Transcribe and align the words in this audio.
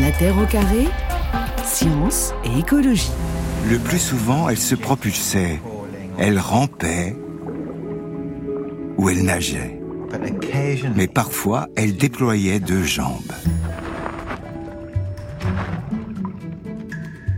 La 0.00 0.12
Terre 0.12 0.38
au 0.38 0.46
carré, 0.46 0.86
science 1.64 2.32
et 2.44 2.60
écologie. 2.60 3.10
Le 3.68 3.78
plus 3.78 3.98
souvent, 3.98 4.48
elle 4.48 4.58
se 4.58 4.76
propulsait, 4.76 5.60
elle 6.18 6.38
rampait 6.38 7.16
ou 8.96 9.08
elle 9.08 9.24
nageait. 9.24 9.80
Mais 10.94 11.08
parfois, 11.08 11.66
elle 11.76 11.96
déployait 11.96 12.60
deux 12.60 12.84
jambes. 12.84 13.32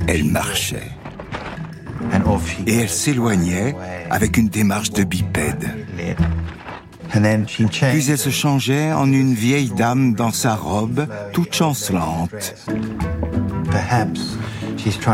Elle 0.07 0.25
marchait. 0.25 0.91
Et 2.67 2.77
elle 2.77 2.89
s'éloignait 2.91 3.75
avec 4.11 4.37
une 4.37 4.49
démarche 4.49 4.91
de 4.91 5.05
bipède. 5.05 5.69
Puis 7.11 8.11
elle 8.11 8.19
se 8.19 8.31
changeait 8.31 8.93
en 8.93 9.11
une 9.11 9.35
vieille 9.35 9.71
dame 9.71 10.15
dans 10.15 10.31
sa 10.31 10.55
robe, 10.55 11.07
toute 11.33 11.55
chancelante. 11.55 12.55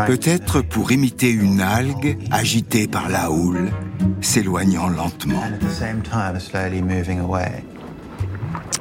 Peut-être 0.05 0.61
pour 0.61 0.91
imiter 0.91 1.29
une 1.31 1.61
algue 1.61 2.17
agitée 2.31 2.87
par 2.87 3.09
la 3.09 3.31
houle, 3.31 3.71
s'éloignant 4.21 4.87
lentement. 4.87 5.43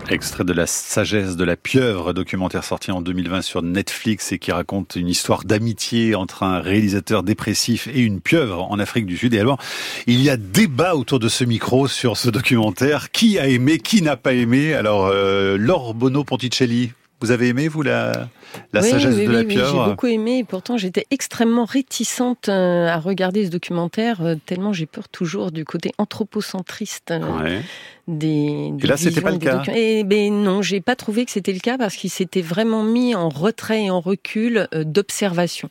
Extrait 0.08 0.44
de 0.44 0.52
La 0.52 0.66
sagesse 0.66 1.34
de 1.36 1.42
la 1.42 1.56
pieuvre, 1.56 2.12
documentaire 2.12 2.62
sorti 2.62 2.92
en 2.92 3.00
2020 3.00 3.42
sur 3.42 3.62
Netflix 3.62 4.30
et 4.30 4.38
qui 4.38 4.52
raconte 4.52 4.94
une 4.94 5.08
histoire 5.08 5.42
d'amitié 5.42 6.14
entre 6.14 6.44
un 6.44 6.60
réalisateur 6.60 7.24
dépressif 7.24 7.88
et 7.88 8.02
une 8.02 8.20
pieuvre 8.20 8.70
en 8.70 8.78
Afrique 8.78 9.06
du 9.06 9.16
Sud. 9.16 9.34
Et 9.34 9.40
alors, 9.40 9.58
il 10.06 10.22
y 10.22 10.30
a 10.30 10.36
débat 10.36 10.94
autour 10.94 11.18
de 11.18 11.28
ce 11.28 11.42
micro 11.42 11.88
sur 11.88 12.16
ce 12.16 12.30
documentaire. 12.30 13.10
Qui 13.10 13.40
a 13.40 13.48
aimé, 13.48 13.78
qui 13.78 14.00
n'a 14.00 14.16
pas 14.16 14.32
aimé? 14.32 14.74
Alors, 14.74 15.06
euh, 15.06 15.56
Laure 15.58 15.92
Bono 15.92 16.22
Ponticelli, 16.22 16.92
vous 17.20 17.30
avez 17.30 17.48
aimé, 17.48 17.68
vous, 17.68 17.82
la, 17.82 18.28
la 18.72 18.82
sagesse 18.82 19.16
de 19.16 19.30
la 19.30 19.44
pieuvre 19.44 19.72
Oui, 19.72 19.80
j'ai 19.84 19.90
beaucoup 19.90 20.06
aimé. 20.06 20.38
Et 20.38 20.44
pourtant, 20.44 20.76
j'étais 20.76 21.06
extrêmement 21.10 21.64
réticente 21.64 22.48
euh, 22.48 22.88
à 22.88 22.98
regarder 22.98 23.46
ce 23.46 23.50
documentaire, 23.50 24.22
euh, 24.22 24.34
tellement 24.44 24.72
j'ai 24.72 24.86
peur 24.86 25.08
toujours 25.08 25.50
du 25.50 25.64
côté 25.64 25.92
anthropocentriste 25.98 27.12
euh, 27.12 27.60
des, 28.06 28.72
Et 28.82 28.86
là, 28.86 28.96
c'était 28.96 29.22
pas 29.22 29.30
le 29.30 29.38
cas. 29.38 29.62
Et 29.74 30.04
ben 30.04 30.32
non, 30.32 30.60
j'ai 30.60 30.80
pas 30.80 30.94
trouvé 30.94 31.24
que 31.24 31.30
c'était 31.30 31.52
le 31.52 31.60
cas 31.60 31.78
parce 31.78 31.96
qu'il 31.96 32.10
s'était 32.10 32.42
vraiment 32.42 32.82
mis 32.82 33.14
en 33.14 33.30
retrait 33.30 33.84
et 33.84 33.90
en 33.90 34.00
recul 34.00 34.68
d'observation. 34.72 35.70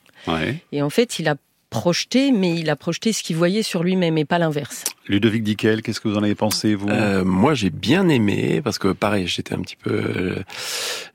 Et 0.71 0.81
en 0.81 0.89
fait, 0.89 1.19
il 1.19 1.27
a 1.27 1.35
projeté, 1.79 2.31
mais 2.31 2.55
il 2.55 2.69
a 2.69 2.75
projeté 2.75 3.13
ce 3.13 3.23
qu'il 3.23 3.35
voyait 3.35 3.63
sur 3.63 3.83
lui-même 3.83 4.17
et 4.17 4.25
pas 4.25 4.39
l'inverse. 4.39 4.83
Ludovic 5.07 5.43
Dickel, 5.43 5.81
qu'est-ce 5.81 5.99
que 5.99 6.07
vous 6.07 6.17
en 6.17 6.23
avez 6.23 6.35
pensé 6.35 6.75
vous? 6.75 6.89
Euh, 6.89 7.23
Moi, 7.23 7.53
j'ai 7.53 7.69
bien 7.69 8.09
aimé 8.09 8.61
parce 8.63 8.79
que 8.79 8.89
pareil, 8.89 9.27
j'étais 9.27 9.53
un 9.53 9.61
petit 9.61 9.75
peu, 9.75 9.91
euh, 9.91 10.43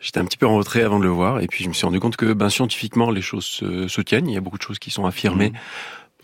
j'étais 0.01 0.21
un 0.21 0.25
petit 0.25 0.37
peu 0.37 0.47
en 0.47 0.57
retrait 0.57 0.83
avant 0.83 0.99
de 0.99 1.05
le 1.05 1.11
voir, 1.11 1.41
et 1.41 1.47
puis 1.47 1.65
je 1.65 1.69
me 1.69 1.75
suis 1.75 1.85
rendu 1.87 1.99
compte 2.01 2.17
que, 2.17 2.33
ben, 2.33 2.51
scientifiquement, 2.51 3.11
les 3.11 3.23
choses 3.23 3.45
se, 3.45 3.89
se 3.89 4.01
tiennent. 4.01 4.29
Il 4.29 4.35
y 4.35 4.39
a 4.39 4.41
beaucoup 4.41 4.59
de 4.59 4.63
choses 4.63 4.79
qui 4.79 4.91
sont 4.91 5.07
affirmées. 5.07 5.51
Mmh 5.51 5.59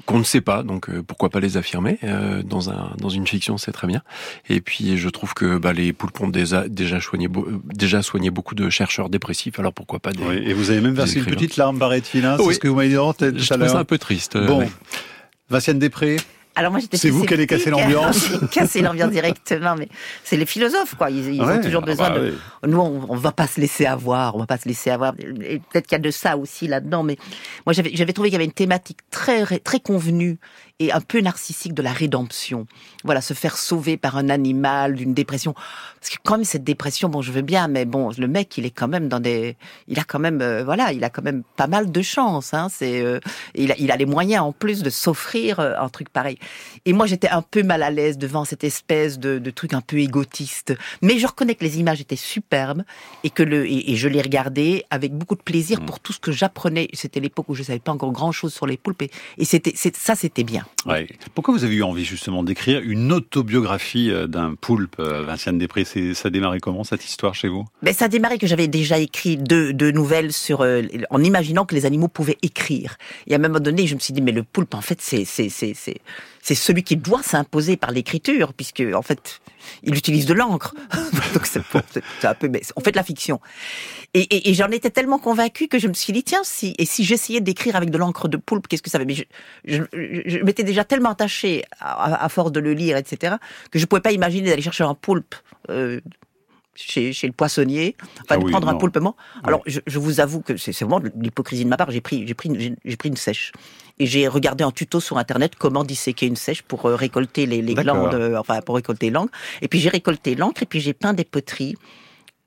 qu'on 0.04 0.18
ne 0.18 0.24
sait 0.24 0.40
pas, 0.40 0.62
donc 0.62 0.88
euh, 0.88 1.02
pourquoi 1.02 1.30
pas 1.30 1.40
les 1.40 1.56
affirmer 1.56 1.98
euh, 2.04 2.42
dans 2.42 2.70
un 2.70 2.92
dans 2.98 3.08
une 3.08 3.26
fiction, 3.26 3.56
c'est 3.58 3.72
très 3.72 3.86
bien. 3.86 4.02
Et 4.48 4.60
puis 4.60 4.98
je 4.98 5.08
trouve 5.08 5.34
que 5.34 5.58
bah, 5.58 5.72
les 5.72 5.92
poulpes 5.92 6.20
ont 6.20 6.28
déjà 6.28 6.68
déjà 6.68 7.00
soigné 7.00 7.28
déjà 7.74 8.02
soigné 8.02 8.30
beaucoup 8.30 8.54
de 8.54 8.68
chercheurs 8.70 9.08
dépressifs, 9.08 9.58
alors 9.58 9.72
pourquoi 9.72 9.98
pas 9.98 10.12
des 10.12 10.22
oui, 10.22 10.42
Et 10.44 10.52
vous 10.52 10.70
avez 10.70 10.80
même 10.80 10.94
versé 10.94 11.18
une 11.18 11.26
petite 11.26 11.56
larme 11.56 11.78
barrée 11.78 12.00
de 12.00 12.06
filin, 12.06 12.36
c'est 12.38 12.52
ce 12.52 12.58
que 12.58 12.68
vous 12.68 12.76
m'avez 12.76 12.90
dit 12.90 12.98
en 12.98 13.12
tête. 13.12 13.38
Je 13.38 13.54
trouve 13.54 13.68
ça 13.68 13.78
un 13.78 13.84
peu 13.84 13.98
triste. 13.98 14.36
Bon, 14.36 14.60
oui. 14.60 14.66
Vinciane 15.48 15.78
Després. 15.78 16.16
Alors 16.56 16.72
moi 16.72 16.80
j'étais 16.80 16.96
C'est 16.96 17.10
vous 17.10 17.24
qui 17.24 17.34
allez 17.34 17.46
casser 17.46 17.68
l'ambiance. 17.70 18.30
casser 18.50 18.80
l'ambiance 18.80 19.10
directement, 19.10 19.76
mais 19.76 19.88
c'est 20.24 20.38
les 20.38 20.46
philosophes 20.46 20.94
quoi. 20.96 21.10
Ils, 21.10 21.34
ils 21.34 21.42
ouais, 21.42 21.58
ont 21.58 21.60
toujours 21.60 21.82
ah 21.84 21.86
besoin 21.86 22.10
bah 22.10 22.18
de. 22.18 22.34
Nous 22.66 22.78
on, 22.78 23.06
on 23.10 23.16
va 23.16 23.30
pas 23.30 23.46
se 23.46 23.60
laisser 23.60 23.84
avoir, 23.84 24.34
on 24.34 24.38
va 24.38 24.46
pas 24.46 24.56
se 24.56 24.66
laisser 24.66 24.90
avoir. 24.90 25.12
Et 25.18 25.58
Peut-être 25.58 25.86
qu'il 25.86 25.96
y 25.96 26.00
a 26.00 26.02
de 26.02 26.10
ça 26.10 26.38
aussi 26.38 26.66
là-dedans, 26.66 27.02
mais 27.02 27.18
moi 27.66 27.74
j'avais 27.74 27.90
j'avais 27.94 28.14
trouvé 28.14 28.30
qu'il 28.30 28.34
y 28.34 28.36
avait 28.36 28.46
une 28.46 28.52
thématique 28.52 29.00
très 29.10 29.44
très 29.58 29.80
convenue 29.80 30.38
et 30.78 30.92
un 30.92 31.00
peu 31.00 31.20
narcissique 31.20 31.72
de 31.72 31.82
la 31.82 31.92
rédemption. 31.92 32.66
Voilà, 33.04 33.20
se 33.22 33.32
faire 33.32 33.56
sauver 33.56 33.96
par 33.96 34.16
un 34.16 34.28
animal 34.28 34.94
d'une 34.94 35.14
dépression. 35.14 35.54
Parce 36.00 36.10
que 36.10 36.16
quand 36.22 36.34
même 36.36 36.44
cette 36.44 36.64
dépression, 36.64 37.08
bon 37.08 37.22
je 37.22 37.32
veux 37.32 37.42
bien, 37.42 37.66
mais 37.66 37.84
bon 37.86 38.10
le 38.16 38.28
mec 38.28 38.56
il 38.58 38.66
est 38.66 38.70
quand 38.70 38.88
même 38.88 39.08
dans 39.08 39.20
des, 39.20 39.56
il 39.88 39.98
a 39.98 40.04
quand 40.04 40.18
même 40.18 40.42
euh, 40.42 40.64
voilà, 40.64 40.92
il 40.92 41.02
a 41.02 41.10
quand 41.10 41.22
même 41.22 41.42
pas 41.56 41.66
mal 41.66 41.90
de 41.90 42.02
chance. 42.02 42.52
Hein, 42.52 42.68
c'est 42.70 43.00
euh, 43.00 43.20
il 43.54 43.72
a 43.72 43.74
il 43.78 43.90
a 43.90 43.96
les 43.96 44.04
moyens 44.04 44.42
en 44.42 44.52
plus 44.52 44.82
de 44.82 44.90
s'offrir 44.90 45.60
euh, 45.60 45.74
un 45.78 45.88
truc 45.88 46.10
pareil. 46.10 46.38
Et 46.84 46.92
moi 46.92 47.06
j'étais 47.06 47.28
un 47.28 47.42
peu 47.42 47.62
mal 47.62 47.82
à 47.82 47.90
l'aise 47.90 48.18
devant 48.18 48.44
cette 48.44 48.64
espèce 48.64 49.18
de, 49.18 49.38
de 49.38 49.50
truc 49.50 49.72
un 49.72 49.80
peu 49.80 49.98
égotiste. 49.98 50.74
Mais 51.00 51.18
je 51.18 51.26
reconnais 51.26 51.54
que 51.54 51.64
les 51.64 51.78
images 51.78 52.02
étaient 52.02 52.16
superbes 52.16 52.82
et 53.24 53.30
que 53.30 53.42
le 53.42 53.66
et, 53.66 53.92
et 53.92 53.96
je 53.96 54.08
les 54.08 54.20
regardais 54.20 54.84
avec 54.90 55.14
beaucoup 55.14 55.36
de 55.36 55.42
plaisir 55.42 55.82
pour 55.86 56.00
tout 56.00 56.12
ce 56.12 56.20
que 56.20 56.32
j'apprenais. 56.32 56.88
C'était 56.92 57.20
l'époque 57.20 57.48
où 57.48 57.54
je 57.54 57.62
savais 57.62 57.78
pas 57.78 57.92
encore 57.92 58.12
grand 58.12 58.32
chose 58.32 58.52
sur 58.52 58.66
les 58.66 58.76
poulpes 58.76 59.02
et, 59.02 59.10
et 59.38 59.46
c'était 59.46 59.72
ça 59.74 60.14
c'était 60.14 60.44
bien. 60.44 60.65
Ouais. 60.86 61.08
Pourquoi 61.34 61.52
vous 61.52 61.64
avez 61.64 61.74
eu 61.74 61.82
envie 61.82 62.04
justement 62.04 62.44
d'écrire 62.44 62.80
une 62.80 63.12
autobiographie 63.12 64.10
euh, 64.10 64.26
d'un 64.26 64.54
poulpe, 64.54 64.96
euh, 65.00 65.24
Vinciane 65.24 65.58
Després? 65.58 65.84
Ça 65.84 66.28
a 66.28 66.30
démarré 66.30 66.60
comment 66.60 66.84
cette 66.84 67.04
histoire 67.04 67.34
chez 67.34 67.48
vous? 67.48 67.64
Ben, 67.82 67.92
ça 67.92 68.04
a 68.04 68.08
démarré 68.08 68.38
que 68.38 68.46
j'avais 68.46 68.68
déjà 68.68 68.98
écrit 68.98 69.36
deux, 69.36 69.72
deux 69.72 69.90
nouvelles 69.90 70.32
sur, 70.32 70.60
euh, 70.60 70.82
en 71.10 71.22
imaginant 71.24 71.64
que 71.64 71.74
les 71.74 71.86
animaux 71.86 72.08
pouvaient 72.08 72.38
écrire. 72.42 72.96
Et 73.26 73.32
à 73.32 73.36
un 73.36 73.40
moment 73.40 73.58
donné, 73.58 73.86
je 73.86 73.96
me 73.96 74.00
suis 74.00 74.12
dit, 74.12 74.22
mais 74.22 74.32
le 74.32 74.44
poulpe, 74.44 74.74
en 74.74 74.80
fait, 74.80 75.00
c'est, 75.00 75.24
c'est, 76.46 76.54
celui 76.54 76.82
qui 76.84 76.96
doit 76.96 77.22
s'imposer 77.22 77.76
par 77.76 77.90
l'écriture, 77.90 78.52
puisque, 78.54 78.82
en 78.94 79.02
fait, 79.02 79.40
il 79.82 79.96
utilise 79.96 80.26
de 80.26 80.34
l'encre. 80.34 80.74
Donc, 81.34 81.44
c'est, 81.46 81.60
un 82.24 82.34
peu, 82.34 82.48
mais 82.48 82.60
on 82.76 82.80
fait 82.80 82.92
de 82.92 82.96
la 82.96 83.02
fiction. 83.02 83.40
Et, 84.14 84.20
et, 84.20 84.50
et 84.50 84.54
j'en 84.54 84.68
étais 84.68 84.90
tellement 84.90 85.18
convaincue 85.18 85.66
que 85.66 85.78
je 85.78 85.88
me 85.88 85.94
suis 85.94 86.12
dit, 86.12 86.22
tiens, 86.22 86.42
si, 86.44 86.74
et 86.78 86.86
si 86.86 87.04
j'essayais 87.04 87.40
d'écrire 87.40 87.74
avec 87.74 87.90
de 87.90 87.98
l'encre 87.98 88.28
de 88.28 88.36
poulpe, 88.36 88.68
qu'est-ce 88.68 88.82
que 88.82 88.90
ça 88.90 88.98
fait? 88.98 89.04
Mais 89.04 89.14
je, 89.14 89.24
je, 89.64 89.82
je- 89.92 90.22
je 90.30 90.38
m'étais 90.44 90.62
déjà 90.62 90.84
tellement 90.84 91.10
attachée 91.10 91.64
à, 91.80 92.28
force 92.28 92.52
de 92.52 92.60
le 92.60 92.72
lire, 92.74 92.96
etc., 92.96 93.34
que 93.72 93.78
je 93.78 93.86
pouvais 93.86 94.00
pas 94.02 94.12
imaginer 94.12 94.50
d'aller 94.50 94.62
chercher 94.62 94.84
un 94.84 94.94
poulpe, 94.94 95.34
euh, 95.68 96.00
chez, 96.76 97.12
chez 97.12 97.26
le 97.26 97.32
poissonnier, 97.32 97.96
enfin 98.02 98.24
Ah 98.28 98.36
de 98.36 98.44
oui, 98.44 98.50
prendre 98.52 98.68
un 98.68 98.72
non. 98.72 98.78
poulpe 98.78 98.98
mort. 98.98 99.16
Alors 99.44 99.62
je, 99.66 99.80
je 99.86 99.98
vous 99.98 100.20
avoue 100.20 100.40
que 100.42 100.56
c'est 100.58 100.72
vraiment 100.80 101.00
de 101.00 101.10
l'hypocrisie 101.20 101.64
de 101.64 101.70
ma 101.70 101.76
part. 101.78 101.90
J'ai 101.90 102.02
pris, 102.02 102.26
j'ai 102.26 102.34
pris, 102.34 102.76
j'ai 102.84 102.96
pris 102.96 103.08
une 103.08 103.16
sèche 103.16 103.52
et 103.98 104.06
j'ai 104.06 104.28
regardé 104.28 104.64
un 104.64 104.70
tuto 104.70 105.00
sur 105.00 105.18
internet 105.18 105.54
comment 105.58 105.84
disséquer 105.84 106.26
une 106.26 106.36
sèche 106.36 106.62
pour 106.62 106.86
euh, 106.86 106.94
récolter 106.94 107.46
les, 107.46 107.62
glandes, 107.74 108.14
euh, 108.14 108.36
enfin 108.38 108.60
pour 108.60 108.76
récolter 108.76 109.10
l'encre. 109.10 109.32
Et 109.62 109.68
puis 109.68 109.80
j'ai 109.80 109.88
récolté 109.88 110.34
l'encre 110.34 110.62
et 110.62 110.66
puis 110.66 110.80
j'ai 110.80 110.92
peint 110.92 111.14
des 111.14 111.24
poteries 111.24 111.76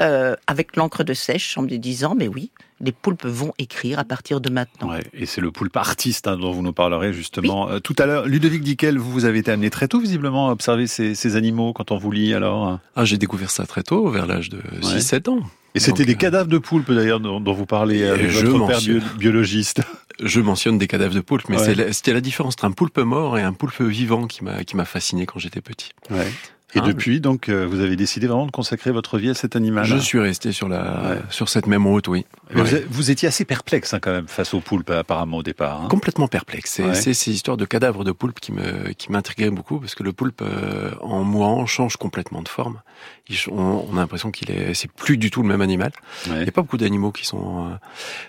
euh, 0.01 0.33
avec 0.47 0.77
l'encre 0.77 1.03
de 1.03 1.13
sèche 1.13 1.57
en 1.57 1.63
me 1.63 1.67
disant 1.75 2.15
mais 2.15 2.29
oui, 2.29 2.51
les 2.79 2.93
poulpes 2.93 3.25
vont 3.25 3.51
écrire 3.57 3.99
à 3.99 4.05
partir 4.05 4.39
de 4.39 4.49
maintenant. 4.49 4.91
Ouais, 4.91 5.03
et 5.11 5.25
c'est 5.25 5.41
le 5.41 5.51
poulpe 5.51 5.75
artiste 5.75 6.25
hein, 6.25 6.37
dont 6.37 6.53
vous 6.53 6.61
nous 6.61 6.71
parlerez 6.71 7.11
justement 7.11 7.69
euh, 7.69 7.79
tout 7.79 7.95
à 7.99 8.05
l'heure. 8.05 8.25
Ludovic 8.25 8.63
Dickel, 8.63 8.97
vous, 8.97 9.11
vous 9.11 9.25
avez 9.25 9.39
été 9.39 9.51
amené 9.51 9.69
très 9.69 9.89
tôt 9.89 9.99
visiblement 9.99 10.47
à 10.47 10.51
observer 10.53 10.87
ces, 10.87 11.15
ces 11.15 11.35
animaux 11.35 11.73
quand 11.73 11.91
on 11.91 11.97
vous 11.97 12.11
lit 12.11 12.33
alors. 12.33 12.79
Ah, 12.95 13.03
j'ai 13.03 13.17
découvert 13.17 13.49
ça 13.49 13.65
très 13.65 13.83
tôt, 13.83 14.09
vers 14.09 14.25
l'âge 14.25 14.47
de 14.47 14.61
6-7 14.81 15.29
ans. 15.31 15.41
Et 15.75 15.79
c'était 15.79 16.05
des 16.05 16.13
euh, 16.13 16.17
cadavres 16.17 16.49
de 16.49 16.57
poulpe 16.57 16.91
d'ailleurs 16.91 17.19
dont, 17.19 17.39
dont 17.39 17.53
vous 17.53 17.65
parlez 17.65 18.03
avec 18.05 18.29
je 18.29 18.45
votre 18.47 18.67
père 18.67 18.79
bio- 18.79 18.99
biologiste. 19.17 19.81
Je 20.21 20.41
mentionne 20.41 20.77
des 20.77 20.87
cadavres 20.87 21.13
de 21.15 21.21
poulpe, 21.21 21.47
mais 21.47 21.57
Ouais. 21.57 21.63
c'est 21.63 21.75
la- 21.75 21.93
c'était 21.93 22.11
la 22.11 22.19
différence 22.19 22.55
entre 22.55 22.65
un 22.65 22.71
poulpe 22.71 22.97
mort 22.97 23.37
et 23.37 23.41
un 23.41 23.53
poulpe 23.53 23.81
vivant 23.81 24.27
qui 24.27 24.43
m'a 24.43 24.65
qui 24.65 24.75
m'a 24.75 24.83
fasciné 24.83 25.25
quand 25.25 25.39
j'étais 25.39 25.61
petit. 25.61 25.91
Ouais. 26.09 26.29
Et 26.75 26.79
Hein, 26.79 26.83
depuis, 26.87 27.19
donc, 27.19 27.49
euh, 27.49 27.65
vous 27.65 27.79
avez 27.79 27.95
décidé 27.95 28.27
vraiment 28.27 28.45
de 28.45 28.51
consacrer 28.51 28.91
votre 28.91 29.17
vie 29.17 29.29
à 29.31 29.33
cet 29.33 29.55
animal. 29.55 29.85
Je 29.85 29.97
suis 29.97 30.19
resté 30.19 30.51
sur 30.51 30.69
la 30.69 30.83
Ouais. 31.13 31.21
sur 31.31 31.49
cette 31.49 31.65
même 31.65 31.87
route, 31.87 32.07
oui. 32.07 32.25
Ouais. 32.53 32.61
Vous, 32.61 32.77
vous 32.91 33.11
étiez 33.11 33.27
assez 33.27 33.43
perplexe 33.43 33.93
hein, 33.95 33.99
quand 33.99 34.11
même 34.11 34.27
face 34.27 34.53
au 34.53 34.59
poulpe 34.59 34.91
apparemment 34.91 35.37
au 35.37 35.43
départ. 35.43 35.81
hein. 35.83 35.87
Complètement 35.89 36.27
perplexe. 36.27 36.73
C'est 36.73 36.83
Ouais. 36.85 36.93
ces 36.93 37.31
histoires 37.31 37.57
de 37.57 37.65
cadavres 37.65 38.03
de 38.03 38.11
poulpe 38.11 38.39
qui 38.39 38.51
me 38.51 38.91
qui 38.93 39.11
m'intriguaient 39.11 39.49
beaucoup 39.49 39.79
parce 39.79 39.95
que 39.95 40.03
le 40.03 40.13
poulpe 40.13 40.41
euh, 40.43 40.91
en 41.01 41.23
mourant 41.23 41.65
change 41.65 41.97
complètement 41.97 42.43
de 42.43 42.49
forme. 42.49 42.81
Il 43.29 43.35
on, 43.51 43.87
on 43.91 43.97
a 43.97 44.01
l'impression 44.01 44.29
qu'il 44.29 44.51
est 44.51 44.75
c'est 44.75 44.91
plus 44.91 45.17
du 45.17 45.31
tout 45.31 45.41
le 45.41 45.47
même 45.47 45.61
animal. 45.61 45.91
Il 46.27 46.33
n'y 46.33 46.47
a 46.47 46.51
pas 46.51 46.61
beaucoup 46.61 46.77
d'animaux 46.77 47.11
qui 47.11 47.25
sont 47.25 47.65
euh, 47.67 47.75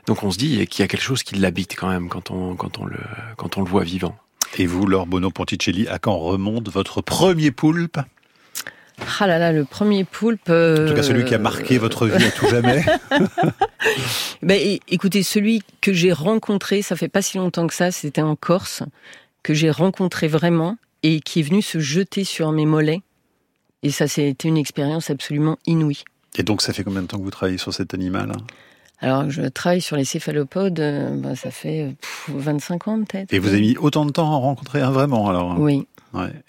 donc 0.07 0.23
on 0.23 0.31
se 0.31 0.39
dit 0.39 0.67
qu'il 0.67 0.83
y 0.83 0.85
a 0.85 0.89
quelque 0.89 1.03
chose 1.03 1.23
qui 1.23 1.35
l'habite 1.35 1.77
quand 1.79 1.89
même 1.91 2.09
quand 2.09 2.31
on 2.31 2.55
quand 2.57 2.79
on 2.79 2.87
le 2.87 2.97
quand 3.37 3.59
on 3.59 3.63
le 3.63 3.69
voit 3.69 3.85
vivant. 3.85 4.17
Et 4.57 4.65
vous, 4.67 4.87
Laure 4.87 5.07
Bono 5.07 5.31
Ponticelli, 5.31 5.87
à 5.89 5.99
quand 5.99 6.17
remonte 6.17 6.69
votre 6.71 7.03
premier 7.03 7.51
poulpe? 7.51 7.99
Ah 9.21 9.27
là 9.27 9.39
là, 9.39 9.53
le 9.53 9.65
premier 9.65 10.05
poulpe. 10.05 10.49
En 10.49 10.87
tout 10.87 10.95
cas, 10.95 11.03
celui 11.03 11.25
qui 11.25 11.35
a 11.35 11.39
marqué 11.39 11.79
votre 11.79 12.07
vie 12.07 12.25
à 12.25 12.31
tout 12.31 12.47
jamais. 12.49 12.85
Ben, 14.43 14.79
écoutez, 14.89 15.23
celui 15.23 15.63
que 15.81 15.93
j'ai 15.93 16.13
rencontré, 16.13 16.81
ça 16.83 16.97
fait 16.97 17.09
pas 17.09 17.21
si 17.21 17.37
longtemps 17.37 17.67
que 17.67 17.75
ça, 17.75 17.91
c'était 17.91 18.23
en 18.23 18.37
Corse, 18.37 18.83
que 19.43 19.53
j'ai 19.53 19.71
rencontré 19.71 20.29
vraiment 20.29 20.77
et 21.03 21.21
qui 21.21 21.41
est 21.41 21.43
venu 21.43 21.61
se 21.63 21.79
jeter 21.79 22.25
sur 22.25 22.51
mes 22.53 22.67
mollets. 22.67 23.03
Et 23.83 23.91
ça, 23.91 24.09
c'était 24.09 24.49
une 24.49 24.57
expérience 24.57 25.11
absolument 25.11 25.59
inouïe. 25.67 26.05
Et 26.37 26.43
donc, 26.43 26.63
ça 26.63 26.73
fait 26.73 26.85
combien 26.85 27.03
de 27.03 27.07
temps 27.07 27.19
que 27.19 27.23
vous 27.23 27.31
travaillez 27.31 27.59
sur 27.59 27.73
cet 27.73 27.95
animal 27.95 28.33
hein? 28.35 28.43
Alors, 29.03 29.31
je 29.31 29.41
travaille 29.43 29.81
sur 29.81 29.97
les 29.97 30.05
céphalopodes, 30.05 30.79
euh, 30.79 31.17
ben, 31.17 31.35
ça 31.35 31.51
fait 31.51 31.85
euh, 31.85 31.91
pff, 32.01 32.31
25 32.37 32.89
ans 32.89 33.03
peut-être. 33.03 33.33
Et 33.33 33.39
vous 33.39 33.49
avez 33.49 33.61
mis 33.61 33.77
autant 33.79 34.05
de 34.05 34.11
temps 34.11 34.31
à 34.31 34.35
en 34.35 34.41
rencontrer 34.41 34.83
un 34.83 34.91
vraiment 34.91 35.31
alors 35.31 35.53
hein? 35.53 35.57
Oui, 35.59 35.87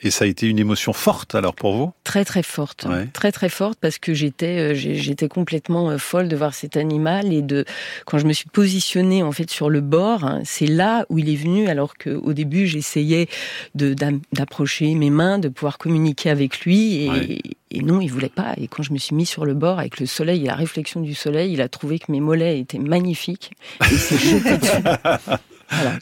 Et 0.02 0.10
ça 0.10 0.26
a 0.26 0.28
été 0.28 0.48
une 0.48 0.60
émotion 0.60 0.94
forte 0.94 1.36
alors 1.36 1.54
pour 1.54 1.76
vous? 1.76 1.92
Très 2.04 2.26
très 2.26 2.44
forte, 2.44 2.88
très 3.14 3.32
très 3.32 3.50
forte 3.50 3.78
parce 3.80 4.00
que 4.00 4.14
j'étais 4.14 4.74
euh, 4.74 4.74
j'étais 4.74 5.28
complètement 5.28 5.92
euh, 5.92 5.98
folle 5.98 6.28
de 6.28 6.36
voir 6.36 6.54
cet 6.54 6.78
animal 6.78 7.32
et 7.32 7.42
de 7.42 7.66
quand 8.06 8.18
je 8.18 8.26
me 8.26 8.34
suis 8.34 8.50
positionnée 8.50 9.24
en 9.24 9.32
fait 9.32 9.52
sur 9.52 9.70
le 9.70 9.82
bord, 9.82 10.24
hein, 10.24 10.42
c'est 10.46 10.68
là 10.68 11.06
où 11.10 11.20
il 11.20 11.30
est 11.30 11.36
venu 11.36 11.68
alors 11.68 11.94
qu'au 11.96 12.34
début 12.34 12.66
j'essayais 12.66 13.28
de 13.76 13.94
d'approcher 14.34 14.96
mes 14.96 15.10
mains, 15.10 15.38
de 15.38 15.48
pouvoir 15.48 15.78
communiquer 15.78 16.30
avec 16.30 16.62
lui 16.62 17.06
et, 17.06 17.42
et 17.72 17.82
non, 17.82 18.02
il 18.02 18.10
voulait 18.10 18.30
pas. 18.30 18.54
Et 18.58 18.68
quand 18.68 18.84
je 18.84 18.92
me 18.92 18.98
suis 18.98 19.16
mis 19.16 19.26
sur 19.26 19.46
le 19.46 19.54
bord 19.54 19.80
avec 19.80 20.00
le 20.00 20.06
soleil 20.06 20.44
et 20.44 20.48
la 20.48 20.56
réflexion 20.56 21.00
du 21.00 21.14
soleil, 21.14 21.54
il 21.54 21.62
a 21.62 21.70
trouvé 21.70 22.00
que 22.00 22.12
mes 22.12 22.20
mollets 22.20 22.60
étaient 22.60 22.80
magnifiques. 22.80 23.52
Et 23.82 23.94
il 23.94 23.98
s'est 23.98 24.18
jeté 24.18 24.58
dessus. 24.58 25.38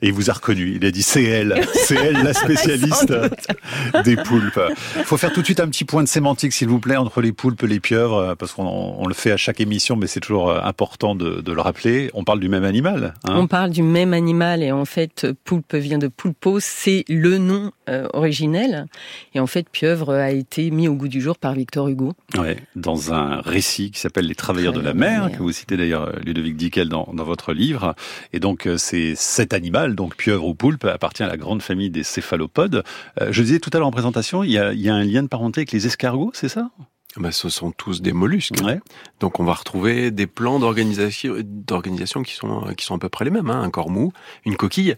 Et 0.02 0.08
il 0.08 0.14
vous 0.14 0.30
a 0.30 0.34
reconnu. 0.34 0.74
Il 0.76 0.86
a 0.86 0.92
dit 0.92 1.04
c'est 1.04 1.24
elle, 1.24 1.62
c'est 1.74 1.96
elle 1.96 2.24
la 2.24 2.34
spécialiste 2.40 3.14
des 4.04 4.16
poulpes. 4.16 4.60
Il 4.98 5.04
faut 5.04 5.18
faire 5.18 5.32
tout 5.32 5.42
de 5.42 5.46
suite 5.46 5.60
un 5.60 5.68
petit 5.68 5.86
point 5.86 6.04
de 6.04 6.08
sémantique, 6.08 6.54
s'il 6.54 6.68
vous 6.68 6.80
plaît, 6.80 6.96
entre 6.96 7.22
les 7.22 7.32
poulpes 7.32 7.64
et 7.64 7.68
les 7.68 7.80
pieuvres, 7.80 8.36
parce 8.38 8.54
qu'on 8.54 9.08
le 9.08 9.14
fait 9.14 9.32
à 9.32 9.38
chaque 9.38 9.60
émission, 9.60 9.96
mais 9.96 10.08
c'est 10.08 10.20
toujours 10.20 10.50
euh, 10.50 10.62
important 10.64 11.16
de, 11.16 11.44
le 11.50 11.62
rappeler. 11.62 12.12
On 12.14 12.24
parle 12.24 12.40
du 12.40 12.50
même 12.50 12.64
animal. 12.64 13.14
Hein 13.24 13.36
on 13.36 13.48
parle 13.48 13.72
du 13.72 13.84
même 13.84 14.14
animal, 14.14 14.64
et 14.64 14.72
en 14.72 14.86
fait, 14.86 15.28
poulpe 15.44 15.76
vient 15.76 15.98
de 15.98 16.08
pulpo, 16.08 16.60
c'est 16.60 17.06
le 17.10 17.38
nom 17.38 17.72
euh, 17.90 18.08
originel. 18.14 18.86
Et 19.34 19.40
en 19.40 19.48
fait, 19.48 19.68
pieuvre 19.70 20.14
a 20.14 20.32
été 20.32 20.70
mis 20.72 20.88
au 20.88 20.94
goût 20.94 21.08
du 21.08 21.22
jour 21.22 21.38
par 21.38 21.54
Victor 21.54 21.88
Hugo. 21.88 22.14
Ouais, 22.38 22.58
dans 22.76 23.14
un 23.14 23.42
récit 23.42 23.92
qui 23.92 24.00
s'appelle 24.00 24.28
Les 24.28 24.36
Travailleurs 24.36 24.74
de 24.74 24.82
la 24.82 24.94
mer, 24.94 25.32
que 25.32 25.40
vous 25.40 25.52
citez 25.52 25.78
d'ailleurs 25.78 26.10
euh, 26.10 26.20
Ludovic 26.24 26.56
Dickel 26.56 26.90
dans, 26.90 27.10
dans 27.14 27.24
votre 27.24 27.54
livre. 27.54 27.96
Et 28.34 28.40
donc, 28.40 28.68
c'est 28.78 29.14
cet 29.16 29.54
animal, 29.60 29.96
donc 29.96 30.16
pieuvre 30.16 30.48
ou 30.48 30.56
poulpe, 30.56 30.86
appartient 30.86 31.24
à 31.24 31.28
la 31.28 31.38
grande 31.38 31.62
famille 31.62 31.90
des 31.90 32.04
céphalopodes. 32.04 32.84
Euh, 33.22 33.28
je 33.32 33.44
disais 33.44 33.60
tout 33.60 33.70
à 33.74 33.78
l'heure 33.78 33.88
en 33.88 33.92
présentation, 33.92 34.44
il 34.44 34.52
y, 34.52 34.58
a, 34.58 34.74
il 34.74 34.82
y 34.82 34.90
a 34.90 34.96
un 34.96 35.04
lien 35.04 35.22
de 35.22 35.28
parenté 35.28 35.60
avec 35.60 35.72
les 35.72 35.86
escargots, 35.86 36.32
c'est 36.34 36.50
ça? 36.50 36.72
Ben, 37.18 37.32
ce 37.32 37.50
sont 37.50 37.72
tous 37.72 38.02
des 38.02 38.14
mollusques. 38.14 38.62
Ouais. 38.64 38.80
Donc 39.20 39.40
on 39.40 39.44
va 39.44 39.54
retrouver 39.54 40.12
des 40.12 40.28
plans 40.28 40.60
d'organisation, 40.60 42.24
qui 42.24 42.36
sont 42.36 42.72
qui 42.78 42.86
sont 42.86 42.96
à 42.96 43.00
peu 43.00 43.10
près 43.10 43.26
les 43.26 43.32
mêmes. 43.32 43.50
Hein. 43.50 43.64
Un 43.64 43.72
corps 43.72 43.90
mou, 43.90 44.14
une 44.46 44.56
coquille. 44.56 44.96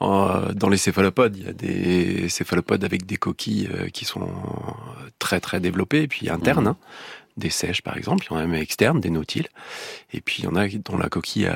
Euh, 0.00 0.52
dans 0.52 0.68
les 0.68 0.76
céphalopodes, 0.76 1.36
il 1.36 1.46
y 1.46 1.48
a 1.48 1.52
des 1.52 2.28
céphalopodes 2.28 2.84
avec 2.84 3.06
des 3.06 3.16
coquilles 3.16 3.68
euh, 3.74 3.88
qui 3.88 4.04
sont 4.04 4.28
très 5.18 5.40
très 5.40 5.58
développées 5.58 6.02
et 6.02 6.08
puis 6.08 6.30
internes. 6.30 6.64
Mmh. 6.64 6.68
Hein 6.68 6.76
des 7.38 7.50
sèches 7.50 7.82
par 7.82 7.96
exemple, 7.96 8.26
il 8.28 8.34
y 8.34 8.36
en 8.36 8.40
a 8.40 8.46
même 8.46 8.60
externes, 8.60 9.00
des 9.00 9.10
nautiles, 9.10 9.48
et 10.12 10.20
puis 10.20 10.42
il 10.42 10.44
y 10.44 10.48
en 10.48 10.56
a 10.56 10.66
dont 10.68 10.98
la 10.98 11.08
coquille 11.08 11.48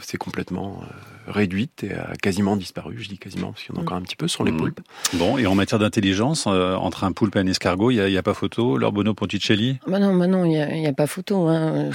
s'est 0.00 0.16
complètement 0.16 0.82
euh, 1.23 1.23
réduite 1.26 1.84
et 1.84 1.94
a 1.94 2.12
quasiment 2.20 2.56
disparu, 2.56 2.96
je 2.98 3.08
dis 3.08 3.18
quasiment 3.18 3.52
parce 3.52 3.64
qu'il 3.64 3.74
y 3.74 3.78
en 3.78 3.80
a 3.80 3.82
encore 3.82 3.96
un 3.96 4.02
petit 4.02 4.16
peu 4.16 4.28
sur 4.28 4.44
les 4.44 4.52
mmh. 4.52 4.56
poulpes. 4.56 4.80
Bon, 5.14 5.38
et 5.38 5.46
en 5.46 5.54
matière 5.54 5.78
d'intelligence, 5.78 6.44
euh, 6.46 6.74
entre 6.74 7.04
un 7.04 7.12
poulpe 7.12 7.36
et 7.36 7.38
un 7.38 7.46
escargot, 7.46 7.90
il 7.90 8.04
n'y 8.04 8.16
a, 8.16 8.22
pas 8.22 8.34
photo, 8.34 8.76
Lorbono 8.76 9.14
Ponticelli? 9.14 9.78
Bah 9.86 9.98
Non, 9.98 10.14
bah 10.14 10.26
non, 10.26 10.44
il 10.44 10.50
n'y 10.50 10.86
a, 10.86 10.92
pas 10.92 11.06
photo. 11.06 11.48
Hein. 11.48 11.90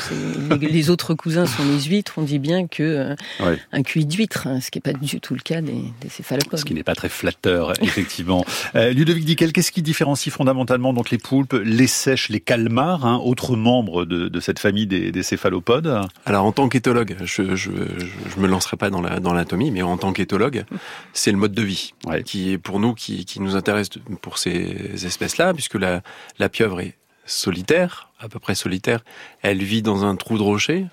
Les, 0.60 0.90
autres 0.90 1.14
cousins 1.14 1.46
sont 1.46 1.64
les 1.66 1.82
huîtres, 1.82 2.14
on 2.18 2.24
dit 2.24 2.40
bien 2.40 2.68
que 2.68 3.16
euh, 3.42 3.56
un 3.72 3.84
cuit 3.84 4.06
d'huître, 4.06 4.48
hein, 4.48 4.60
ce 4.62 4.72
qui 4.72 4.78
n'est 4.78 4.94
pas 4.94 4.98
du 4.98 5.20
tout 5.20 5.34
le 5.34 5.42
cas 5.42 5.62
des, 5.62 5.84
céphalopodes. 6.10 6.60
Ce 6.60 6.66
qui 6.66 6.74
n'est 6.74 6.84
pas 6.84 6.96
très 6.96 7.10
flatteur, 7.10 7.74
effectivement. 7.84 8.46
Ludovic 8.74 9.26
Dickel, 9.26 9.54
qu'est-ce 9.54 9.72
qui 9.72 9.82
différencie 9.82 10.34
fondamentalement 10.34 10.94
donc 10.94 11.10
les 11.10 11.18
poulpes, 11.18 11.54
les 11.64 11.88
sèches, 11.88 12.30
les 12.30 12.40
calmars 12.40 13.06
hein, 13.06 13.20
autres 13.24 13.56
membres 13.56 14.06
de, 14.06 14.40
cette 14.40 14.60
famille 14.60 14.88
des, 14.88 15.24
céphalopodes? 15.24 16.02
Alors 16.26 16.46
en 16.46 16.52
tant 16.52 16.70
qu'éthologue, 16.70 17.18
je, 17.24 17.42
ne 17.42 18.42
me 18.42 18.48
lancerai 18.48 18.78
pas 18.78 18.90
dans 18.90 19.02
l'anatomie, 19.20 19.72
mais 19.72 19.82
en 19.82 19.98
tant 19.98 20.14
qu'éthologue, 20.14 20.66
c'est 21.14 21.32
le 21.32 21.38
mode 21.38 21.54
de 21.54 21.62
vie 21.62 21.94
qui 22.26 22.52
est 22.52 22.58
pour 22.58 22.80
nous 22.80 22.94
qui, 22.94 23.26
nous 23.40 23.56
intéresse 23.56 23.90
pour 24.22 24.38
ces 24.38 25.06
espèces-là, 25.06 25.54
puisque 25.54 25.76
la, 25.76 26.02
la 26.40 26.50
pieuvre 26.50 26.82
est 26.82 26.96
solitaire, 27.26 28.10
à 28.20 28.28
peu 28.28 28.40
près 28.40 28.56
solitaire. 28.56 29.04
Elle 29.42 29.64
vit 29.64 29.82
dans 29.82 30.04
un 30.06 30.16
trou 30.16 30.38
de 30.38 30.44
rocher, 30.44 30.88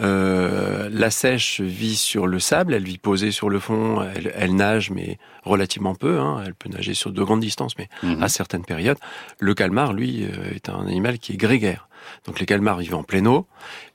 euh, 0.00 0.88
la 0.92 1.10
sèche 1.10 1.60
vit 1.60 1.94
sur 1.94 2.26
le 2.26 2.40
sable, 2.40 2.74
elle 2.74 2.84
vit 2.84 2.98
posée 2.98 3.30
sur 3.30 3.48
le 3.48 3.60
fond, 3.60 4.04
elle, 4.34 4.56
nage 4.56 4.90
mais 4.90 5.18
relativement 5.44 5.94
peu, 5.94 6.18
hein. 6.18 6.42
elle 6.44 6.54
peut 6.54 6.68
nager 6.68 6.94
sur 6.94 7.12
de 7.12 7.22
grandes 7.22 7.40
distances 7.40 7.78
mais 7.78 7.88
mhm. 8.02 8.22
à 8.22 8.28
certaines 8.28 8.64
périodes. 8.64 8.98
Le 9.38 9.54
calmar, 9.54 9.92
lui, 9.92 10.24
euh, 10.24 10.52
est 10.52 10.68
un 10.68 10.86
animal 10.86 11.18
qui 11.18 11.34
est 11.34 11.36
grégaire. 11.36 11.88
Donc 12.26 12.40
les 12.40 12.46
calmars 12.46 12.78
vivent 12.78 12.94
en 12.94 13.02
pleine 13.02 13.26
eau 13.26 13.46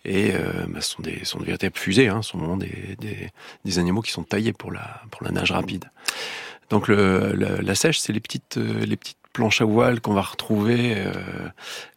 et 0.05 0.31
euh, 0.33 0.65
bah, 0.67 0.81
sont 0.81 1.01
des 1.01 1.23
sont 1.25 1.39
de 1.39 1.45
véritables 1.45 1.77
fusées, 1.77 2.07
hein, 2.07 2.21
sont 2.21 2.37
vraiment 2.37 2.57
des, 2.57 2.95
des, 2.99 3.29
des, 3.65 3.79
animaux 3.79 4.01
qui 4.01 4.11
sont 4.11 4.23
taillés 4.23 4.53
pour 4.53 4.71
la 4.71 5.01
pour 5.11 5.23
la 5.23 5.31
nage 5.31 5.51
rapide. 5.51 5.85
Donc 6.69 6.87
le, 6.87 7.33
la 7.33 7.75
sèche, 7.75 7.99
c'est 7.99 8.13
les 8.13 8.19
petites 8.19 8.57
les 8.57 8.95
petites 8.95 9.19
planches 9.33 9.61
à 9.61 9.65
voile 9.65 10.01
qu'on 10.01 10.13
va 10.13 10.21
retrouver, 10.21 10.95
euh, 10.95 11.13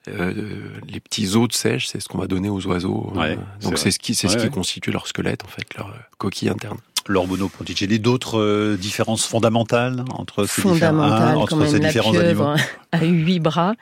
euh, 0.09 0.79
les 0.89 1.01
petits 1.01 1.35
os 1.35 1.49
de 1.49 1.53
sèche, 1.53 1.89
c'est 1.89 2.01
ce 2.01 2.09
qu'on 2.09 2.19
va 2.19 2.27
donner 2.27 2.49
aux 2.49 2.65
oiseaux. 2.67 3.13
Euh, 3.17 3.37
donc 3.63 3.79
c'est 3.79 3.91
ce 3.91 3.99
qui, 3.99 4.15
c'est 4.15 4.29
ce 4.29 4.37
qui 4.37 4.51
constitue 4.51 4.91
leur 4.91 5.07
squelette 5.07 5.45
en 5.45 5.49
fait, 5.49 5.67
leur 5.77 5.93
coquille 6.19 6.49
interne. 6.49 6.79
Lorbono 7.09 7.49
Ponticelli, 7.49 7.99
d'autres 7.99 8.77
différences 8.77 9.27
fondamentales 9.27 10.05
entre 10.17 10.47
ces 10.47 10.63
fondamentales, 10.63 11.19
différents, 11.21 11.43
entre 11.43 11.67
ces 11.67 11.81
différents 11.81 12.17
animaux 12.17 12.55
a 12.93 13.05
huit 13.05 13.41
bras 13.41 13.75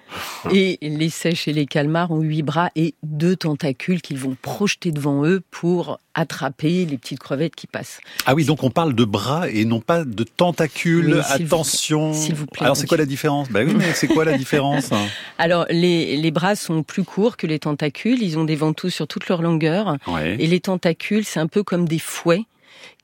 et 0.52 0.78
les 0.80 1.10
sèches 1.10 1.48
et 1.48 1.52
les 1.52 1.66
calmars 1.66 2.10
ont 2.12 2.20
huit 2.20 2.42
bras 2.42 2.70
et 2.76 2.94
deux 3.02 3.36
tentacules 3.36 4.00
qu'ils 4.00 4.18
vont 4.18 4.36
projeter 4.40 4.92
devant 4.92 5.26
eux 5.26 5.42
pour 5.50 5.98
attraper 6.14 6.84
les 6.86 6.96
petites 6.96 7.18
crevettes 7.18 7.54
qui 7.54 7.66
passent. 7.66 8.00
Ah 8.26 8.34
oui, 8.34 8.44
donc 8.44 8.62
on 8.62 8.70
parle 8.70 8.94
de 8.94 9.04
bras 9.04 9.48
et 9.48 9.64
non 9.64 9.80
pas 9.80 10.04
de 10.04 10.24
tentacules. 10.24 11.22
Attention. 11.28 12.12
S'il 12.12 12.34
vous 12.34 12.46
plaît. 12.46 12.64
Alors 12.64 12.76
c'est 12.76 12.86
quoi 12.86 12.96
la 12.96 13.06
différence? 13.06 13.48
Bah 13.50 13.60
oui, 13.64 13.74
mais 13.76 13.92
c'est 13.94 14.08
quoi 14.08 14.24
la 14.24 14.36
différence? 14.36 14.90
Alors 15.38 15.66
les, 15.70 16.16
les 16.16 16.30
bras 16.30 16.56
sont 16.56 16.82
plus 16.82 17.04
courts 17.04 17.36
que 17.36 17.46
les 17.46 17.58
tentacules. 17.58 18.22
Ils 18.22 18.38
ont 18.38 18.44
des 18.44 18.56
ventouses 18.56 18.94
sur 18.94 19.06
toute 19.06 19.28
leur 19.28 19.42
longueur. 19.42 19.96
Et 20.38 20.46
les 20.46 20.60
tentacules, 20.60 21.24
c'est 21.24 21.40
un 21.40 21.46
peu 21.46 21.62
comme 21.62 21.86
des 21.86 21.98
fouets 21.98 22.44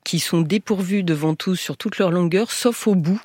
qui 0.07 0.19
sont 0.19 0.39
dépourvus 0.39 1.03
de 1.03 1.13
ventouses 1.13 1.59
sur 1.59 1.75
toute 1.75 1.97
leur 1.97 2.11
longueur, 2.11 2.49
sauf 2.49 2.87
au 2.87 2.95
bout 2.95 3.21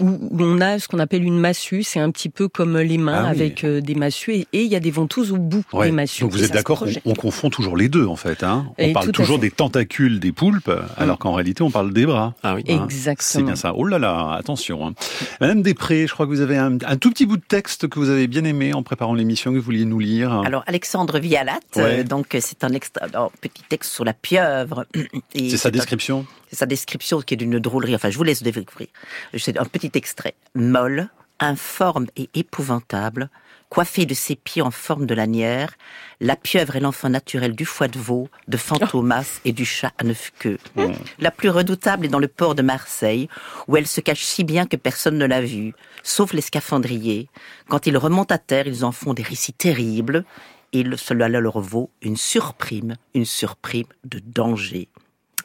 où 0.00 0.18
on 0.40 0.60
a 0.60 0.78
ce 0.78 0.88
qu'on 0.88 0.98
appelle 0.98 1.22
une 1.22 1.38
massue, 1.38 1.84
c'est 1.84 2.00
un 2.00 2.10
petit 2.10 2.28
peu 2.28 2.48
comme 2.48 2.78
les 2.78 2.98
mains 2.98 3.24
ah 3.26 3.28
avec 3.28 3.62
euh, 3.62 3.80
des 3.80 3.94
massues 3.94 4.34
et, 4.34 4.46
il 4.52 4.66
y 4.66 4.74
a 4.74 4.80
des 4.80 4.90
ventouses 4.90 5.30
au 5.30 5.36
bout 5.36 5.62
des 5.82 5.92
massues. 5.92 6.22
Donc 6.22 6.32
vous 6.32 6.42
êtes 6.42 6.52
d'accord 6.52 6.84
on, 7.04 7.14
confond 7.14 7.48
toujours 7.48 7.76
les 7.76 7.88
deux 7.88 8.06
en 8.06 8.16
fait. 8.16 8.42
Hein 8.42 8.66
on 8.78 8.92
parle 8.92 9.12
toujours 9.12 9.38
des 9.38 9.50
tentacules 9.50 10.18
des 10.18 10.32
poulpes, 10.32 10.70
alors 10.96 11.18
qu'en 11.18 11.32
réalité 11.32 11.62
on 11.62 11.70
parle 11.70 11.92
des 11.92 12.06
bras. 12.06 12.34
Ah 12.42 12.56
oui. 12.56 12.64
Exactement. 12.66 13.16
C'est 13.22 13.42
bien 13.42 13.56
ça. 13.56 13.74
Oh 13.76 13.84
là 13.84 13.98
là, 13.98 14.32
attention. 14.32 14.86
Hein. 14.86 14.94
Madame 15.40 15.62
Després, 15.62 16.06
je 16.06 16.12
crois 16.12 16.26
que 16.26 16.30
vous 16.30 16.40
avez 16.40 16.56
un, 16.56 16.76
tout 16.78 17.10
petit 17.10 17.26
bout 17.26 17.36
de 17.36 17.44
texte 17.46 17.88
que 17.88 17.98
vous 17.98 18.10
avez 18.10 18.26
bien 18.26 18.44
aimé 18.44 18.74
en 18.74 18.82
préparant 18.82 19.14
l'émission 19.14 19.52
que 19.52 19.58
vous 19.58 19.64
vouliez 19.64 19.84
nous 19.84 20.00
lire. 20.00 20.32
Alors 20.44 20.64
Alexandre 20.66 21.18
Vialat, 21.20 21.60
euh, 21.76 22.02
donc 22.02 22.36
c'est 22.40 22.64
un, 22.64 22.74
un, 22.74 23.28
petit 23.40 23.62
texte 23.68 23.92
sur 23.92 24.04
la 24.04 24.12
pieuvre. 24.12 24.86
C'est 25.34 25.56
sa 25.56 25.70
description? 25.70 26.26
Sa 26.54 26.66
description 26.66 27.20
qui 27.20 27.34
est 27.34 27.36
d'une 27.36 27.58
drôlerie. 27.58 27.94
Enfin, 27.94 28.10
je 28.10 28.16
vous 28.16 28.24
laisse 28.24 28.42
découvrir. 28.42 28.88
C'est 29.36 29.58
un 29.58 29.64
petit 29.64 29.90
extrait. 29.94 30.34
Molle, 30.54 31.08
informe 31.40 32.06
et 32.16 32.28
épouvantable, 32.34 33.30
coiffée 33.68 34.06
de 34.06 34.14
ses 34.14 34.36
pieds 34.36 34.62
en 34.62 34.70
forme 34.70 35.04
de 35.04 35.14
lanière, 35.14 35.74
la 36.20 36.36
pieuvre 36.36 36.76
est 36.76 36.80
l'enfant 36.80 37.08
naturel 37.08 37.56
du 37.56 37.64
foie 37.64 37.88
de 37.88 37.98
veau, 37.98 38.28
de 38.46 38.56
Fantomas 38.56 39.40
et 39.44 39.52
du 39.52 39.64
chat 39.64 39.92
à 39.98 40.04
neuf 40.04 40.32
queues. 40.38 40.58
Mmh. 40.76 40.92
La 41.18 41.32
plus 41.32 41.50
redoutable 41.50 42.06
est 42.06 42.08
dans 42.08 42.20
le 42.20 42.28
port 42.28 42.54
de 42.54 42.62
Marseille, 42.62 43.28
où 43.66 43.76
elle 43.76 43.88
se 43.88 44.00
cache 44.00 44.22
si 44.22 44.44
bien 44.44 44.66
que 44.66 44.76
personne 44.76 45.18
ne 45.18 45.26
l'a 45.26 45.40
vue, 45.40 45.74
sauf 46.04 46.32
les 46.32 46.40
scaphandriers. 46.40 47.28
Quand 47.68 47.86
ils 47.86 47.98
remontent 47.98 48.34
à 48.34 48.38
terre, 48.38 48.68
ils 48.68 48.84
en 48.84 48.92
font 48.92 49.12
des 49.12 49.24
récits 49.24 49.52
terribles, 49.52 50.24
et 50.72 50.84
cela 50.96 51.28
leur 51.28 51.60
vaut 51.60 51.90
une 52.00 52.16
surprime, 52.16 52.94
une 53.14 53.24
surprime 53.24 53.86
de 54.04 54.20
danger. 54.20 54.88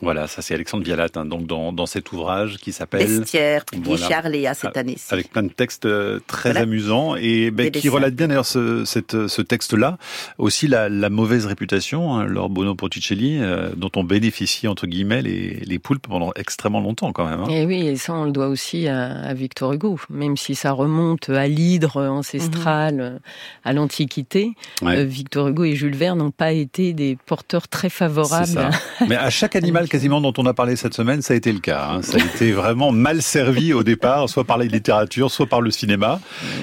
Voilà, 0.02 0.28
ça 0.28 0.42
c'est 0.42 0.54
Alexandre 0.54 0.84
Vialat, 0.84 1.08
hein, 1.16 1.26
donc 1.26 1.46
dans, 1.46 1.74
dans, 1.74 1.86
cet 1.86 2.12
ouvrage 2.12 2.58
qui 2.58 2.72
s'appelle 2.72 3.06
Bestiaire, 3.06 3.66
publié 3.66 3.98
chez 3.98 4.14
Arléa 4.14 4.54
cette 4.54 4.72
ah, 4.76 4.80
année-ci. 4.80 5.14
Avec 5.14 5.30
plein 5.30 5.44
de 5.44 5.50
textes 5.50 5.86
euh, 5.86 6.20
très 6.28 6.56
amusants 6.56 7.16
et 7.16 7.52
ben, 7.52 7.70
qui 7.72 7.90
relate 7.90 8.14
bien 8.14 8.28
d'ailleurs 8.28 8.46
ce, 8.46 8.86
cette, 8.86 9.28
ce 9.28 9.42
texte-là, 9.42 9.98
aussi 10.38 10.68
la, 10.68 10.88
la, 10.88 11.10
mauvaise 11.10 11.46
réputation, 11.46 12.16
hein, 12.16 12.26
Laure 12.26 12.50
Bono 12.50 12.76
Porticelli, 12.76 13.40
euh, 13.40 13.72
dont 13.76 13.92
ont 13.96 14.04
bénéficié 14.04 14.70
entre 14.70 14.88
guillemets 14.88 15.22
les, 15.22 15.56
les 15.66 15.80
poulpes 15.80 16.08
pendant 16.08 16.32
extrêmement 16.36 16.82
longtemps 16.82 17.12
quand 17.12 17.28
même. 17.28 17.42
Hein. 17.42 17.50
Et 17.50 17.66
oui, 17.66 17.88
et 17.88 17.96
ça 17.98 18.14
on 18.14 18.26
le 18.26 18.32
doit 18.32 18.48
aussi 18.48 18.88
à, 18.88 19.12
à 19.22 19.34
Victor 19.34 19.74
Hugo, 19.74 20.00
même 20.10 20.38
si 20.38 20.56
ça 20.56 20.72
remonte 20.72 21.30
à 21.30 21.48
l'hydre 21.48 22.08
ancestral, 22.08 22.96
mhm. 22.96 23.20
à 23.66 23.74
l'Antiquité. 23.74 24.54
Euh, 24.84 25.04
Victor 25.04 25.50
Hugo 25.50 25.66
et 25.66 25.76
Jules 25.76 25.96
Verne 25.96 26.20
n'ont 26.20 26.32
pas 26.32 26.52
été 26.52 26.94
des 26.94 27.18
porteurs 27.26 27.68
très 27.68 27.90
favorables. 27.90 28.70
Mais 29.08 29.16
à 29.16 29.30
chaque 29.30 29.56
animal 29.58 29.89
quasiment 29.90 30.22
dont 30.22 30.34
on 30.38 30.46
a 30.46 30.54
parlé 30.54 30.76
cette 30.76 30.94
semaine, 30.94 31.22
ça 31.22 31.34
a 31.34 31.38
été 31.38 31.52
le 31.52 31.60
cas. 31.60 31.90
Hein. 31.90 32.02
Ça 32.02 32.18
a 32.18 32.26
été 32.26 32.52
vraiment 32.52 32.92
mal 32.92 33.22
servi 33.22 33.74
au 33.74 33.84
départ, 33.84 34.30
soit 34.30 34.46
par 34.46 34.58
la 34.58 34.66
littérature, 34.66 35.32
soit 35.32 35.48
par 35.48 35.62
le 35.62 35.72
cinéma. 35.72 36.22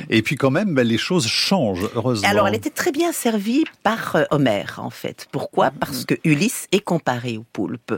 Et 0.09 0.23
puis 0.23 0.37
quand 0.37 0.50
même, 0.50 0.75
ben, 0.75 0.87
les 0.87 0.99
choses 0.99 1.26
changent, 1.26 1.88
heureusement. 1.95 2.28
Alors, 2.28 2.49
elle 2.49 2.54
était 2.54 2.71
très 2.71 2.92
bien 2.92 3.12
servie 3.12 3.64
par 3.83 4.16
euh, 4.16 4.25
Homère, 4.30 4.80
en 4.83 4.90
fait. 4.90 5.28
Pourquoi? 5.30 5.71
Parce 5.71 6.04
que 6.04 6.14
Ulysse 6.25 6.68
est 6.73 6.80
comparé 6.80 7.37
au 7.37 7.45
poulpe. 7.52 7.95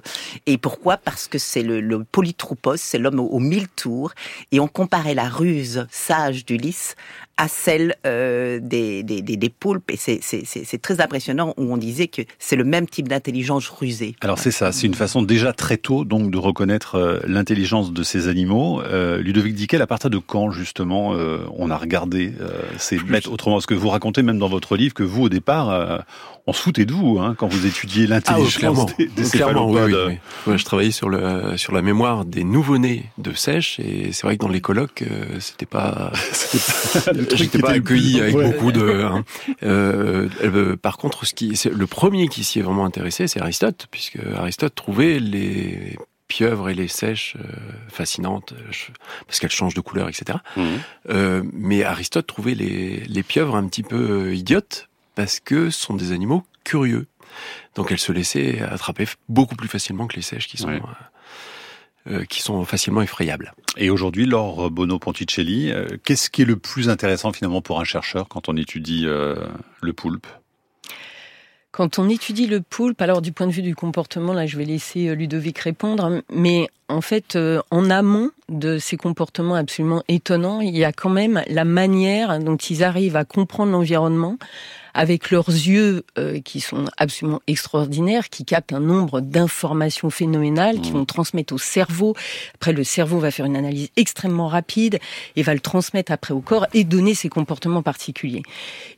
Et 0.47 0.59
pourquoi? 0.59 0.97
Parce 0.97 1.29
que 1.29 1.39
c'est 1.39 1.63
le, 1.63 1.81
le 1.81 2.03
polytropos, 2.05 2.77
c'est 2.77 2.99
l'homme 2.99 3.21
aux, 3.21 3.39
mille 3.39 3.69
tours. 3.69 4.13
Et 4.53 4.61
on 4.61 4.69
comparait 4.69 5.15
la 5.15 5.29
ruse 5.29 5.87
sage 5.91 6.45
d'Ulysse 6.45 6.97
à 7.39 7.47
celle 7.47 7.95
euh, 8.05 8.59
des, 8.61 9.05
des, 9.05 9.23
des, 9.23 9.49
poulpes. 9.49 9.91
Et 9.93 9.97
c'est 9.97 10.83
très 10.83 11.01
impressionnant 11.01 11.55
où 11.57 11.73
on 11.73 11.77
disait 11.77 12.09
que 12.09 12.23
c'est 12.41 12.57
le 12.57 12.65
même 12.65 12.87
type 12.89 13.09
d'intelligence 13.09 13.69
rusée. 13.69 14.17
Alors 14.21 14.39
c'est 14.41 14.51
ça, 14.51 14.73
c'est 14.73 14.89
une 14.89 14.95
façon 14.95 15.23
déjà 15.23 15.53
très 15.53 15.77
tôt 15.77 16.05
donc 16.05 16.33
de 16.33 16.39
reconnaître 16.39 16.97
euh, 16.97 17.21
l'intelligence 17.27 17.93
de 17.93 18.03
ces 18.03 18.27
animaux. 18.27 18.83
Euh, 18.83 19.19
Ludovic 19.19 19.55
Dickel, 19.55 19.81
à 19.81 19.87
partir 19.87 20.11
de 20.11 20.19
quand 20.19 20.51
justement 20.51 21.15
euh, 21.15 21.39
on 21.57 21.71
a 21.71 21.77
regardé 21.77 22.33
ces 22.77 22.99
bêtes 22.99 23.29
Autrement, 23.29 23.61
ce 23.61 23.67
que 23.67 23.75
vous 23.75 23.89
racontez 23.89 24.23
même 24.23 24.39
dans 24.39 24.49
votre 24.49 24.77
livre 24.77 24.95
que 24.95 25.05
vous 25.05 25.25
au 25.25 25.29
départ 25.29 26.03
on 26.49 26.55
se 26.55 26.63
foutait 26.63 26.87
de 26.87 26.95
vous 26.95 27.19
hein, 27.19 27.35
quand 27.37 27.47
vous 27.47 27.67
étudiez 27.67 28.07
ah, 28.07 28.15
l'intelligence 28.15 28.97
des, 28.97 29.07
des 29.07 29.25
céphalopodes. 29.25 30.19
je 30.47 30.65
travaillais 30.65 30.91
sur 30.91 31.11
le 31.11 31.59
sur 31.59 31.75
la 31.75 31.83
mémoire 31.83 32.25
des 32.25 32.43
nouveau-nés 32.43 33.05
de 33.19 33.35
Sèche 33.35 33.79
et 33.81 34.13
c'est 34.13 34.27
vrai 34.27 34.39
que 34.39 34.43
dans 34.43 34.49
les 34.49 34.63
colloques, 34.63 35.03
euh, 35.03 35.39
c'était 35.41 35.67
pas, 35.67 36.11
j'étais 37.35 37.59
pas 37.59 37.73
accueilli 37.73 38.21
avec 38.21 38.35
beaucoup 38.35 38.73
de. 38.73 39.05
Hein. 39.05 39.25
Euh, 39.63 40.29
euh, 40.43 40.77
par 40.77 40.97
contre, 40.97 41.27
ce 41.27 41.35
qui, 41.35 41.53
le 41.71 41.87
premier 41.87 42.29
qui 42.29 42.45
s'y 42.45 42.61
est 42.61 42.63
vraiment 42.63 42.87
intéressé, 42.87 43.29
c'est 43.29 43.41
Aristote, 43.41 43.87
puisque 43.91 44.19
Aristote 44.37 44.75
trouvait 44.75 45.21
les 45.21 45.99
pieuvres 46.29 46.69
et 46.69 46.75
les 46.75 46.89
sèches 46.89 47.37
euh, 47.39 47.43
fascinantes 47.89 48.55
parce 49.27 49.41
qu'elles 49.41 49.51
changent 49.51 49.75
de 49.75 49.81
couleur, 49.81 50.09
etc. 50.09 50.39
Mmh. 50.57 50.63
Euh, 51.09 51.43
mais 51.53 51.83
Aristote 51.83 52.27
trouvait 52.27 52.55
les, 52.55 53.01
les 53.01 53.23
pieuvres 53.23 53.57
un 53.57 53.67
petit 53.67 53.83
peu 53.83 54.35
idiotes 54.35 54.88
parce 55.19 55.41
que 55.41 55.69
ce 55.69 55.81
sont 55.81 55.95
des 55.95 56.13
animaux 56.13 56.45
curieux. 56.63 57.09
Donc 57.75 57.91
elles 57.91 57.99
se 57.99 58.13
laissaient 58.13 58.61
attraper 58.61 59.05
beaucoup 59.29 59.57
plus 59.57 59.67
facilement 59.67 60.07
que 60.07 60.15
les 60.15 60.23
sèches 60.23 60.47
qui 60.47 60.59
sont... 60.59 60.69
Euh, 60.69 60.79
euh, 62.07 62.25
qui 62.25 62.41
sont 62.41 62.65
facilement 62.65 63.03
effrayables. 63.03 63.53
Et 63.77 63.91
aujourd'hui, 63.91 64.27
Laure 64.27 64.71
Bono 64.71 65.01
Ponticelli, 65.01 65.73
euh, 65.73 65.89
qu'est-ce 66.05 66.31
qui 66.31 66.43
est 66.43 66.45
le 66.45 66.57
plus 66.57 66.89
intéressant 66.89 67.33
finalement 67.33 67.61
pour 67.61 67.81
un 67.81 67.85
chercheur 67.85 68.29
quand 68.29 68.49
on 68.49 68.57
étudie 68.57 69.07
le 69.07 69.93
poulpe? 69.93 70.29
Quand 71.73 71.99
on 71.99 72.09
étudie 72.09 72.47
le 72.47 72.61
poulpe, 72.61 73.03
alors 73.03 73.21
du 73.21 73.33
point 73.33 73.49
de 73.49 73.53
vue 73.53 73.63
du 73.63 73.75
comportement, 73.75 74.33
là 74.33 74.47
je 74.47 74.57
vais 74.57 74.65
laisser 74.65 75.17
Ludovic 75.17 75.59
répondre, 75.59 76.23
mais 76.33 76.69
en 76.87 77.01
fait, 77.01 77.37
en 77.73 77.91
amont 77.91 78.31
de 78.49 78.79
ces 78.79 78.97
comportements 78.97 79.55
absolument 79.55 80.03
étonnants, 80.09 80.61
il 80.61 80.77
y 80.77 80.85
a 80.85 80.93
quand 80.93 81.11
même 81.11 81.43
la 81.49 81.65
manière 81.65 82.39
dont 82.39 82.57
ils 82.57 82.83
arrivent 82.83 83.17
à 83.17 83.25
comprendre 83.25 83.73
l'environnement, 83.73 84.39
avec 84.99 85.31
leurs 85.31 85.49
yeux 85.49 86.05
euh, 86.19 86.41
qui 86.41 86.61
sont 86.61 86.87
absolument 86.97 87.41
extraordinaires, 87.47 88.29
qui 88.31 88.45
captent 88.45 88.73
un 88.73 88.81
nombre 88.81 89.21
d'informations 89.21 90.11
phénoménales, 90.11 90.81
qui 90.81 90.91
mmh. 90.91 90.95
vont 90.95 91.05
transmettre 91.05 91.55
au 91.55 91.59
cerveau. 91.59 92.15
Après, 92.55 92.73
le 92.73 92.83
cerveau 92.83 93.21
va 93.21 93.31
faire 93.31 93.47
une 93.47 93.57
analyse 93.57 93.91
extrêmement 93.97 94.49
rapide 94.49 94.99
et 95.37 95.43
va 95.45 95.55
le 95.55 95.61
transmettre 95.61 96.11
après 96.11 96.35
au 96.35 96.41
corps 96.41 96.67
et 96.75 96.83
donner 96.83 97.15
ses 97.15 97.29
comportements 97.29 97.83
particuliers. 97.83 98.43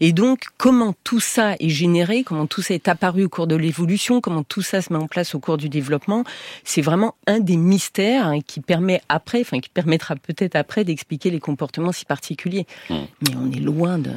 Et 0.01 0.13
donc, 0.13 0.45
comment 0.57 0.95
tout 1.05 1.21
ça 1.21 1.55
est 1.61 1.69
généré, 1.69 2.23
comment 2.25 2.47
tout 2.47 2.63
ça 2.63 2.73
est 2.73 2.89
apparu 2.89 3.25
au 3.25 3.29
cours 3.29 3.47
de 3.47 3.57
l'évolution, 3.57 4.23
comment 4.23 4.43
tout 4.43 4.63
ça 4.63 4.81
se 4.81 4.93
met 4.95 4.99
en 4.99 5.07
place 5.07 5.35
au 5.35 5.39
cours 5.39 5.59
du 5.59 5.69
développement, 5.69 6.25
c'est 6.65 6.81
vraiment 6.83 7.15
un 7.27 7.41
des 7.41 7.59
mystères 7.59 8.27
hein, 8.27 8.41
qui 8.41 8.61
permet 8.61 9.03
après, 9.11 9.40
enfin 9.43 9.61
qui 9.61 9.71
permettra 9.71 10.17
peut-être 10.17 10.57
après 10.57 10.85
d'expliquer 10.85 11.31
les 11.31 11.41
comportements 11.41 11.93
si 11.93 12.05
particuliers. 12.05 12.67
Mmh. 12.89 12.95
Mais 13.23 13.37
on 13.37 13.51
est 13.51 13.61
loin 13.61 13.99
de, 13.99 14.13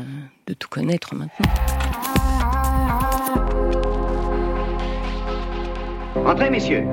de 0.47 0.53
tout 0.53 0.69
connaître 0.69 1.15
maintenant. 1.15 1.53
Entrez, 6.25 6.49
messieurs. 6.49 6.83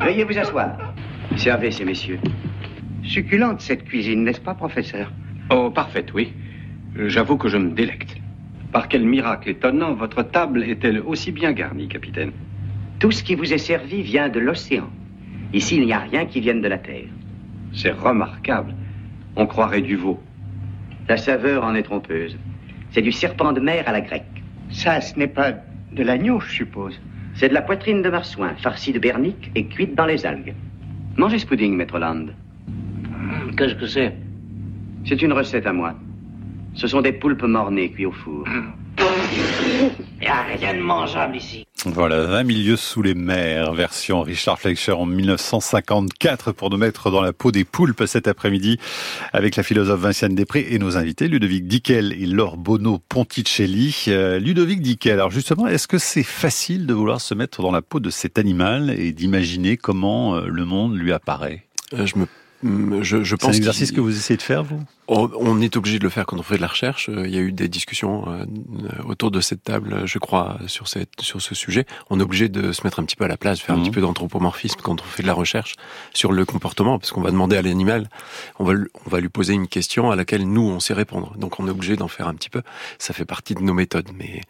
Veuillez 0.00 0.24
vous 0.24 0.38
asseoir. 0.38 0.94
Servez 1.36 1.70
ces 1.70 1.84
messieurs. 1.84 2.18
Succulente 3.04 3.60
cette 3.60 3.84
cuisine, 3.84 4.24
n'est-ce 4.24 4.40
pas, 4.40 4.54
professeur? 4.54 5.12
Oh, 5.50 5.70
parfaite, 5.70 6.14
oui. 6.14 6.32
J'avoue 6.96 7.36
que 7.36 7.48
je 7.48 7.56
me 7.56 7.70
délecte. 7.70 8.16
Par 8.72 8.88
quel 8.88 9.04
miracle 9.04 9.50
étonnant 9.50 9.94
votre 9.94 10.22
table 10.22 10.64
est-elle 10.64 11.00
aussi 11.00 11.32
bien 11.32 11.52
garnie, 11.52 11.88
capitaine? 11.88 12.32
Tout 13.00 13.10
ce 13.10 13.22
qui 13.22 13.34
vous 13.34 13.52
est 13.52 13.58
servi 13.58 14.02
vient 14.02 14.28
de 14.28 14.40
l'océan. 14.40 14.88
Ici, 15.52 15.76
il 15.76 15.86
n'y 15.86 15.92
a 15.92 16.00
rien 16.00 16.24
qui 16.26 16.40
vienne 16.40 16.62
de 16.62 16.68
la 16.68 16.78
terre. 16.78 17.08
C'est 17.74 17.92
remarquable. 17.92 18.74
On 19.36 19.46
croirait 19.46 19.82
du 19.82 19.96
veau. 19.96 20.20
La 21.08 21.16
saveur 21.16 21.64
en 21.64 21.74
est 21.74 21.82
trompeuse. 21.82 22.38
C'est 22.90 23.02
du 23.02 23.12
serpent 23.12 23.52
de 23.52 23.60
mer 23.60 23.84
à 23.86 23.92
la 23.92 24.00
grecque. 24.00 24.42
Ça, 24.70 25.00
ce 25.00 25.18
n'est 25.18 25.26
pas 25.26 25.52
de 25.92 26.02
l'agneau, 26.02 26.40
je 26.40 26.52
suppose. 26.52 27.00
C'est 27.34 27.48
de 27.48 27.54
la 27.54 27.62
poitrine 27.62 28.02
de 28.02 28.10
marsouin, 28.10 28.54
farcie 28.56 28.92
de 28.92 28.98
bernique 28.98 29.50
et 29.54 29.66
cuite 29.66 29.94
dans 29.94 30.06
les 30.06 30.24
algues. 30.26 30.54
Mangez 31.16 31.38
ce 31.38 31.46
pudding, 31.46 31.74
maître 31.74 31.98
Land. 31.98 32.26
Qu'est-ce 33.56 33.74
que 33.74 33.86
c'est? 33.86 34.14
C'est 35.04 35.20
une 35.20 35.32
recette 35.32 35.66
à 35.66 35.72
moi. 35.72 35.94
Ce 36.74 36.86
sont 36.86 37.02
des 37.02 37.12
poulpes 37.12 37.42
mornées 37.42 37.90
cuits 37.90 38.06
au 38.06 38.12
four. 38.12 38.46
Il 38.98 40.20
n'y 40.20 40.26
a 40.26 40.42
rien 40.42 40.74
de 40.74 40.80
mangeable 40.80 41.36
ici. 41.36 41.66
Voilà, 41.84 42.22
20 42.26 42.44
milieux 42.44 42.76
sous 42.76 43.02
les 43.02 43.14
mers, 43.14 43.72
version 43.72 44.22
Richard 44.22 44.60
Fleischer 44.60 44.92
en 44.92 45.04
1954 45.04 46.52
pour 46.52 46.70
nous 46.70 46.76
mettre 46.76 47.10
dans 47.10 47.20
la 47.20 47.32
peau 47.32 47.50
des 47.50 47.64
poulpes 47.64 48.04
cet 48.06 48.28
après-midi 48.28 48.78
avec 49.32 49.56
la 49.56 49.64
philosophe 49.64 50.00
Vinciane 50.00 50.36
Després 50.36 50.68
et 50.70 50.78
nos 50.78 50.96
invités 50.96 51.26
Ludovic 51.26 51.66
Dickel 51.66 52.12
et 52.12 52.26
Laure 52.26 52.56
Bono 52.56 53.00
Ponticelli. 53.08 54.04
Euh, 54.06 54.38
Ludovic 54.38 54.80
Dickel, 54.80 55.14
alors 55.14 55.32
justement, 55.32 55.66
est-ce 55.66 55.88
que 55.88 55.98
c'est 55.98 56.22
facile 56.22 56.86
de 56.86 56.94
vouloir 56.94 57.20
se 57.20 57.34
mettre 57.34 57.62
dans 57.62 57.72
la 57.72 57.82
peau 57.82 57.98
de 57.98 58.10
cet 58.10 58.38
animal 58.38 58.90
et 58.90 59.10
d'imaginer 59.10 59.76
comment 59.76 60.36
euh, 60.36 60.46
le 60.46 60.64
monde 60.64 60.96
lui 60.96 61.12
apparaît? 61.12 61.66
Euh, 61.94 62.06
je, 62.62 63.24
je 63.24 63.36
pense. 63.36 63.50
C'est 63.50 63.56
un 63.56 63.58
exercice 63.58 63.92
que 63.92 64.00
vous 64.00 64.16
essayez 64.16 64.36
de 64.36 64.42
faire, 64.42 64.64
vous? 64.64 64.80
On 65.08 65.60
est 65.60 65.76
obligé 65.76 65.98
de 65.98 66.04
le 66.04 66.10
faire 66.10 66.24
quand 66.26 66.38
on 66.38 66.42
fait 66.42 66.56
de 66.56 66.62
la 66.62 66.68
recherche. 66.68 67.08
Euh, 67.10 67.26
il 67.26 67.34
y 67.34 67.36
a 67.36 67.40
eu 67.40 67.52
des 67.52 67.68
discussions 67.68 68.24
euh, 68.28 68.44
autour 69.04 69.30
de 69.30 69.40
cette 69.40 69.62
table, 69.62 70.02
je 70.06 70.18
crois, 70.18 70.58
sur 70.68 70.88
cette 70.88 71.20
sur 71.20 71.42
ce 71.42 71.54
sujet. 71.54 71.86
On 72.08 72.20
est 72.20 72.22
obligé 72.22 72.48
de 72.48 72.72
se 72.72 72.82
mettre 72.84 73.00
un 73.00 73.04
petit 73.04 73.16
peu 73.16 73.24
à 73.24 73.28
la 73.28 73.36
place, 73.36 73.58
de 73.58 73.64
faire 73.64 73.74
un 73.74 73.78
mhm. 73.78 73.84
petit 73.84 73.90
peu 73.90 74.00
d'anthropomorphisme 74.00 74.80
quand 74.82 75.02
on 75.02 75.04
fait 75.04 75.22
de 75.22 75.26
la 75.26 75.34
recherche 75.34 75.74
sur 76.14 76.32
le 76.32 76.44
comportement, 76.44 76.98
parce 76.98 77.12
qu'on 77.12 77.20
va 77.20 77.30
demander 77.30 77.56
à 77.56 77.62
l'animal, 77.62 78.08
on 78.58 78.64
va 78.64 78.74
on 79.04 79.10
va 79.10 79.20
lui 79.20 79.28
poser 79.28 79.54
une 79.54 79.68
question 79.68 80.10
à 80.10 80.16
laquelle 80.16 80.48
nous 80.48 80.62
on 80.62 80.80
sait 80.80 80.94
répondre. 80.94 81.34
Donc 81.36 81.60
on 81.60 81.66
est 81.66 81.70
obligé 81.70 81.96
d'en 81.96 82.08
faire 82.08 82.28
un 82.28 82.34
petit 82.34 82.50
peu. 82.50 82.62
Ça 82.98 83.12
fait 83.12 83.24
partie 83.24 83.54
de 83.54 83.60
nos 83.60 83.74
méthodes. 83.74 84.08
Mais 84.16 84.40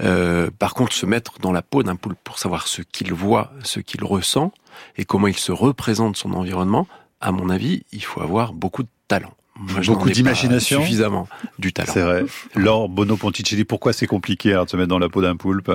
euh, 0.00 0.50
par 0.58 0.74
contre, 0.74 0.92
se 0.92 1.06
mettre 1.06 1.38
dans 1.40 1.52
la 1.52 1.62
peau 1.62 1.82
d'un 1.82 1.96
poulpe 1.96 2.18
pour 2.22 2.38
savoir 2.38 2.68
ce 2.68 2.82
qu'il 2.82 3.12
voit, 3.12 3.52
ce 3.64 3.80
qu'il 3.80 4.04
ressent 4.04 4.52
et 4.96 5.04
comment 5.04 5.26
il 5.26 5.36
se 5.36 5.52
représente 5.52 6.16
son 6.16 6.32
environnement, 6.32 6.86
à 7.20 7.32
mon 7.32 7.50
avis, 7.50 7.82
il 7.92 8.02
faut 8.02 8.22
avoir 8.22 8.52
beaucoup 8.52 8.82
de 8.82 8.88
talent. 9.08 9.32
beaucoup 9.86 10.10
d'imagination 10.10 10.80
Suffisamment 10.80 11.28
du 11.58 11.72
talent. 11.72 11.92
C'est 11.92 12.02
vrai. 12.02 12.24
Laure 12.54 12.88
Bono 12.88 13.16
Ponticelli, 13.16 13.64
pourquoi 13.64 13.92
c'est 13.92 14.06
compliqué 14.06 14.52
de 14.52 14.68
se 14.68 14.76
mettre 14.76 14.88
dans 14.88 14.98
la 14.98 15.08
peau 15.08 15.22
d'un 15.22 15.36
poulpe 15.36 15.70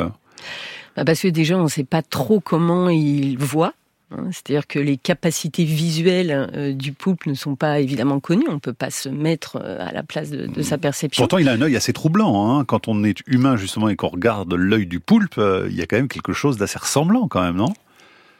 bah 0.95 1.05
Parce 1.05 1.21
que 1.21 1.27
déjà, 1.27 1.57
on 1.57 1.63
ne 1.63 1.69
sait 1.69 1.83
pas 1.83 2.01
trop 2.01 2.39
comment 2.39 2.89
il 2.89 3.37
voit. 3.37 3.73
Hein. 4.11 4.29
C'est-à-dire 4.31 4.67
que 4.67 4.79
les 4.79 4.97
capacités 4.97 5.65
visuelles 5.65 6.49
euh, 6.53 6.73
du 6.73 6.93
poulpe 6.93 7.25
ne 7.25 7.33
sont 7.33 7.55
pas 7.55 7.79
évidemment 7.79 8.19
connues. 8.19 8.45
On 8.47 8.55
ne 8.55 8.59
peut 8.59 8.73
pas 8.73 8.89
se 8.89 9.09
mettre 9.09 9.57
euh, 9.61 9.77
à 9.79 9.91
la 9.91 10.03
place 10.03 10.29
de, 10.29 10.61
sa 10.61 10.77
perception. 10.77 11.21
Pourtant, 11.21 11.37
il 11.37 11.49
a 11.49 11.53
un 11.53 11.61
œil 11.61 11.75
assez 11.75 11.93
troublant. 11.93 12.49
Hein. 12.49 12.65
Quand 12.65 12.87
on 12.87 13.03
est 13.03 13.19
humain 13.27 13.57
justement 13.57 13.89
et 13.89 13.95
qu'on 13.95 14.09
regarde 14.09 14.53
l'œil 14.53 14.85
du 14.85 14.99
poulpe, 14.99 15.37
euh, 15.37 15.67
il 15.69 15.75
y 15.75 15.81
a 15.81 15.85
quand 15.85 15.97
même 15.97 16.07
quelque 16.07 16.33
chose 16.33 16.57
d'assez 16.57 16.79
ressemblant 16.79 17.27
quand 17.27 17.41
même, 17.41 17.55
non? 17.55 17.73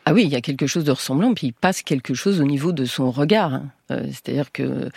Ah 0.08 0.14
oui, 0.14 0.24
il 0.24 0.30
y 0.30 0.36
a 0.36 0.42
quelque 0.42 0.68
chose 0.68 0.84
de 0.84 0.92
ressemblant, 0.92 1.34
puis 1.34 1.48
il 1.48 1.54
passe 1.54 1.82
quelque 1.82 2.14
chose 2.14 2.40
au 2.40 2.44
niveau 2.44 2.72
de 2.72 2.86
son 2.86 3.10
regard. 3.10 3.56
Hein. 3.56 3.72
Euh, 3.90 4.04
c'est-à-dire 4.06 4.52
que 4.52 4.90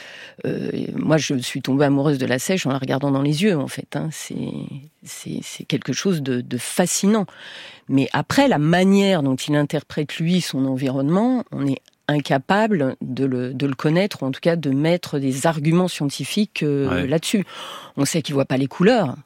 euh, 0.45 0.71
moi, 0.95 1.17
je 1.17 1.35
suis 1.39 1.63
tombée 1.63 1.87
amoureuse 1.87 2.19
de 2.19 2.27
la 2.27 2.39
sèche 2.39 2.67
en 2.67 2.71
la 2.71 2.79
regardant 2.79 3.11
dans 3.11 3.23
les 3.23 3.43
yeux, 3.43 3.57
en 3.57 3.69
fait. 3.69 3.97
Hein. 3.97 4.11
C'est 4.13 5.65
quelque 5.65 5.95
chose 5.95 6.23
de, 6.23 6.45
fascinant. 6.59 7.25
Mais 7.89 8.11
après, 8.13 8.49
la 8.49 8.59
manière 8.59 9.23
dont 9.23 9.37
il 9.37 9.57
interprète, 9.57 10.17
lui, 10.19 10.43
son 10.43 10.67
environnement, 10.67 11.43
on 11.53 11.67
est 11.67 11.81
incapable 12.07 12.97
de 13.01 13.25
le, 13.25 13.55
de 13.55 13.67
le 13.67 13.75
connaître, 13.75 14.23
ou 14.23 14.27
en 14.27 14.31
tout 14.31 14.41
cas 14.41 14.57
de 14.57 14.71
mettre 14.71 15.19
des 15.19 15.47
arguments 15.47 15.89
scientifiques 15.89 16.63
euh, 16.63 17.07
là-dessus. 17.07 17.47
On 17.97 18.05
sait 18.05 18.21
qu'il 18.21 18.35
voit 18.35 18.45
pas 18.45 18.59
les 18.59 18.67
couleurs, 18.67 19.17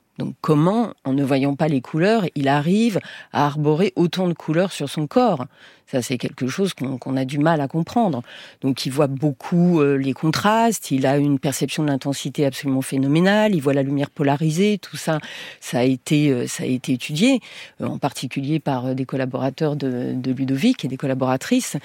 Comment, 0.40 0.94
en 1.04 1.12
ne 1.12 1.24
voyant 1.24 1.54
pas 1.54 1.68
les 1.68 1.80
couleurs, 1.80 2.24
il 2.34 2.48
arrive 2.48 3.00
à 3.32 3.46
arborer 3.46 3.92
autant 3.96 4.28
de 4.28 4.32
couleurs 4.32 4.72
sur 4.72 4.88
son 4.88 5.06
corps? 5.06 5.46
Ça, 5.86 6.00
c'est 6.00 6.16
quelque 6.16 6.46
chose 6.46 6.72
qu'on 6.72 7.16
a 7.16 7.24
du 7.26 7.38
mal 7.38 7.60
à 7.60 7.68
comprendre. 7.68 8.22
Donc, 8.62 8.86
il 8.86 8.92
voit 8.92 9.08
beaucoup 9.08 9.80
euh, 9.80 9.96
les 9.96 10.14
contrastes, 10.14 10.90
il 10.90 11.04
a 11.04 11.18
une 11.18 11.38
perception 11.38 11.82
de 11.82 11.88
l'intensité 11.88 12.46
absolument 12.46 12.80
phénoménale, 12.80 13.54
il 13.54 13.60
voit 13.60 13.74
la 13.74 13.82
lumière 13.82 14.08
polarisée, 14.08 14.78
tout 14.78 14.96
ça, 14.96 15.18
ça 15.60 15.80
a 15.80 15.82
été, 15.82 16.30
euh, 16.30 16.46
ça 16.46 16.62
a 16.62 16.66
été 16.66 16.92
étudié, 16.94 17.40
euh, 17.82 17.86
en 17.86 17.98
particulier 17.98 18.58
par 18.58 18.94
des 18.94 19.04
collaborateurs 19.04 19.76
de 19.76 20.32
Ludovic 20.32 20.82
et 20.84 20.88
des 20.88 20.96
collaboratrices. 20.96 21.76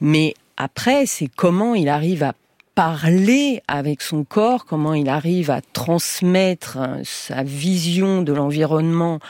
Mais 0.00 0.34
après, 0.56 1.06
c'est 1.06 1.28
comment 1.34 1.74
il 1.74 1.88
arrive 1.88 2.22
à 2.22 2.34
parler 2.74 3.62
avec 3.68 4.02
son 4.02 4.24
corps, 4.24 4.64
comment 4.64 4.94
il 4.94 5.08
arrive 5.08 5.50
à 5.50 5.60
transmettre 5.60 6.78
sa 7.04 7.42
vision 7.42 8.22
de 8.22 8.32
l'environnement 8.32 9.20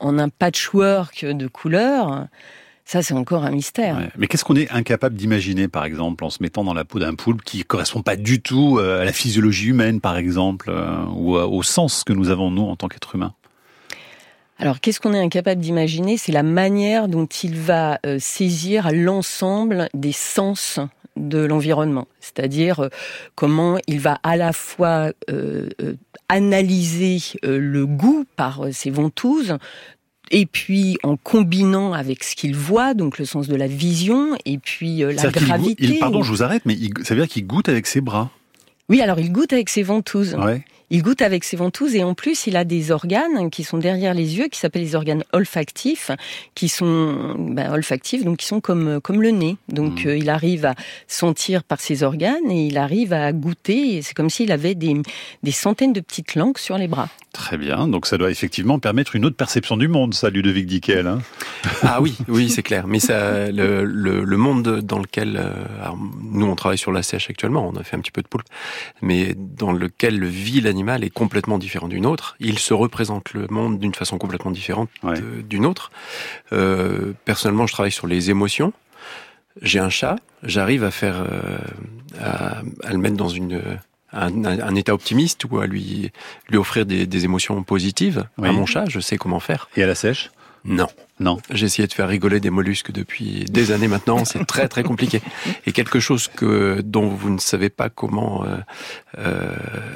en 0.00 0.18
un 0.18 0.28
patchwork 0.28 1.24
de 1.24 1.46
couleurs. 1.46 2.26
Ça, 2.84 3.02
c'est 3.02 3.14
encore 3.14 3.44
un 3.44 3.50
mystère. 3.50 4.10
Mais 4.18 4.26
qu'est-ce 4.26 4.44
qu'on 4.44 4.56
est 4.56 4.70
incapable 4.70 5.16
d'imaginer, 5.16 5.68
par 5.68 5.86
exemple, 5.86 6.22
en 6.22 6.30
se 6.30 6.42
mettant 6.42 6.64
dans 6.64 6.74
la 6.74 6.84
peau 6.84 6.98
d'un 6.98 7.14
poulpe 7.14 7.42
qui 7.42 7.64
correspond 7.64 8.02
pas 8.02 8.16
du 8.16 8.42
tout 8.42 8.78
euh, 8.78 9.00
à 9.00 9.04
la 9.04 9.12
physiologie 9.12 9.68
humaine, 9.68 10.00
par 10.00 10.18
exemple, 10.18 10.70
euh, 10.70 11.04
ou 11.14 11.36
au 11.36 11.62
sens 11.62 12.04
que 12.04 12.12
nous 12.12 12.28
avons, 12.28 12.50
nous, 12.50 12.64
en 12.64 12.76
tant 12.76 12.88
qu'êtres 12.88 13.14
humains? 13.14 13.32
Alors, 14.58 14.80
qu'est-ce 14.80 15.00
qu'on 15.00 15.14
est 15.14 15.20
incapable 15.20 15.60
d'imaginer? 15.60 16.16
C'est 16.16 16.32
la 16.32 16.42
manière 16.42 17.08
dont 17.08 17.26
il 17.26 17.56
va 17.56 17.98
euh, 18.06 18.18
saisir 18.20 18.90
l'ensemble 18.92 19.88
des 19.94 20.12
sens 20.12 20.78
de 21.16 21.38
l'environnement, 21.38 22.08
c'est-à-dire 22.20 22.88
comment 23.34 23.78
il 23.86 24.00
va 24.00 24.18
à 24.22 24.36
la 24.36 24.52
fois 24.52 25.12
analyser 26.28 27.18
le 27.42 27.86
goût 27.86 28.24
par 28.36 28.66
ses 28.72 28.90
ventouses, 28.90 29.58
et 30.30 30.46
puis 30.46 30.98
en 31.02 31.16
combinant 31.16 31.92
avec 31.92 32.24
ce 32.24 32.34
qu'il 32.34 32.56
voit, 32.56 32.94
donc 32.94 33.18
le 33.18 33.24
sens 33.24 33.48
de 33.48 33.56
la 33.56 33.66
vision, 33.66 34.36
et 34.44 34.58
puis 34.58 35.04
euh, 35.04 35.12
la 35.12 35.30
gravité. 35.30 35.98
pardon, 35.98 36.22
je 36.22 36.30
vous 36.30 36.42
arrête, 36.42 36.62
mais 36.64 36.76
ça 37.02 37.14
veut 37.14 37.20
dire 37.20 37.28
qu'il 37.28 37.46
goûte 37.46 37.68
avec 37.68 37.86
ses 37.86 38.00
bras. 38.00 38.30
Oui, 38.88 39.00
alors 39.00 39.18
il 39.18 39.32
goûte 39.32 39.52
avec 39.52 39.68
ses 39.68 39.82
ventouses. 39.82 40.34
Ouais. 40.34 40.64
Il 40.94 41.02
goûte 41.02 41.22
avec 41.22 41.42
ses 41.42 41.56
ventouses 41.56 41.96
et 41.96 42.04
en 42.04 42.14
plus 42.14 42.46
il 42.46 42.56
a 42.56 42.64
des 42.64 42.92
organes 42.92 43.50
qui 43.50 43.64
sont 43.64 43.78
derrière 43.78 44.14
les 44.14 44.38
yeux, 44.38 44.46
qui 44.46 44.60
s'appellent 44.60 44.82
les 44.82 44.94
organes 44.94 45.24
olfactifs, 45.32 46.12
qui 46.54 46.68
sont 46.68 47.34
ben, 47.36 47.72
olfactifs, 47.72 48.22
donc 48.22 48.36
qui 48.36 48.46
sont 48.46 48.60
comme 48.60 49.00
comme 49.00 49.20
le 49.20 49.30
nez. 49.30 49.56
Donc 49.66 50.04
mmh. 50.04 50.08
euh, 50.08 50.16
il 50.16 50.30
arrive 50.30 50.66
à 50.66 50.76
sentir 51.08 51.64
par 51.64 51.80
ses 51.80 52.04
organes 52.04 52.48
et 52.48 52.68
il 52.68 52.78
arrive 52.78 53.12
à 53.12 53.32
goûter. 53.32 54.02
C'est 54.02 54.14
comme 54.14 54.30
s'il 54.30 54.52
avait 54.52 54.76
des, 54.76 54.94
des 55.42 55.50
centaines 55.50 55.92
de 55.92 56.00
petites 56.00 56.36
langues 56.36 56.58
sur 56.58 56.78
les 56.78 56.86
bras. 56.86 57.08
Très 57.34 57.58
bien, 57.58 57.88
donc 57.88 58.06
ça 58.06 58.16
doit 58.16 58.30
effectivement 58.30 58.78
permettre 58.78 59.16
une 59.16 59.24
autre 59.24 59.34
perception 59.34 59.76
du 59.76 59.88
monde, 59.88 60.14
ça, 60.14 60.30
Ludovic 60.30 60.66
Dickel. 60.66 61.08
Hein 61.08 61.18
ah 61.82 62.00
oui, 62.00 62.16
oui, 62.28 62.48
c'est 62.48 62.62
clair. 62.62 62.86
Mais 62.86 63.00
ça, 63.00 63.50
le, 63.50 63.82
le, 63.84 64.36
monde 64.36 64.80
dans 64.82 65.00
lequel, 65.00 65.36
euh, 65.36 65.52
nous 66.22 66.46
on 66.46 66.54
travaille 66.54 66.78
sur 66.78 66.92
la 66.92 67.02
sèche 67.02 67.28
actuellement, 67.28 67.68
on 67.68 67.74
a 67.74 67.82
fait 67.82 67.96
un 67.96 67.98
petit 67.98 68.12
peu 68.12 68.22
de 68.22 68.28
poulpe, 68.28 68.46
mais 69.02 69.34
dans 69.36 69.72
lequel 69.72 70.24
vit 70.24 70.60
l'animal 70.60 71.02
est 71.02 71.10
complètement 71.10 71.58
différent 71.58 71.88
d'une 71.88 72.06
autre. 72.06 72.36
Il 72.38 72.60
se 72.60 72.72
représente 72.72 73.34
le 73.34 73.48
monde 73.50 73.80
d'une 73.80 73.94
façon 73.94 74.16
complètement 74.16 74.52
différente 74.52 74.88
d'une 75.48 75.66
autre. 75.66 75.90
Euh, 76.52 77.14
personnellement, 77.24 77.66
je 77.66 77.72
travaille 77.72 77.92
sur 77.92 78.06
les 78.06 78.30
émotions. 78.30 78.72
J'ai 79.60 79.80
un 79.80 79.90
chat, 79.90 80.16
j'arrive 80.44 80.84
à 80.84 80.92
faire, 80.92 81.16
euh, 81.20 81.58
à, 82.20 82.62
le 82.92 82.98
mettre 82.98 83.16
dans 83.16 83.28
une 83.28 83.60
un, 84.14 84.74
état 84.74 84.94
optimiste 84.94 85.44
ou 85.44 85.58
à 85.58 85.66
lui 85.66 86.10
lui 86.48 86.56
offrir 86.56 86.86
des, 86.86 87.24
émotions 87.24 87.62
positives? 87.62 88.24
À 88.42 88.52
mon 88.52 88.66
chat. 88.66 88.84
Je 88.88 89.00
sais 89.00 89.16
comment 89.16 89.40
faire. 89.40 89.68
Et 89.76 89.82
à 89.82 89.86
la 89.86 89.94
sèche? 89.94 90.30
Non. 90.64 90.88
Non. 91.20 91.38
J'ai 91.50 91.66
essayé 91.66 91.86
de 91.86 91.92
faire 91.92 92.08
rigoler 92.08 92.40
des 92.40 92.50
mollusques 92.50 92.90
depuis 92.90 93.44
des 93.44 93.70
années 93.70 93.86
maintenant. 93.86 94.24
C'est 94.24 94.44
très 94.46 94.68
très 94.68 94.82
compliqué. 94.82 95.22
Et 95.66 95.72
quelque 95.72 96.00
chose 96.00 96.28
que 96.28 96.80
dont 96.84 97.08
vous 97.08 97.30
ne 97.30 97.38
savez 97.38 97.70
pas 97.70 97.88
comment 97.88 98.44
euh, 98.44 98.56
euh 99.18 99.52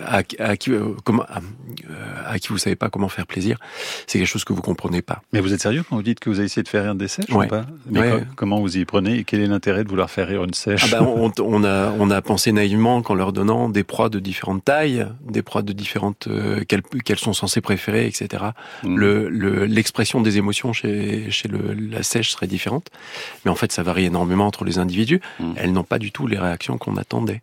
à, 0.06 0.22
à, 0.38 0.56
qui 0.56 0.72
euh, 0.72 0.94
comment 1.04 1.24
à, 2.24 2.38
qui 2.38 2.48
vous 2.48 2.58
savez 2.58 2.76
pas 2.76 2.88
comment 2.88 3.08
faire 3.08 3.26
plaisir, 3.26 3.58
c'est 4.06 4.18
quelque 4.18 4.28
chose 4.28 4.44
que 4.44 4.52
vous 4.52 4.62
comprenez 4.62 5.02
pas. 5.02 5.22
Mais 5.32 5.40
vous 5.40 5.52
êtes 5.52 5.60
sérieux 5.60 5.82
quand 5.88 5.96
vous 5.96 6.02
dites 6.02 6.20
que 6.20 6.30
vous 6.30 6.36
avez 6.38 6.46
essayé 6.46 6.62
de 6.62 6.68
faire 6.68 6.84
rire 6.84 6.94
des 6.94 7.08
sèches 7.08 7.28
ouais. 7.30 7.46
ou 7.46 7.48
pas 7.48 7.66
Mais 7.90 8.10
comment 8.36 8.60
vous 8.60 8.76
y 8.76 8.84
prenez 8.84 9.18
et 9.18 9.24
quel 9.24 9.40
est 9.40 9.46
l'intérêt 9.46 9.82
de 9.82 9.88
vouloir 9.88 10.10
faire 10.10 10.28
rire 10.28 10.44
une 10.44 10.54
sèche? 10.54 10.84
Ah 10.92 10.98
ben, 10.98 11.02
on, 11.04 11.32
on, 11.40 11.64
a 11.64 11.92
on 11.98 12.10
a 12.10 12.22
pensé 12.22 12.52
naïvement 12.52 13.02
qu'en 13.02 13.14
leur 13.14 13.32
donnant 13.32 13.68
des 13.68 13.82
proies 13.82 14.08
de 14.08 14.20
différentes 14.20 14.64
tailles, 14.64 15.06
des 15.28 15.42
proies 15.42 15.62
de 15.62 15.72
différentes 15.72 16.28
qu'elles 16.68 17.18
sont 17.18 17.32
censées 17.32 17.60
préférer, 17.60 18.06
etc. 18.06 18.44
Mmh. 18.84 18.96
Le 18.96 19.28
l'expression 19.66 20.20
des 20.20 20.38
émotions 20.38 20.72
chez 20.72 21.07
chez, 21.30 21.48
le, 21.48 21.74
la 21.74 22.02
sèche 22.02 22.30
serait 22.30 22.46
différente. 22.46 22.88
Mais 23.44 23.50
en 23.50 23.54
fait, 23.54 23.72
ça 23.72 23.82
varie 23.82 24.04
énormément 24.04 24.46
entre 24.46 24.64
les 24.64 24.78
individus. 24.78 25.20
Hmm. 25.40 25.52
Elles 25.56 25.72
n'ont 25.72 25.84
pas 25.84 25.98
du 25.98 26.12
tout 26.12 26.26
les 26.26 26.38
réactions 26.38 26.78
qu'on 26.78 26.96
attendait. 26.96 27.42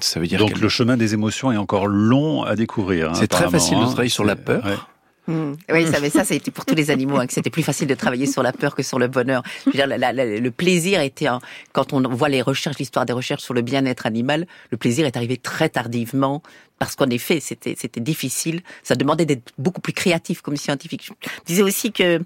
Ça 0.00 0.20
veut 0.20 0.26
dire 0.26 0.38
Donc 0.38 0.58
le 0.58 0.68
chemin 0.68 0.96
des 0.96 1.14
émotions 1.14 1.52
est 1.52 1.56
encore 1.56 1.86
long 1.86 2.44
à 2.44 2.56
découvrir. 2.56 3.10
Hein, 3.10 3.14
c'est 3.14 3.28
très 3.28 3.50
facile 3.50 3.78
de 3.78 3.82
hein. 3.82 3.86
travailler 3.86 4.08
sur 4.08 4.24
la 4.24 4.36
peur. 4.36 4.88
Hmm. 5.28 5.52
Oui, 5.70 5.86
ça, 5.86 6.00
mais 6.00 6.10
ça, 6.10 6.24
c'était 6.24 6.50
pour 6.50 6.64
tous 6.64 6.74
les 6.74 6.90
animaux, 6.90 7.16
hein, 7.16 7.26
que 7.26 7.32
c'était 7.32 7.50
plus 7.50 7.62
facile 7.62 7.86
de 7.86 7.94
travailler 7.94 8.26
sur 8.26 8.42
la 8.42 8.52
peur 8.52 8.74
que 8.74 8.82
sur 8.82 8.98
le 8.98 9.06
bonheur. 9.06 9.42
Je 9.64 9.70
veux 9.70 9.72
dire, 9.72 9.86
le 9.86 10.50
plaisir 10.50 11.00
était, 11.00 11.28
quand 11.72 11.92
on 11.92 12.00
voit 12.08 12.28
les 12.28 12.42
recherches, 12.42 12.78
l'histoire 12.78 13.06
des 13.06 13.12
recherches 13.12 13.42
sur 13.42 13.54
le 13.54 13.62
bien-être 13.62 14.06
animal, 14.06 14.46
le 14.70 14.76
plaisir 14.76 15.06
est 15.06 15.16
arrivé 15.16 15.36
très 15.36 15.68
tardivement, 15.68 16.42
parce 16.80 16.96
qu'en 16.96 17.08
effet, 17.10 17.38
c'était, 17.38 17.76
c'était 17.78 18.00
difficile. 18.00 18.62
Ça 18.82 18.96
demandait 18.96 19.24
d'être 19.24 19.52
beaucoup 19.58 19.80
plus 19.80 19.92
créatif 19.92 20.42
comme 20.42 20.56
scientifique. 20.56 21.08
Je 21.22 21.28
disais 21.46 21.62
aussi 21.62 21.92
que, 21.92 22.20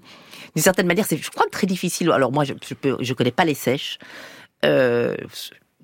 d'une 0.57 0.63
certaine 0.63 0.87
manière, 0.87 1.05
c'est, 1.05 1.17
je 1.17 1.29
crois, 1.29 1.45
très 1.51 1.67
difficile. 1.67 2.09
Alors 2.09 2.31
moi, 2.31 2.43
je, 2.43 2.53
je 2.99 3.13
connais 3.13 3.29
pas 3.29 3.45
les 3.45 3.53
sèches. 3.53 3.99
Euh, 4.65 5.15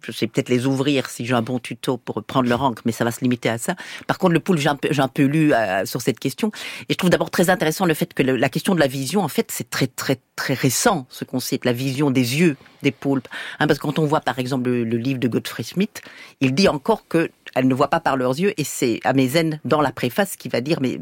je 0.03 0.11
sais 0.11 0.25
peut-être 0.25 0.49
les 0.49 0.65
ouvrir 0.65 1.11
si 1.11 1.27
j'ai 1.27 1.35
un 1.35 1.43
bon 1.43 1.59
tuto 1.59 1.97
pour 1.97 2.23
prendre 2.23 2.49
leur 2.49 2.63
encre, 2.63 2.81
mais 2.83 2.91
ça 2.91 3.03
va 3.03 3.11
se 3.11 3.21
limiter 3.21 3.49
à 3.49 3.59
ça. 3.59 3.75
Par 4.07 4.17
contre, 4.17 4.33
le 4.33 4.39
poule, 4.39 4.57
j'ai 4.57 4.69
un 4.69 5.07
peu, 5.07 5.23
lu 5.25 5.53
euh, 5.53 5.85
sur 5.85 6.01
cette 6.01 6.19
question, 6.19 6.51
et 6.89 6.93
je 6.93 6.97
trouve 6.97 7.11
d'abord 7.11 7.29
très 7.29 7.51
intéressant 7.51 7.85
le 7.85 7.93
fait 7.93 8.15
que 8.15 8.23
la 8.23 8.49
question 8.49 8.73
de 8.73 8.79
la 8.79 8.87
vision, 8.87 9.21
en 9.21 9.27
fait, 9.27 9.51
c'est 9.51 9.69
très 9.69 9.85
très 9.85 10.17
très 10.35 10.55
récent 10.55 11.05
ce 11.09 11.23
qu'on 11.23 11.39
sait, 11.39 11.59
la 11.63 11.71
vision 11.71 12.09
des 12.09 12.39
yeux 12.39 12.57
des 12.81 12.91
poulpes. 12.91 13.27
Hein, 13.59 13.67
parce 13.67 13.77
que 13.77 13.85
quand 13.85 13.99
on 13.99 14.07
voit 14.07 14.21
par 14.21 14.39
exemple 14.39 14.71
le, 14.71 14.97
livre 14.97 15.19
de 15.19 15.27
Godfrey 15.27 15.61
Smith, 15.61 16.01
il 16.41 16.55
dit 16.55 16.67
encore 16.67 17.07
que 17.07 17.29
ne 17.61 17.75
voit 17.75 17.89
pas 17.89 17.99
par 17.99 18.17
leurs 18.17 18.39
yeux, 18.39 18.53
et 18.57 18.63
c'est 18.63 18.99
Amézène 19.03 19.59
dans 19.65 19.81
la 19.81 19.91
préface 19.91 20.35
qui 20.35 20.49
va 20.49 20.61
dire 20.61 20.79
mais 20.81 20.99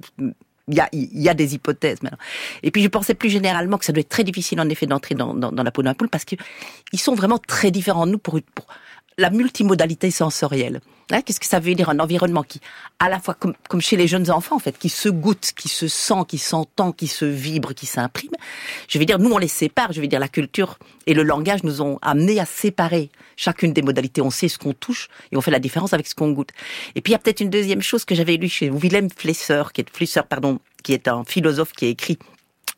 il 0.67 0.75
y 0.75 0.79
a, 0.79 0.89
y 0.93 1.29
a 1.29 1.33
des 1.33 1.55
hypothèses 1.55 2.01
maintenant. 2.01 2.17
Et 2.63 2.71
puis 2.71 2.83
je 2.83 2.87
pensais 2.87 3.13
plus 3.13 3.29
généralement 3.29 3.77
que 3.77 3.85
ça 3.85 3.93
doit 3.93 4.01
être 4.01 4.09
très 4.09 4.23
difficile 4.23 4.59
en 4.59 4.69
effet 4.69 4.85
d'entrer 4.85 5.15
dans, 5.15 5.33
dans, 5.33 5.51
dans 5.51 5.63
la 5.63 5.71
peau 5.71 5.83
d'un 5.83 5.93
poule 5.93 6.09
parce 6.09 6.25
que 6.25 6.35
ils 6.93 6.99
sont 6.99 7.15
vraiment 7.15 7.37
très 7.37 7.71
différents 7.71 8.05
de 8.05 8.11
nous 8.11 8.17
pour, 8.17 8.39
pour 8.55 8.67
la 9.21 9.29
multimodalité 9.29 10.11
sensorielle. 10.11 10.81
Hein, 11.11 11.21
qu'est-ce 11.21 11.39
que 11.39 11.45
ça 11.45 11.59
veut 11.59 11.75
dire 11.75 11.89
un 11.89 11.99
environnement 11.99 12.43
qui, 12.43 12.61
à 12.99 13.09
la 13.09 13.19
fois 13.19 13.33
comme, 13.33 13.53
comme 13.67 13.81
chez 13.81 13.97
les 13.97 14.07
jeunes 14.07 14.31
enfants 14.31 14.55
en 14.55 14.59
fait, 14.59 14.77
qui 14.77 14.87
se 14.87 15.09
goûte, 15.09 15.51
qui 15.55 15.67
se 15.67 15.87
sent, 15.87 16.23
qui 16.27 16.37
s'entend, 16.37 16.91
qui 16.93 17.07
se 17.07 17.25
vibre, 17.25 17.73
qui 17.73 17.85
s'imprime. 17.85 18.31
Je 18.87 18.97
vais 18.97 19.05
dire, 19.05 19.19
nous 19.19 19.31
on 19.31 19.37
les 19.37 19.49
sépare. 19.49 19.91
Je 19.91 19.99
vais 19.99 20.07
dire, 20.07 20.19
la 20.19 20.29
culture 20.29 20.79
et 21.07 21.13
le 21.13 21.23
langage 21.23 21.63
nous 21.63 21.81
ont 21.81 21.99
amenés 22.01 22.39
à 22.39 22.45
séparer 22.45 23.09
chacune 23.35 23.73
des 23.73 23.81
modalités. 23.81 24.21
On 24.21 24.29
sait 24.29 24.47
ce 24.47 24.57
qu'on 24.57 24.73
touche 24.73 25.09
et 25.31 25.37
on 25.37 25.41
fait 25.41 25.51
la 25.51 25.59
différence 25.59 25.93
avec 25.93 26.07
ce 26.07 26.15
qu'on 26.15 26.31
goûte. 26.31 26.51
Et 26.95 27.01
puis 27.01 27.11
il 27.11 27.13
y 27.13 27.15
a 27.15 27.19
peut-être 27.19 27.41
une 27.41 27.49
deuxième 27.49 27.81
chose 27.81 28.05
que 28.05 28.15
j'avais 28.15 28.37
lu 28.37 28.47
chez 28.47 28.69
Willem 28.69 29.09
Flesser, 29.09 29.63
qui 29.73 29.81
est 29.81 30.21
pardon, 30.23 30.59
qui 30.83 30.93
est 30.93 31.07
un 31.07 31.23
philosophe 31.25 31.73
qui 31.73 31.85
a 31.85 31.89
écrit 31.89 32.17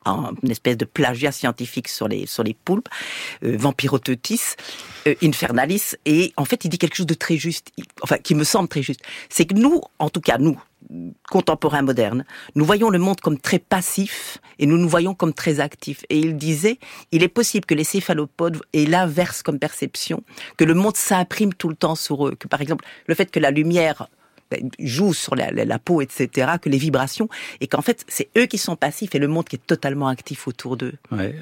une 0.06 0.52
espèce 0.52 0.78
de 0.78 0.86
plagiat 0.86 1.32
scientifique 1.32 1.88
sur 1.88 2.08
les 2.08 2.26
sur 2.26 2.44
les 2.44 2.54
poulpes, 2.54 2.90
euh, 3.44 3.58
euh, 5.08 5.16
Infernalis, 5.22 5.96
et 6.06 6.34
en 6.38 6.46
fait 6.46 6.66
il 6.66 6.70
dit 6.70 6.78
quelque 6.78 6.96
chose 6.96 7.06
de 7.06 7.14
très 7.14 7.38
juste, 7.38 7.72
enfin 8.02 8.18
qui 8.18 8.36
me 8.36 8.44
semble 8.44 8.68
très 8.68 8.82
juste, 8.82 9.02
c'est 9.30 9.46
que 9.46 9.54
nous, 9.54 9.82
en 10.00 10.10
tout 10.10 10.22
cas 10.22 10.38
nous, 10.38 10.60
contemporains 11.30 11.82
modernes, 11.82 12.26
nous 12.56 12.66
voyons 12.66 12.90
le 12.90 13.00
monde 13.00 13.20
comme 13.22 13.40
très 13.40 13.60
passif 13.60 14.40
et 14.60 14.66
nous 14.66 14.78
nous 14.78 14.90
voyons 14.90 15.14
comme 15.14 15.34
très 15.34 15.60
actifs. 15.60 16.06
Et 16.10 16.20
il 16.20 16.36
disait, 16.38 16.80
il 17.12 17.24
est 17.24 17.28
possible 17.28 17.66
que 17.66 17.74
les 17.74 17.84
céphalopodes 17.84 18.62
aient 18.74 18.86
l'inverse 18.86 19.44
comme 19.44 19.60
perception, 19.60 20.24
que 20.58 20.64
le 20.64 20.74
monde 20.74 20.96
s'imprime 20.96 21.54
tout 21.54 21.70
le 21.70 21.76
temps 21.76 21.96
sur 21.96 22.28
eux, 22.28 22.36
que 22.36 22.48
par 22.48 22.62
exemple 22.62 22.86
le 23.08 23.16
fait 23.16 23.32
que 23.32 23.40
la 23.40 23.52
lumière 23.52 24.10
jouent 24.80 25.14
sur 25.14 25.36
la, 25.36 25.80
peau, 25.80 26.02
etc., 26.02 26.54
que 26.62 26.70
les 26.70 26.78
vibrations, 26.78 27.30
et 27.62 27.68
qu'en 27.68 27.82
fait, 27.82 28.06
c'est 28.08 28.30
eux 28.38 28.46
qui 28.46 28.58
sont 28.58 28.76
passifs 28.76 29.16
et 29.16 29.20
le 29.20 29.28
monde 29.28 29.46
qui 29.46 29.56
est 29.56 29.66
totalement 29.66 30.08
actif 30.08 30.48
autour 30.48 30.78
d'eux. 30.78 30.94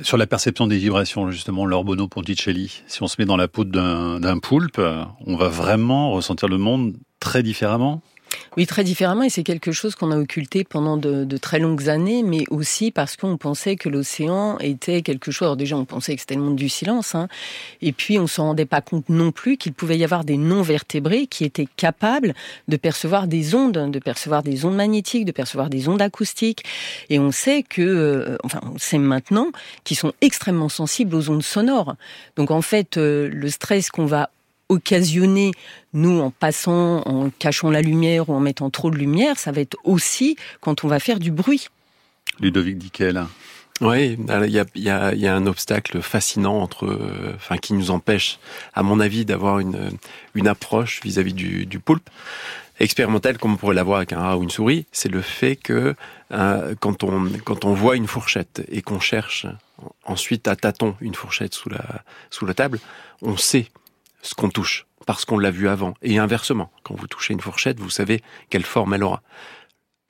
Sur 0.04 0.18
la 0.18 0.28
perception 0.28 0.68
des 0.68 0.78
vibrations, 0.78 1.30
justement, 1.32 1.66
Lorbono 1.66 2.08
Ponticelli, 2.08 2.84
si 2.88 3.04
on 3.04 3.08
se 3.08 3.16
met 3.20 3.26
dans 3.26 3.38
la 3.38 3.48
peau 3.48 3.64
d'un 3.64 4.40
poulpe, 4.40 4.82
on 5.26 5.36
va 5.36 5.50
vraiment 5.50 6.12
ressentir 6.12 6.48
le 6.48 6.58
monde 6.58 6.96
très 7.20 7.44
différemment? 7.44 8.02
Oui, 8.58 8.66
très 8.66 8.84
différemment, 8.84 9.24
et 9.24 9.30
c'est 9.30 9.44
quelque 9.44 9.72
chose 9.72 9.96
qu'on 9.96 10.12
a 10.12 10.18
occulté 10.18 10.66
pendant 10.66 10.98
de, 10.98 11.24
de, 11.24 11.38
très 11.38 11.60
longues 11.60 11.88
années, 11.88 12.22
mais 12.22 12.44
aussi 12.50 12.92
parce 12.92 13.16
qu'on 13.16 13.38
pensait 13.38 13.78
que 13.78 13.88
l'océan 13.88 14.58
était 14.60 15.02
quelque 15.02 15.32
chose. 15.32 15.46
Alors 15.46 15.56
déjà, 15.56 15.78
on 15.78 15.86
pensait 15.86 16.16
que 16.16 16.22
c'était 16.22 16.36
le 16.36 16.42
monde 16.42 16.58
du 16.58 16.68
silence, 16.68 17.16
hein, 17.16 17.30
et 17.82 17.94
puis 17.94 18.20
on 18.20 18.28
se 18.28 18.42
rendait 18.42 18.66
pas 18.66 18.82
compte 18.82 19.08
non 19.08 19.32
plus 19.32 19.56
qu'il 19.56 19.72
pouvait 19.72 19.98
y 19.98 20.04
avoir 20.04 20.26
des 20.26 20.36
non-vertébrés 20.36 21.28
qui 21.28 21.46
étaient 21.46 21.68
capables 21.78 22.34
de 22.68 22.76
percevoir 22.76 23.28
des 23.28 23.56
ondes, 23.56 23.90
de 23.90 24.00
percevoir 24.00 24.44
des 24.44 24.66
ondes 24.66 24.76
magnétiques, 24.76 25.24
de 25.24 25.32
percevoir 25.32 25.70
des 25.70 25.88
ondes 25.88 26.02
acoustiques, 26.02 26.66
et 27.10 27.20
on 27.20 27.32
sait 27.32 27.64
que, 27.64 27.82
euh, 27.82 28.38
enfin, 28.44 28.60
on 28.64 28.78
sait 28.78 28.98
maintenant 28.98 29.48
qu'ils 29.86 29.98
sont 29.98 30.12
extrêmement 30.20 30.70
sensibles 30.70 31.16
aux 31.16 31.30
ondes 31.30 31.44
sonores. 31.44 31.96
Donc 32.36 32.52
en 32.52 32.62
fait, 32.62 32.98
euh, 32.98 33.30
le 33.32 33.50
stress 33.50 33.90
qu'on 33.90 34.06
va 34.06 34.30
occasionner, 34.72 35.52
nous, 35.94 36.20
en 36.20 36.32
passant, 36.32 37.02
en 37.06 37.30
cachant 37.30 37.70
la 37.70 37.82
lumière 37.82 38.30
ou 38.30 38.34
en 38.34 38.40
mettant 38.40 38.70
trop 38.70 38.90
de 38.90 38.98
lumière, 38.98 39.38
ça 39.38 39.52
va 39.52 39.62
être 39.62 39.78
aussi 39.84 40.38
quand 40.60 40.84
on 40.84 40.88
va 40.88 41.00
faire 41.00 41.20
du 41.20 41.32
bruit. 41.32 41.68
Ludovic 42.40 42.78
Dickel. 42.78 43.26
Oui, 43.82 44.16
il 44.20 44.52
y 44.52 44.60
a, 44.60 44.66
y, 44.76 44.90
a, 44.90 45.16
y 45.16 45.28
a, 45.28 45.36
un 45.36 45.48
obstacle 45.48 46.02
fascinant 46.02 46.62
entre, 46.62 47.00
enfin, 47.36 47.58
qui 47.58 47.74
nous 47.74 47.90
empêche, 47.90 48.38
à 48.76 48.84
mon 48.84 49.00
avis, 49.00 49.26
d'avoir 49.26 49.58
une, 49.58 49.92
une 50.36 50.48
approche 50.48 51.02
vis-à-vis 51.04 51.34
du, 51.34 51.66
du 51.66 51.80
poulpe 51.80 52.08
expérimentale 52.82 53.38
comme 53.38 53.54
on 53.54 53.58
pourrait 53.58 53.76
l'avoir 53.76 53.98
avec 53.98 54.14
un 54.14 54.20
rat 54.20 54.38
ou 54.38 54.44
une 54.44 54.50
souris, 54.50 54.86
c'est 54.92 55.10
le 55.10 55.22
fait 55.22 55.56
que 55.56 55.96
euh, 56.32 56.76
quand 56.80 57.04
on 57.04 57.30
quand 57.46 57.66
on 57.66 57.74
voit 57.74 57.96
une 57.96 58.08
fourchette 58.08 58.64
et 58.70 58.82
qu'on 58.82 59.00
cherche 59.00 59.46
ensuite 60.06 60.48
à 60.48 60.56
tâtons 60.56 60.96
une 61.02 61.16
fourchette 61.16 61.54
sous 61.54 61.70
la 61.70 62.04
sous 62.30 62.46
la 62.46 62.54
table, 62.54 62.80
on 63.22 63.38
sait 63.38 63.68
ce 64.22 64.36
qu'on 64.36 64.50
touche, 64.50 64.86
parce 65.06 65.26
qu'on 65.26 65.40
l'a 65.40 65.52
vu 65.52 65.68
avant. 65.68 65.94
Et 66.02 66.18
inversement, 66.18 66.72
quand 66.84 66.96
vous 66.96 67.08
touchez 67.08 67.34
une 67.34 67.42
fourchette, 67.42 67.80
vous 67.80 67.90
savez 67.90 68.22
quelle 68.50 68.64
forme 68.64 68.94
elle 68.94 69.04
aura. 69.04 69.22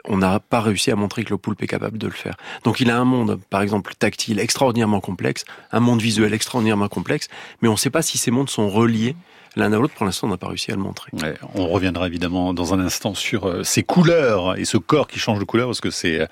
On 0.05 0.17
n'a 0.17 0.39
pas 0.39 0.61
réussi 0.61 0.89
à 0.89 0.95
montrer 0.95 1.23
que 1.23 1.29
le 1.29 1.37
poulpe 1.37 1.61
est 1.61 1.67
capable 1.67 1.97
de 1.97 2.07
le 2.07 2.13
faire. 2.13 2.35
Donc 2.63 2.79
il 2.79 2.89
a 2.89 2.97
un 2.97 3.05
monde, 3.05 3.39
par 3.49 3.61
exemple, 3.61 3.93
tactile 3.93 4.39
extraordinairement 4.39 4.99
complexe, 4.99 5.45
un 5.71 5.79
monde 5.79 6.01
visuel 6.01 6.33
extraordinairement 6.33 6.87
complexe, 6.87 7.27
mais 7.61 7.67
on 7.67 7.73
ne 7.73 7.77
sait 7.77 7.91
pas 7.91 8.01
si 8.01 8.17
ces 8.17 8.31
mondes 8.31 8.49
sont 8.49 8.69
reliés 8.69 9.15
l'un 9.55 9.73
à 9.73 9.77
l'autre, 9.77 9.93
pour 9.93 10.05
l'instant, 10.05 10.27
on 10.27 10.29
n'a 10.29 10.37
pas 10.37 10.47
réussi 10.47 10.71
à 10.71 10.75
le 10.75 10.81
montrer. 10.81 11.11
On 11.55 11.67
reviendra 11.67 12.07
évidemment 12.07 12.53
dans 12.53 12.73
un 12.73 12.79
instant 12.79 13.13
sur 13.13 13.45
euh, 13.47 13.63
ces 13.63 13.83
couleurs 13.83 14.57
et 14.57 14.65
ce 14.65 14.77
corps 14.77 15.07
qui 15.07 15.19
change 15.19 15.39
de 15.39 15.43
couleur, 15.43 15.67
parce 15.67 15.81
que 15.81 15.89
c'est 15.89 16.21
euh, 16.21 16.25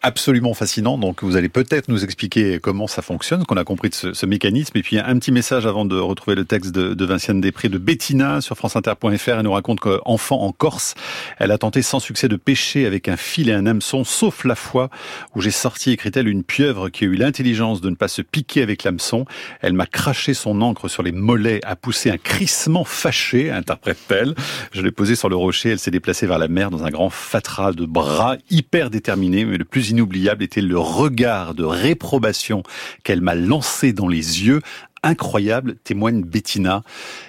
absolument 0.00 0.54
fascinant. 0.54 0.98
Donc, 0.98 1.24
vous 1.24 1.36
allez 1.36 1.48
peut-être 1.48 1.88
nous 1.88 2.04
expliquer 2.04 2.60
comment 2.60 2.86
ça 2.86 3.02
fonctionne, 3.02 3.44
qu'on 3.44 3.56
a 3.56 3.64
compris 3.64 3.90
de 3.90 3.94
ce, 3.94 4.12
ce, 4.12 4.26
mécanisme. 4.26 4.76
Et 4.78 4.82
puis, 4.82 4.98
un 4.98 5.18
petit 5.18 5.32
message 5.32 5.66
avant 5.66 5.84
de 5.84 5.98
retrouver 5.98 6.36
le 6.36 6.44
texte 6.44 6.72
de, 6.72 6.94
de 6.94 7.04
Vinciane 7.04 7.40
Després 7.40 7.68
de 7.68 7.78
Bettina 7.78 8.40
sur 8.40 8.56
franceinter.fr. 8.56 9.28
Elle 9.28 9.40
nous 9.40 9.52
raconte 9.52 9.80
qu'enfant 9.80 10.42
en 10.42 10.52
Corse, 10.52 10.94
elle 11.38 11.50
a 11.50 11.58
tenté 11.58 11.82
sans 11.82 11.98
succès 11.98 12.28
de 12.28 12.36
pêcher 12.36 12.86
avec 12.86 13.08
un 13.08 13.16
fil 13.16 13.48
et 13.48 13.52
un 13.52 13.66
hameçon, 13.66 14.04
sauf 14.04 14.44
la 14.44 14.54
fois 14.54 14.88
où 15.34 15.40
j'ai 15.40 15.50
sorti, 15.50 15.90
écrit-elle, 15.90 16.28
une 16.28 16.44
pieuvre 16.44 16.88
qui 16.90 17.04
a 17.04 17.06
eu 17.08 17.14
l'intelligence 17.14 17.80
de 17.80 17.90
ne 17.90 17.96
pas 17.96 18.08
se 18.08 18.22
piquer 18.22 18.62
avec 18.62 18.84
l'hameçon. 18.84 19.24
Elle 19.60 19.72
m'a 19.72 19.86
craché 19.86 20.34
son 20.34 20.60
encre 20.60 20.88
sur 20.88 21.02
les 21.02 21.12
mollets, 21.12 21.60
a 21.64 21.74
poussé 21.74 22.10
un 22.10 22.18
cri 22.18 22.46
fâché, 22.84 23.50
interprète-t-elle. 23.50 24.34
Je 24.72 24.82
l'ai 24.82 24.92
posée 24.92 25.16
sur 25.16 25.28
le 25.28 25.36
rocher, 25.36 25.70
elle 25.70 25.78
s'est 25.78 25.90
déplacée 25.90 26.26
vers 26.26 26.38
la 26.38 26.48
mer 26.48 26.70
dans 26.70 26.84
un 26.84 26.90
grand 26.90 27.10
fatras 27.10 27.72
de 27.72 27.86
bras 27.86 28.36
hyper 28.50 28.90
déterminés, 28.90 29.44
mais 29.44 29.56
le 29.56 29.64
plus 29.64 29.90
inoubliable 29.90 30.42
était 30.42 30.60
le 30.60 30.78
regard 30.78 31.54
de 31.54 31.64
réprobation 31.64 32.62
qu'elle 33.04 33.20
m'a 33.20 33.34
lancé 33.34 33.92
dans 33.92 34.08
les 34.08 34.44
yeux, 34.44 34.60
incroyable, 35.02 35.76
témoigne 35.82 36.22
Bettina. 36.22 36.82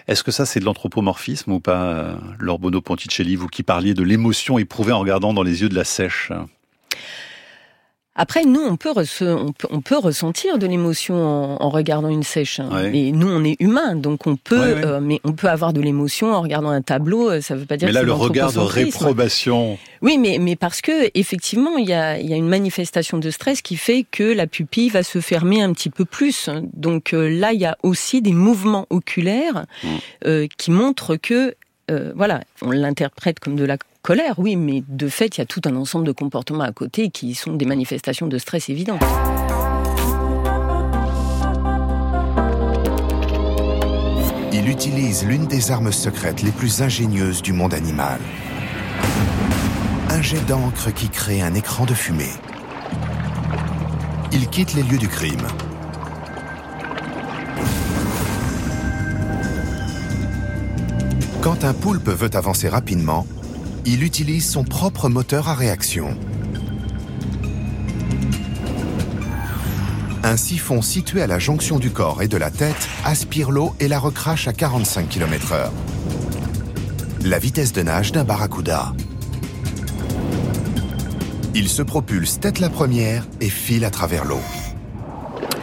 Est-ce 0.07 0.23
que 0.23 0.31
ça, 0.31 0.45
c'est 0.45 0.59
de 0.59 0.65
l'anthropomorphisme 0.65 1.51
ou 1.51 1.59
pas, 1.59 2.17
Lorbono 2.39 2.81
Ponticelli, 2.81 3.36
vous 3.36 3.47
qui 3.47 3.63
parliez 3.63 3.93
de 3.93 4.03
l'émotion 4.03 4.59
éprouvée 4.59 4.91
en 4.91 4.99
regardant 4.99 5.33
dans 5.33 5.43
les 5.43 5.62
yeux 5.62 5.69
de 5.69 5.75
la 5.75 5.83
sèche 5.83 6.31
après, 8.15 8.43
nous, 8.45 8.62
on 8.62 8.76
peut, 8.78 8.89
on 8.91 9.52
peut, 9.52 9.67
on 9.71 9.82
peut 9.82 9.97
ressentir 9.97 10.58
de 10.60 10.67
l'émotion 10.67 11.15
en, 11.15 11.58
en, 11.63 11.69
regardant 11.69 12.10
une 12.10 12.21
sèche. 12.23 12.60
Hein. 12.60 12.69
Ouais. 12.71 12.95
Et 12.95 13.12
nous, 13.12 13.28
on 13.28 13.43
est 13.43 13.56
humains, 13.60 13.95
donc 13.95 14.28
on 14.28 14.36
peut, 14.36 14.60
Ouais, 14.60 14.73
ouais. 14.76 14.86
euh, 14.86 14.99
mais 15.02 15.19
on 15.23 15.34
peut 15.34 15.47
avoir 15.49 15.73
de 15.73 15.82
l'émotion 15.82 16.32
en 16.34 16.41
regardant 16.41 16.69
un 16.69 16.82
tableau. 16.84 17.30
euh, 17.32 17.41
Ça 17.41 17.56
veut 17.56 17.65
pas 17.65 17.76
dire. 17.78 17.88
Mais 17.88 17.93
là, 17.93 18.04
le 18.04 18.13
regard 18.13 18.52
de 18.54 18.60
réprobation. 18.60 19.78
Oui, 20.02 20.17
mais 20.17 20.38
mais 20.39 20.56
parce 20.56 20.82
que 20.82 21.10
effectivement, 21.13 21.78
il 21.78 21.88
y 21.88 21.93
a, 21.93 22.19
y 22.19 22.34
a 22.34 22.36
une 22.36 22.47
manifestation 22.49 23.17
de 23.17 23.30
stress 23.32 23.62
qui 23.62 23.78
fait 23.78 24.06
que 24.10 24.23
la 24.23 24.47
pupille 24.47 24.89
va 24.89 25.02
se 25.04 25.19
fermer 25.21 25.62
un 25.62 25.73
petit 25.73 25.89
peu 25.89 26.06
plus. 26.06 26.49
Donc 26.73 27.13
euh, 27.13 27.30
là, 27.30 27.54
il 27.54 27.60
y 27.62 27.65
a 27.65 27.78
aussi 27.84 28.21
des 28.21 28.34
mouvements 28.34 28.86
oculaires 28.89 29.65
Mm. 29.84 29.88
euh, 30.28 30.47
qui 30.58 30.71
montrent 30.71 31.15
que 31.15 31.56
euh, 31.91 32.12
voilà, 32.15 32.41
on 32.62 32.71
l'interprète 32.71 33.39
comme 33.39 33.56
de 33.56 33.65
la 33.65 33.78
colère, 34.03 34.37
oui, 34.37 34.57
mais 34.57 34.83
de 34.87 35.07
fait, 35.07 35.37
il 35.37 35.39
y 35.39 35.41
a 35.41 35.45
tout 35.45 35.61
un 35.63 35.75
ensemble 35.77 36.05
de 36.05 36.11
comportements 36.11 36.63
à 36.63 36.73
côté 36.73 37.09
qui 37.09 37.33
sont 37.33 37.53
des 37.53 37.65
manifestations 37.65 38.27
de 38.27 38.37
stress 38.37 38.69
évidentes. 38.69 39.01
Il 44.51 44.69
utilise 44.69 45.25
l'une 45.25 45.47
des 45.47 45.71
armes 45.71 45.91
secrètes 45.91 46.43
les 46.43 46.51
plus 46.51 46.81
ingénieuses 46.81 47.41
du 47.41 47.53
monde 47.53 47.73
animal. 47.73 48.19
Un 50.09 50.21
jet 50.21 50.45
d'encre 50.47 50.93
qui 50.93 51.07
crée 51.07 51.41
un 51.41 51.53
écran 51.53 51.85
de 51.85 51.93
fumée. 51.93 52.33
Il 54.33 54.47
quitte 54.49 54.73
les 54.73 54.83
lieux 54.83 54.97
du 54.97 55.07
crime. 55.07 55.47
Quand 61.41 61.63
un 61.63 61.73
poulpe 61.73 62.09
veut 62.09 62.35
avancer 62.35 62.67
rapidement, 62.67 63.25
il 63.86 64.04
utilise 64.04 64.50
son 64.50 64.63
propre 64.63 65.10
moteur 65.10 65.50
à 65.50 65.56
réaction. 65.56 66.17
Un 70.24 70.38
siphon 70.38 70.82
situé 70.82 71.22
à 71.22 71.28
la 71.28 71.38
jonction 71.38 71.80
du 71.80 71.91
corps 71.91 72.22
et 72.22 72.30
de 72.30 72.38
la 72.38 72.50
tête 72.50 72.88
aspire 73.04 73.52
l'eau 73.52 73.76
et 73.80 73.89
la 73.89 74.00
recrache 74.00 74.48
à 74.48 74.54
45 74.54 75.10
km 75.10 75.52
heure. 75.52 75.74
La 77.26 77.39
vitesse 77.39 77.74
de 77.74 77.82
nage 77.82 78.13
d'un 78.13 78.24
barracuda. 78.24 78.93
Il 81.56 81.67
se 81.67 81.82
propulse 81.82 82.39
tête 82.39 82.60
la 82.60 82.69
première 82.69 83.28
et 83.41 83.50
file 83.50 83.86
à 83.86 83.89
travers 83.89 84.24
l'eau. 84.26 84.39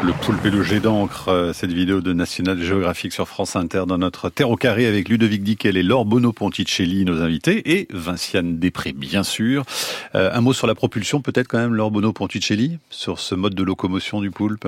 Le 0.02 0.12
poulpe 0.12 0.46
et 0.46 0.50
le 0.50 0.62
jet 0.62 0.80
d'encre, 0.80 1.28
euh, 1.28 1.52
cette 1.52 1.72
vidéo 1.72 2.00
de 2.00 2.14
National 2.14 2.58
Geographic 2.62 3.12
sur 3.12 3.28
France 3.28 3.54
Inter 3.54 3.84
dans 3.86 3.98
notre 3.98 4.30
terre 4.30 4.48
au 4.48 4.56
carré 4.56 4.86
avec 4.86 5.10
Ludovic 5.10 5.42
Dickel 5.42 5.76
et 5.76 5.82
Laure 5.82 6.06
Bono 6.06 6.32
Ponticelli, 6.32 7.04
nos 7.04 7.20
invités, 7.20 7.76
et 7.76 7.86
Vinciane 7.90 8.58
Després, 8.58 8.92
bien 8.92 9.22
sûr. 9.22 9.64
Euh, 10.14 10.30
un 10.32 10.40
mot 10.40 10.54
sur 10.54 10.66
la 10.66 10.74
propulsion, 10.74 11.20
peut-être 11.20 11.48
quand 11.48 11.58
même, 11.58 11.74
Laure 11.74 11.90
Bono 11.90 12.14
Ponticelli, 12.14 12.78
sur 12.88 13.18
ce 13.18 13.34
mode 13.34 13.54
de 13.54 13.62
locomotion 13.62 14.22
du 14.22 14.30
poulpe? 14.30 14.66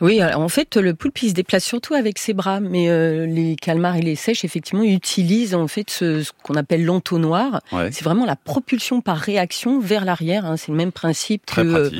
Oui, 0.00 0.20
alors, 0.20 0.40
en 0.40 0.48
fait, 0.48 0.76
le 0.76 0.94
poulpe 0.94 1.22
il 1.22 1.30
se 1.30 1.34
déplace 1.34 1.64
surtout 1.64 1.94
avec 1.94 2.18
ses 2.18 2.34
bras, 2.34 2.60
mais 2.60 2.88
euh, 2.90 3.24
les 3.26 3.56
calmars 3.56 3.96
et 3.96 4.02
les 4.02 4.14
sèches, 4.14 4.44
effectivement, 4.44 4.82
utilisent 4.84 5.54
en 5.54 5.68
fait 5.68 5.88
ce, 5.90 6.22
ce 6.22 6.32
qu'on 6.42 6.54
appelle 6.54 6.84
l'entonnoir. 6.84 7.60
Ouais. 7.72 7.90
C'est 7.92 8.04
vraiment 8.04 8.26
la 8.26 8.36
propulsion 8.36 9.00
par 9.00 9.16
réaction 9.16 9.80
vers 9.80 10.04
l'arrière. 10.04 10.44
Hein. 10.44 10.56
C'est 10.56 10.70
le 10.70 10.76
même 10.76 10.92
principe 10.92 11.46
Très 11.46 11.62
que 11.62 11.68
euh, 11.68 11.90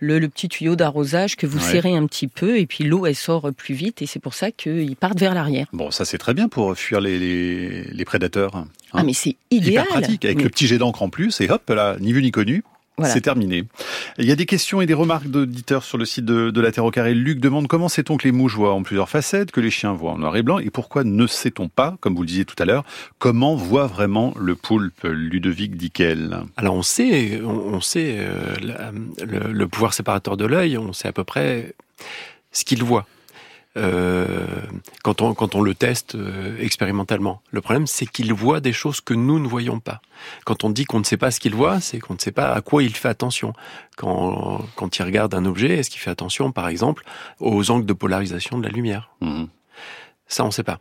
le, 0.00 0.18
le 0.18 0.28
petit 0.28 0.48
tuyau 0.48 0.74
d'arrosage 0.76 1.36
que 1.36 1.46
vous 1.46 1.58
Ouais. 1.58 1.64
serrez 1.72 1.94
un 1.96 2.06
petit 2.06 2.26
peu 2.26 2.58
et 2.58 2.66
puis 2.66 2.82
l'eau 2.84 3.06
elle 3.06 3.14
sort 3.14 3.50
plus 3.56 3.74
vite 3.74 4.02
et 4.02 4.06
c'est 4.06 4.18
pour 4.18 4.34
ça 4.34 4.50
qu'ils 4.50 4.96
partent 4.96 5.20
vers 5.20 5.34
l'arrière. 5.34 5.66
Bon, 5.72 5.90
ça 5.92 6.04
c'est 6.04 6.18
très 6.18 6.34
bien 6.34 6.48
pour 6.48 6.76
fuir 6.76 7.00
les, 7.00 7.18
les, 7.18 7.84
les 7.84 8.04
prédateurs. 8.04 8.56
hein. 8.56 8.66
Ah 8.92 9.02
mais 9.04 9.12
c'est 9.12 9.36
idéal. 9.50 9.84
Hyper 9.84 9.86
pratique, 10.00 10.24
avec 10.24 10.36
Mais 10.38 10.44
le 10.44 10.50
petit 10.50 10.66
jet 10.66 10.78
d'encre 10.78 11.02
en 11.02 11.08
plus, 11.08 11.40
et 11.40 11.50
hop 11.50 11.68
là, 11.70 11.96
ni 12.00 12.12
vu 12.12 12.22
ni 12.22 12.30
connu. 12.30 12.62
Voilà. 12.96 13.12
C'est 13.12 13.20
terminé. 13.22 13.64
Il 14.18 14.24
y 14.24 14.30
a 14.30 14.36
des 14.36 14.46
questions 14.46 14.80
et 14.80 14.86
des 14.86 14.94
remarques 14.94 15.26
d'auditeurs 15.26 15.82
sur 15.82 15.98
le 15.98 16.04
site 16.04 16.24
de, 16.24 16.50
de 16.50 16.60
la 16.60 16.70
Terre 16.70 16.84
au 16.84 16.92
Carré. 16.92 17.12
Luc 17.12 17.40
demande 17.40 17.66
comment 17.66 17.88
sait-on 17.88 18.16
que 18.16 18.22
les 18.22 18.30
mouches 18.30 18.54
voient 18.54 18.72
en 18.72 18.84
plusieurs 18.84 19.08
facettes, 19.08 19.50
que 19.50 19.60
les 19.60 19.70
chiens 19.70 19.92
voient 19.94 20.12
en 20.12 20.18
noir 20.18 20.36
et 20.36 20.42
blanc, 20.42 20.60
et 20.60 20.70
pourquoi 20.70 21.02
ne 21.02 21.26
sait-on 21.26 21.68
pas, 21.68 21.96
comme 22.00 22.14
vous 22.14 22.22
le 22.22 22.28
disiez 22.28 22.44
tout 22.44 22.54
à 22.62 22.64
l'heure, 22.64 22.84
comment 23.18 23.56
voit 23.56 23.88
vraiment 23.88 24.32
le 24.38 24.54
poulpe 24.54 25.02
Ludovic 25.02 25.76
Dickel 25.76 26.38
Alors 26.56 26.74
on 26.76 26.82
sait, 26.82 27.40
on, 27.44 27.48
on 27.74 27.80
sait 27.80 28.14
euh, 28.18 28.54
la- 28.62 28.92
le, 29.26 29.52
le 29.52 29.68
pouvoir 29.68 29.92
séparateur 29.92 30.36
de 30.36 30.44
l'œil, 30.44 30.78
on 30.78 30.92
sait 30.92 31.08
à 31.08 31.12
peu 31.12 31.24
près 31.24 31.74
ce 32.52 32.64
qu'il 32.64 32.84
voit. 32.84 33.06
Euh, 33.76 34.46
quand 35.02 35.20
on 35.20 35.34
quand 35.34 35.56
on 35.56 35.60
le 35.60 35.74
teste 35.74 36.14
euh, 36.14 36.56
expérimentalement. 36.60 37.42
Le 37.50 37.60
problème, 37.60 37.88
c'est 37.88 38.06
qu'il 38.06 38.32
voit 38.32 38.60
des 38.60 38.72
choses 38.72 39.00
que 39.00 39.14
nous 39.14 39.40
ne 39.40 39.48
voyons 39.48 39.80
pas. 39.80 40.00
Quand 40.44 40.62
on 40.62 40.70
dit 40.70 40.84
qu'on 40.84 41.00
ne 41.00 41.04
sait 41.04 41.16
pas 41.16 41.32
ce 41.32 41.40
qu'il 41.40 41.56
voit, 41.56 41.80
c'est 41.80 41.98
qu'on 41.98 42.14
ne 42.14 42.20
sait 42.20 42.30
pas 42.30 42.52
à 42.52 42.60
quoi 42.60 42.84
il 42.84 42.94
fait 42.94 43.08
attention. 43.08 43.52
Quand 43.96 44.64
quand 44.76 44.98
il 44.98 45.02
regarde 45.02 45.34
un 45.34 45.44
objet, 45.44 45.78
est-ce 45.78 45.90
qu'il 45.90 46.00
fait 46.00 46.10
attention, 46.10 46.52
par 46.52 46.68
exemple, 46.68 47.04
aux 47.40 47.70
angles 47.72 47.86
de 47.86 47.92
polarisation 47.92 48.58
de 48.58 48.64
la 48.64 48.70
lumière? 48.70 49.10
Mhm. 49.20 49.48
Ça, 50.28 50.44
on 50.44 50.48
ne 50.48 50.52
sait 50.52 50.62
pas. 50.62 50.78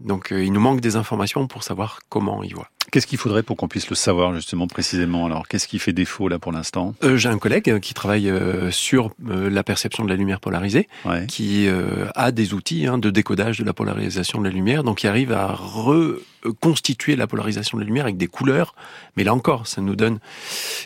Donc, 0.00 0.32
euh, 0.32 0.42
il 0.44 0.52
nous 0.52 0.60
manque 0.60 0.80
des 0.80 0.96
informations 0.96 1.46
pour 1.46 1.62
savoir 1.62 2.00
comment 2.08 2.42
il 2.42 2.54
voit. 2.54 2.68
Qu'est-ce 2.90 3.06
qu'il 3.06 3.18
faudrait 3.18 3.44
pour 3.44 3.56
qu'on 3.56 3.68
puisse 3.68 3.88
le 3.88 3.94
savoir 3.94 4.34
justement 4.34 4.66
précisément? 4.66 5.26
Alors, 5.26 5.46
qu'est-ce 5.46 5.68
qui 5.68 5.78
fait 5.78 5.92
défaut 5.92 6.26
là 6.28 6.40
pour 6.40 6.50
l'instant? 6.50 6.94
Euh, 7.04 7.16
J'ai 7.16 7.28
un 7.28 7.38
collègue 7.38 7.78
qui 7.78 7.94
travaille 7.94 8.32
sur 8.70 9.12
la 9.24 9.62
perception 9.62 10.04
de 10.04 10.08
la 10.08 10.16
lumière 10.16 10.40
polarisée, 10.40 10.88
qui 11.28 11.68
a 12.16 12.32
des 12.32 12.52
outils 12.52 12.88
hein, 12.88 12.98
de 12.98 13.10
décodage 13.10 13.58
de 13.58 13.64
la 13.64 13.72
polarisation 13.72 14.40
de 14.40 14.44
la 14.44 14.50
lumière, 14.50 14.82
donc 14.82 15.04
il 15.04 15.06
arrive 15.06 15.30
à 15.30 15.54
reconstituer 15.54 17.14
la 17.14 17.28
polarisation 17.28 17.78
de 17.78 17.82
la 17.82 17.86
lumière 17.86 18.04
avec 18.04 18.16
des 18.16 18.26
couleurs. 18.26 18.74
Mais 19.16 19.22
là 19.22 19.34
encore, 19.34 19.68
ça 19.68 19.80
nous 19.82 19.94
donne 19.94 20.18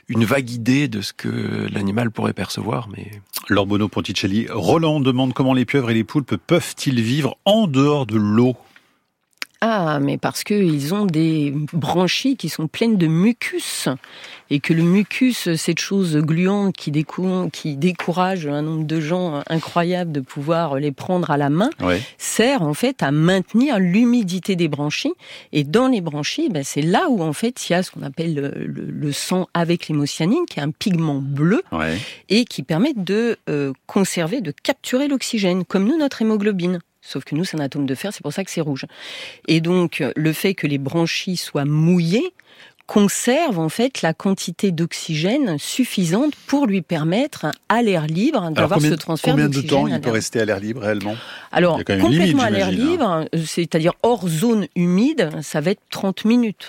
une 0.08 0.26
vague 0.26 0.50
idée 0.50 0.88
de 0.88 1.00
ce 1.00 1.14
que 1.14 1.68
l'animal 1.72 2.10
pourrait 2.10 2.34
percevoir. 2.34 2.88
Mais 2.94 3.12
Lorbono 3.48 3.88
Ponticelli, 3.88 4.46
Roland 4.50 5.00
demande 5.00 5.32
comment 5.32 5.54
les 5.54 5.64
pieuvres 5.64 5.90
et 5.90 5.94
les 5.94 6.04
poulpes 6.04 6.36
peuvent-ils 6.36 7.00
vivre 7.00 7.38
en 7.46 7.66
dehors 7.66 8.04
de 8.04 8.16
l'eau? 8.16 8.56
Ah, 9.66 9.98
mais 9.98 10.18
parce 10.18 10.44
qu'ils 10.44 10.92
ont 10.92 11.06
des 11.06 11.54
branchies 11.72 12.36
qui 12.36 12.50
sont 12.50 12.68
pleines 12.68 12.98
de 12.98 13.06
mucus. 13.06 13.88
Et 14.50 14.60
que 14.60 14.74
le 14.74 14.82
mucus, 14.82 15.54
cette 15.54 15.78
chose 15.78 16.18
gluante 16.18 16.76
qui, 16.76 16.92
qui 17.50 17.76
décourage 17.76 18.46
un 18.46 18.60
nombre 18.60 18.84
de 18.84 19.00
gens 19.00 19.42
incroyable 19.48 20.12
de 20.12 20.20
pouvoir 20.20 20.74
les 20.74 20.92
prendre 20.92 21.30
à 21.30 21.38
la 21.38 21.48
main, 21.48 21.70
sert 22.18 22.60
en 22.60 22.74
fait 22.74 23.02
à 23.02 23.10
maintenir 23.10 23.78
l'humidité 23.78 24.54
des 24.54 24.68
branchies. 24.68 25.14
Et 25.52 25.64
dans 25.64 25.88
les 25.88 26.02
branchies, 26.02 26.50
ben, 26.50 26.62
c'est 26.62 26.82
là 26.82 27.08
où 27.08 27.22
en 27.22 27.32
fait 27.32 27.66
il 27.66 27.72
y 27.72 27.74
a 27.74 27.82
ce 27.82 27.90
qu'on 27.90 28.02
appelle 28.02 28.34
le, 28.34 29.12
sang 29.12 29.48
avec 29.54 29.88
l'hémocyanine, 29.88 30.44
qui 30.44 30.60
est 30.60 30.62
un 30.62 30.72
pigment 30.72 31.22
bleu, 31.22 31.62
et 32.28 32.44
qui 32.44 32.62
permet 32.62 32.92
de 32.94 33.38
euh, 33.48 33.72
conserver, 33.86 34.42
de 34.42 34.50
capturer 34.50 35.08
l'oxygène, 35.08 35.64
comme 35.64 35.86
nous 35.86 35.96
notre 35.96 36.20
hémoglobine. 36.20 36.80
Sauf 37.06 37.24
que 37.24 37.34
nous, 37.34 37.44
c'est 37.44 37.56
un 37.56 37.60
atome 37.60 37.86
de 37.86 37.94
fer, 37.94 38.12
c'est 38.12 38.22
pour 38.22 38.32
ça 38.32 38.44
que 38.44 38.50
c'est 38.50 38.62
rouge. 38.62 38.86
Et 39.46 39.60
donc, 39.60 40.02
le 40.16 40.32
fait 40.32 40.54
que 40.54 40.66
les 40.66 40.78
branchies 40.78 41.36
soient 41.36 41.66
mouillées 41.66 42.32
conserve 42.86 43.58
en 43.58 43.68
fait 43.68 44.02
la 44.02 44.12
quantité 44.12 44.70
d'oxygène 44.70 45.58
suffisante 45.58 46.34
pour 46.46 46.66
lui 46.66 46.82
permettre 46.82 47.46
à 47.68 47.82
l'air 47.82 48.06
libre 48.06 48.50
d'avoir 48.50 48.80
ce 48.80 48.94
transfert 48.94 49.32
Combien 49.32 49.48
de 49.48 49.60
temps 49.62 49.86
il 49.86 50.00
peut 50.00 50.10
rester 50.10 50.40
à 50.40 50.44
l'air 50.44 50.60
libre 50.60 50.82
réellement? 50.82 51.16
Alors 51.50 51.78
complètement 51.78 52.42
à 52.42 52.50
l'air 52.50 52.68
hein. 52.68 52.70
libre, 52.70 53.24
c'est-à-dire 53.46 53.92
hors 54.02 54.28
zone 54.28 54.66
humide, 54.76 55.30
ça 55.42 55.60
va 55.60 55.70
être 55.70 55.82
30 55.90 56.24
minutes. 56.26 56.68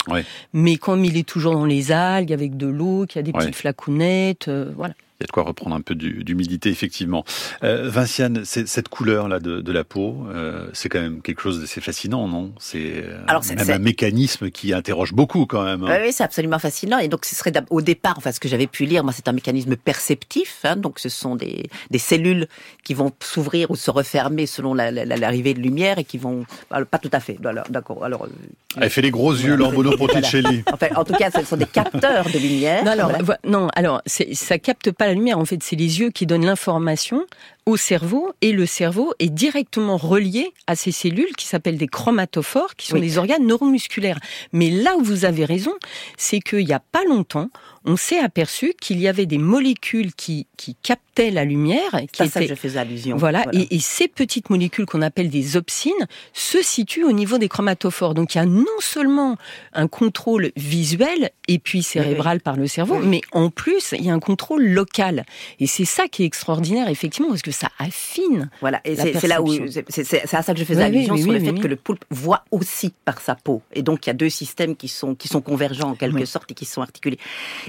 Mais 0.54 0.78
comme 0.78 1.04
il 1.04 1.18
est 1.18 1.28
toujours 1.28 1.54
dans 1.54 1.66
les 1.66 1.92
algues 1.92 2.32
avec 2.32 2.56
de 2.56 2.68
l'eau, 2.68 3.06
qu'il 3.08 3.18
y 3.18 3.20
a 3.20 3.24
des 3.24 3.34
petites 3.34 3.56
flacounettes, 3.56 4.48
euh, 4.48 4.72
voilà. 4.76 4.94
Il 5.20 5.24
y 5.24 5.26
a 5.26 5.28
de 5.28 5.32
quoi 5.32 5.44
reprendre 5.44 5.78
un 5.78 5.82
peu 5.82 5.96
d'humidité, 5.96 6.70
effectivement. 6.70 7.24
Euh, 7.64 7.90
Vinciane, 7.90 8.44
cette 8.44 8.90
couleur-là 8.90 9.40
de, 9.40 9.62
de, 9.62 9.72
la 9.72 9.86
peau, 9.86 10.28
euh, 10.30 10.68
c'est 10.74 10.90
quand 10.90 11.00
même 11.00 11.22
quelque 11.22 11.42
chose 11.42 11.62
d'assez 11.62 11.80
fascinant, 11.80 12.28
non? 12.28 12.52
C'est 12.60 12.96
euh, 12.98 13.56
même 13.56 13.70
un 13.70 13.80
mécanisme 13.80 14.52
qui 14.52 14.74
interroge 14.74 15.14
beaucoup, 15.14 15.46
quand 15.46 15.64
même. 15.64 15.86
Hein. 15.86 16.00
Oui, 16.04 16.12
c'est 16.12 16.26
absolument 16.26 16.60
fascinant. 16.60 16.98
Et 16.98 17.08
donc, 17.08 17.24
ce 17.24 17.34
serait 17.34 17.54
au 17.70 17.82
départ, 17.82 18.16
enfin, 18.18 18.34
ce 18.34 18.42
que 18.42 18.50
j'avais 18.50 18.68
pu 18.68 18.84
lire, 18.84 19.06
moi, 19.06 19.14
c'est 19.14 19.30
un 19.30 19.32
mécanisme 19.32 19.78
perceptif. 19.78 20.60
Hein, 20.66 20.76
donc, 20.76 21.00
ce 21.00 21.08
sont 21.08 21.38
des, 21.38 21.64
des 21.92 21.98
cellules 21.98 22.48
qui 22.84 22.94
vont 22.94 23.14
s'ouvrir 23.22 23.72
ou 23.72 23.78
se 23.78 23.92
refermer 23.92 24.46
selon 24.46 24.74
l'arrivée 24.74 25.54
de 25.54 25.62
lumière 25.62 25.98
et 25.98 26.04
qui 26.04 26.18
vont... 26.18 26.46
pas 26.70 26.98
tout 26.98 27.12
à 27.14 27.22
fait. 27.22 27.38
D'accord. 27.70 28.04
Alors, 28.04 28.26
euh, 28.26 28.82
Elle 28.82 28.90
fait 28.90 29.02
les 29.02 29.12
gros 29.12 29.32
yeux, 29.32 29.56
l'Orbono 29.56 29.96
Ponticelli. 29.96 30.64
Enfin, 30.74 30.88
en 30.98 31.06
tout 31.06 31.14
cas, 31.14 31.32
ce 31.32 31.46
sont 31.46 31.56
des 31.56 31.66
capteurs 31.66 32.26
de 32.26 32.38
lumière. 32.38 32.84
Non, 32.84 32.92
alors, 32.92 33.12
non, 33.48 33.68
alors 33.76 34.02
ça 34.06 34.60
capte 34.60 34.92
pas 34.92 35.06
En 35.34 35.46
fait, 35.46 35.64
c'est 35.64 35.76
les 35.76 36.00
yeux 36.00 36.10
qui 36.10 36.26
donnent 36.26 36.46
l'information 36.46 37.26
au 37.66 37.78
cerveau 37.78 38.32
et 38.42 38.52
le 38.52 38.66
cerveau 38.66 39.14
est 39.18 39.30
directement 39.30 39.98
relié 39.98 40.54
à 40.68 40.76
ces 40.76 40.92
cellules 40.92 41.36
qui 41.36 41.48
s'appellent 41.48 41.78
des 41.78 41.88
chromatophores, 41.88 42.76
qui 42.76 42.88
sont 42.88 43.00
des 43.00 43.18
organes 43.18 43.46
neuromusculaires. 43.48 44.20
Mais 44.54 44.70
là 44.70 44.96
où 44.98 45.04
vous 45.04 45.26
avez 45.26 45.46
raison, 45.46 45.74
c'est 46.16 46.42
qu'il 46.42 46.66
n'y 46.66 46.74
a 46.74 46.80
pas 46.80 47.04
longtemps, 47.06 47.50
on 47.86 47.98
s'est 47.98 48.20
aperçu 48.20 48.74
qu'il 48.82 49.00
y 49.00 49.08
avait 49.08 49.26
des 49.26 49.38
molécules 49.38 50.14
qui, 50.14 50.48
qui 50.58 50.76
captaient 50.76 51.30
la 51.30 51.46
lumière. 51.46 51.92
Qui 52.12 52.24
étaient, 52.24 52.28
ça 52.28 52.40
que 52.42 52.48
je 52.48 52.56
faisais 52.56 52.80
allusion. 52.80 53.16
Voilà, 53.16 53.46
Et, 53.54 53.76
et, 53.76 53.80
ces 53.80 54.08
petites 54.08 54.50
molécules 54.50 54.86
qu'on 54.86 55.04
appelle 55.04 55.30
des 55.30 55.56
opsines 55.56 55.92
se 56.34 56.62
situent 56.64 57.04
au 57.04 57.12
niveau 57.12 57.38
des 57.38 57.48
chromatophores. 57.48 58.16
Donc 58.16 58.34
il 58.34 58.40
y 58.40 58.42
a 58.42 58.46
non 58.46 58.66
seulement 58.80 59.38
un 59.74 59.88
contrôle 59.88 60.52
visuel 60.56 61.30
et 61.48 61.60
puis 61.60 61.84
cérébral 61.84 62.42
par 62.42 62.58
le 62.58 62.68
cerveau, 62.68 62.98
mais 63.00 63.22
en 63.32 63.50
plus 63.50 63.94
il 63.98 64.04
y 64.04 64.10
a 64.10 64.14
un 64.14 64.20
contrôle 64.20 64.66
local. 64.66 65.26
Et 65.60 65.68
c'est 65.68 65.86
ça 65.86 66.08
qui 66.08 66.24
est 66.24 66.26
extraordinaire 66.26 66.90
effectivement 66.90 67.30
parce 67.30 67.44
que 67.44 67.52
ça 67.56 67.70
affine. 67.80 68.50
Voilà, 68.62 68.82
et 68.86 68.96
c'est 68.96 69.28
là 69.28 69.42
où 69.42 69.52
c'est 69.90 70.36
à 70.36 70.44
ça 70.44 70.54
que 70.54 70.60
je 70.60 70.66
faisais 70.66 70.84
allusion 70.84 71.18
sur 71.18 71.32
le 71.32 71.40
fait 71.40 71.54
que 71.54 71.68
le 71.68 71.76
poulpe 71.76 72.06
voit 72.10 72.44
aussi 72.52 72.94
par 73.06 73.22
sa 73.22 73.36
peau. 73.36 73.62
Et 73.74 73.82
donc 73.82 74.06
il 74.06 74.10
y 74.10 74.12
a 74.12 74.14
deux 74.14 74.30
systèmes 74.30 74.76
qui 74.76 74.88
sont 74.88 75.16
qui 75.16 75.28
sont 75.28 75.42
convergents 75.42 75.92
en 75.92 75.96
quelque 75.96 76.26
sorte 76.26 76.52
et 76.52 76.54
qui 76.54 76.66
sont 76.66 76.82
articulés. 76.82 77.20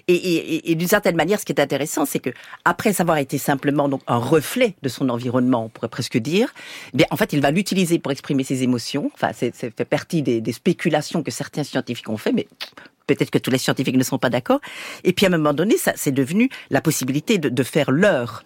Et, 0.09 0.15
et, 0.15 0.71
et 0.71 0.75
d'une 0.75 0.89
certaine 0.89 1.17
manière, 1.17 1.41
ce 1.41 1.45
qui 1.45 1.53
est 1.53 1.61
intéressant, 1.61 2.05
c'est 2.05 2.19
que 2.19 2.31
après 2.65 3.01
avoir 3.01 3.19
été 3.19 3.39
simplement 3.39 3.89
donc 3.89 4.03
un 4.07 4.19
reflet 4.19 4.75
de 4.83 4.89
son 4.89 5.09
environnement, 5.09 5.65
on 5.67 5.69
pourrait 5.69 5.89
presque 5.89 6.19
dire, 6.19 6.53
eh 6.93 6.97
bien 6.97 7.07
en 7.11 7.17
fait, 7.17 7.33
il 7.33 7.41
va 7.41 7.51
l'utiliser 7.51 7.99
pour 7.99 8.13
exprimer 8.13 8.45
ses 8.45 8.63
émotions. 8.63 9.11
Enfin, 9.15 9.31
c'est 9.33 9.55
fait 9.55 9.85
partie 9.85 10.23
des, 10.23 10.41
des 10.41 10.53
spéculations 10.53 11.23
que 11.23 11.31
certains 11.31 11.65
scientifiques 11.65 12.09
ont 12.09 12.17
fait, 12.17 12.33
mais 12.33 12.49
peut-être 13.07 13.31
que 13.31 13.39
tous 13.39 13.51
les 13.51 13.59
scientifiques 13.59 13.97
ne 13.97 14.05
sont 14.05 14.19
pas 14.19 14.31
d'accord. 14.31 14.61
Et 15.05 15.13
puis 15.13 15.27
à 15.27 15.29
un 15.29 15.33
moment 15.33 15.55
donné, 15.55 15.77
ça 15.77 15.93
c'est 15.97 16.13
devenu 16.13 16.49
la 16.71 16.81
possibilité 16.81 17.39
de, 17.39 17.49
de 17.49 17.63
faire 17.63 17.91
leur. 17.91 18.45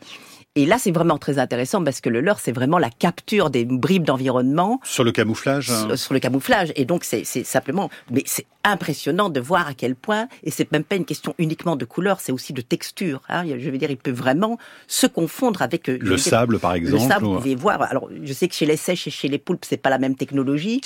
Et 0.56 0.66
là, 0.66 0.78
c'est 0.80 0.90
vraiment 0.90 1.16
très 1.16 1.38
intéressant 1.38 1.84
parce 1.84 2.00
que 2.00 2.08
le 2.08 2.20
leurre, 2.20 2.40
c'est 2.40 2.50
vraiment 2.50 2.78
la 2.78 2.90
capture 2.90 3.50
des 3.50 3.64
bribes 3.64 4.02
d'environnement. 4.02 4.80
Sur 4.82 5.04
le 5.04 5.12
camouflage 5.12 5.70
hein. 5.70 5.96
sur, 5.96 6.12
le 6.12 6.18
camouflage. 6.18 6.72
Et 6.74 6.84
donc, 6.84 7.04
c'est 7.04 7.24
simplement... 7.24 7.88
Mais 8.10 8.24
c'est 8.26 8.46
impressionnant 8.64 9.30
de 9.30 9.40
voir 9.40 9.66
à 9.66 9.74
quel 9.74 9.94
point, 9.94 10.28
et 10.44 10.50
c'est 10.50 10.70
même 10.72 10.84
pas 10.84 10.96
une 10.96 11.04
question 11.04 11.34
uniquement 11.38 11.76
de 11.76 11.84
couleur, 11.84 12.20
c'est 12.20 12.32
aussi 12.32 12.52
de 12.52 12.60
texture. 12.60 13.22
Hein. 13.28 13.44
Je 13.46 13.70
veux 13.70 13.78
dire, 13.78 13.90
il 13.90 13.96
peut 13.96 14.10
vraiment 14.10 14.58
se 14.86 15.06
confondre 15.06 15.62
avec... 15.62 15.88
Euh, 15.88 15.98
le 16.00 16.18
sable, 16.18 16.58
par 16.58 16.74
exemple. 16.74 17.02
Le 17.02 17.08
sable, 17.08 17.24
vous 17.24 17.36
pouvez 17.36 17.54
voir. 17.54 17.82
Alors, 17.82 18.08
je 18.22 18.32
sais 18.32 18.48
que 18.48 18.54
chez 18.54 18.66
les 18.66 18.76
sèches 18.76 19.06
et 19.06 19.10
chez 19.10 19.28
les 19.28 19.38
poulpes, 19.38 19.64
c'est 19.64 19.76
pas 19.76 19.90
la 19.90 19.98
même 19.98 20.14
technologie. 20.14 20.80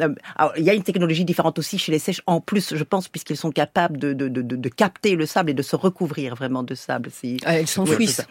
Euh, 0.00 0.08
alors, 0.36 0.52
il 0.56 0.64
y 0.64 0.70
a 0.70 0.74
une 0.74 0.82
technologie 0.82 1.24
différente 1.24 1.58
aussi 1.58 1.78
chez 1.78 1.92
les 1.92 1.98
sèches, 1.98 2.22
en 2.26 2.40
plus, 2.40 2.74
je 2.74 2.84
pense, 2.84 3.08
puisqu'ils 3.08 3.36
sont 3.36 3.52
capables 3.52 3.98
de, 3.98 4.12
de, 4.12 4.28
de, 4.28 4.42
de, 4.42 4.68
capter 4.68 5.14
le 5.16 5.26
sable 5.26 5.50
et 5.50 5.54
de 5.54 5.62
se 5.62 5.76
recouvrir 5.76 6.34
vraiment 6.34 6.62
de 6.62 6.74
sable. 6.74 7.10
Ah, 7.44 7.58
elles 7.58 7.66
s'enfouissent. 7.66 8.22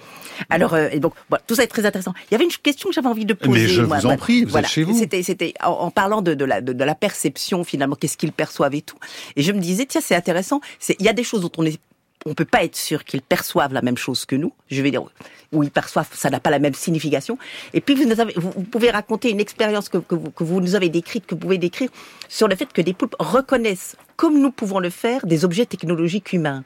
Alors, 0.50 0.74
euh, 0.74 0.90
et 0.92 1.00
donc, 1.00 1.14
tout 1.48 1.56
ça 1.56 1.64
est 1.64 1.68
très 1.68 1.86
intéressant. 1.86 2.14
Il 2.30 2.34
y 2.34 2.36
avait 2.36 2.46
une 2.46 2.52
question 2.52 2.90
que 2.90 2.96
j'avais 2.96 3.08
envie 3.08 3.26
de 3.26 3.34
poser. 3.34 3.62
Mais 3.62 3.68
je 3.68 3.82
vous 3.82 4.06
en 4.06 4.18
prie, 4.18 4.44
vous 4.44 4.58
êtes 4.58 4.68
chez 4.68 4.84
vous. 4.84 4.98
C'était, 4.98 5.24
c'était 5.24 5.54
en, 5.64 5.92
parlant 5.92 6.22
de, 6.22 6.34
de, 6.34 6.46
la, 6.46 6.62
de, 6.62 6.84
la 6.84 6.96
perception 6.96 7.64
finalement, 7.64 7.96
qu'est-ce 7.96 8.18
qu'ils 8.18 8.32
perçoivent 8.32 8.76
et 8.76 8.82
Et 9.36 9.42
je 9.42 9.52
me 9.52 9.60
disais, 9.60 9.86
tiens, 9.86 10.02
c'est 10.02 10.16
intéressant. 10.16 10.62
Il 11.00 11.06
y 11.06 11.10
a 11.10 11.14
des 11.14 11.24
choses 11.24 11.42
dont 11.42 11.52
on 11.58 11.66
est 11.66 11.80
on 12.26 12.34
peut 12.34 12.46
pas 12.46 12.64
être 12.64 12.76
sûr 12.76 13.06
qu'ils 13.06 13.22
perçoivent 13.22 13.74
la 13.74 13.82
même 13.82 13.98
chose 13.98 14.26
que 14.26 14.36
nous. 14.36 14.52
Je 14.70 14.82
vais 14.82 14.92
dire, 14.92 15.04
où 15.52 15.64
ils 15.64 15.72
perçoivent, 15.72 16.10
ça 16.14 16.30
n'a 16.30 16.40
pas 16.40 16.50
la 16.50 16.60
même 16.60 16.74
signification. 16.74 17.38
Et 17.74 17.82
puis, 17.82 17.96
vous, 17.96 18.14
vous, 18.36 18.64
pouvez 18.64 18.92
raconter 18.92 19.30
une 19.30 19.40
expérience 19.40 19.90
que, 19.90 19.98
que, 19.98 20.16
vous, 20.16 20.30
que, 20.32 20.44
vous, 20.44 20.60
nous 20.60 20.76
avez 20.76 20.90
décrite, 20.90 21.26
que 21.26 21.36
vous 21.36 21.40
pouvez 21.40 21.58
décrire, 21.58 21.90
sur 22.28 22.48
le 22.48 22.56
fait 22.56 22.72
que 22.72 22.82
des 22.82 22.94
poulpes 22.94 23.16
reconnaissent, 23.20 23.96
comme 24.16 24.40
nous 24.40 24.52
pouvons 24.52 24.80
le 24.80 24.90
faire, 24.90 25.26
des 25.26 25.46
objets 25.46 25.66
technologiques 25.66 26.34
humains. 26.34 26.64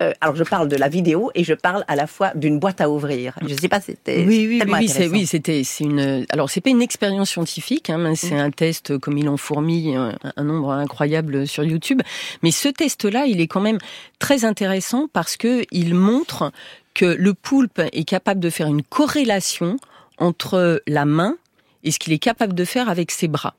Euh, 0.00 0.12
alors 0.20 0.36
je 0.36 0.44
parle 0.44 0.68
de 0.68 0.76
la 0.76 0.88
vidéo 0.88 1.32
et 1.34 1.42
je 1.42 1.54
parle 1.54 1.84
à 1.88 1.96
la 1.96 2.06
fois 2.06 2.30
d'une 2.36 2.60
boîte 2.60 2.80
à 2.80 2.88
ouvrir. 2.88 3.34
Je 3.42 3.52
ne 3.52 3.58
sais 3.58 3.68
pas, 3.68 3.80
c'était 3.80 4.24
oui, 4.24 4.46
oui, 4.48 4.62
oui, 4.64 4.88
oui, 4.88 5.08
oui, 5.10 5.26
c'était, 5.26 5.64
c'est 5.64 5.84
une. 5.84 6.24
Alors 6.30 6.50
c'est 6.50 6.60
pas 6.60 6.70
une 6.70 6.82
expérience 6.82 7.30
scientifique, 7.30 7.90
hein, 7.90 8.14
c'est 8.14 8.36
mm. 8.36 8.38
un 8.38 8.50
test 8.52 8.98
comme 8.98 9.18
il 9.18 9.28
en 9.28 9.36
fourmille 9.36 9.96
un, 9.96 10.16
un, 10.36 10.44
nombre 10.44 10.70
incroyable 10.70 11.48
sur 11.48 11.64
YouTube. 11.64 12.00
Mais 12.44 12.52
ce 12.52 12.68
test-là, 12.68 13.26
il 13.26 13.40
est 13.40 13.48
quand 13.48 13.60
même 13.60 13.78
très 14.20 14.44
intéressant 14.44 15.08
parce 15.12 15.36
que 15.36 15.64
il 15.72 15.94
montre 15.94 16.52
que 16.94 17.04
le 17.04 17.34
poulpe 17.34 17.82
est 17.92 18.04
capable 18.04 18.38
de 18.38 18.50
faire 18.50 18.68
une 18.68 18.82
corrélation 18.84 19.78
entre 20.18 20.80
la 20.86 21.04
main 21.04 21.36
et 21.82 21.90
ce 21.90 21.98
qu'il 21.98 22.12
est 22.12 22.18
capable 22.18 22.54
de 22.54 22.64
faire 22.64 22.88
avec 22.88 23.10
ses 23.10 23.28
bras. 23.28 23.54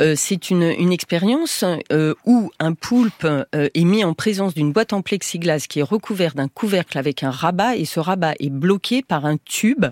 Euh, 0.00 0.14
c'est 0.16 0.50
une, 0.50 0.62
expérience 0.92 1.64
euh, 1.92 2.14
où 2.24 2.50
un 2.58 2.72
poulpe 2.72 3.24
euh, 3.24 3.44
est 3.52 3.84
mis 3.84 4.04
en 4.04 4.14
présence 4.14 4.54
d'une 4.54 4.72
boîte 4.72 4.92
en 4.92 5.02
plexiglas 5.02 5.66
qui 5.68 5.80
est 5.80 5.84
recouverte 5.84 6.36
d'un 6.36 6.48
couvercle 6.48 6.98
avec 6.98 7.22
un 7.22 7.30
rabat 7.30 7.76
et 7.76 7.84
ce 7.84 8.00
rabat 8.00 8.34
est 8.40 8.50
bloqué 8.50 9.02
par 9.02 9.26
un 9.26 9.36
tube 9.36 9.84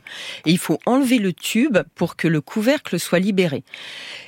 et 0.46 0.50
il 0.50 0.58
faut 0.58 0.78
enlever 0.86 1.18
le 1.18 1.32
tube 1.32 1.78
pour 1.94 2.16
que 2.16 2.28
le 2.28 2.40
couvercle 2.40 2.98
soit 2.98 3.18
libéré. 3.18 3.62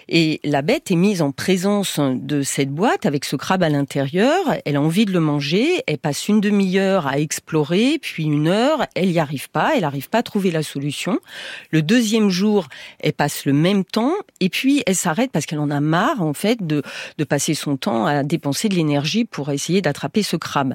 Et 0.09 0.41
la 0.45 0.63
bête 0.63 0.91
est 0.91 0.97
mise 0.97 1.23
en 1.23 1.33
présence 1.33 1.99
de 1.99 2.43
cette 2.43 2.71
boîte 2.71 3.07
avec 3.07 3.25
ce 3.25 3.37
crabe 3.37 3.63
à 3.63 3.69
l'intérieur. 3.69 4.41
Elle 4.67 4.77
a 4.77 4.83
envie 4.83 5.07
de 5.07 5.13
le 5.13 5.21
manger. 5.21 5.83
Elle 5.87 5.97
passe 5.99 6.29
une 6.29 6.41
demi-heure 6.41 7.07
à 7.07 7.19
explorer, 7.19 7.99
puis 8.01 8.25
une 8.25 8.49
heure. 8.49 8.87
Elle 8.95 9.11
n'y 9.11 9.19
arrive 9.19 9.49
pas. 9.49 9.73
Elle 9.75 9.83
n'arrive 9.83 10.11
pas 10.11 10.19
à 10.19 10.23
trouver 10.23 10.51
la 10.51 10.63
solution. 10.63 11.19
Le 11.71 11.81
deuxième 11.81 12.29
jour, 12.29 12.69
elle 13.01 13.15
passe 13.15 13.47
le 13.47 13.53
même 13.53 13.85
temps. 13.85 14.13
Et 14.41 14.49
puis, 14.49 14.83
elle 14.87 14.97
s'arrête 14.97 15.12
parce 15.33 15.47
qu'elle 15.47 15.59
en 15.59 15.71
a 15.71 15.81
marre, 15.81 16.23
en 16.23 16.35
fait, 16.35 16.67
de, 16.67 16.83
de 17.19 17.25
passer 17.25 17.55
son 17.55 17.77
temps 17.77 18.07
à 18.07 18.23
dépenser 18.23 18.69
de 18.69 18.75
l'énergie 18.75 19.25
pour 19.25 19.51
essayer 19.51 19.83
d'attraper 19.83 20.23
ce 20.23 20.37
crabe. 20.37 20.75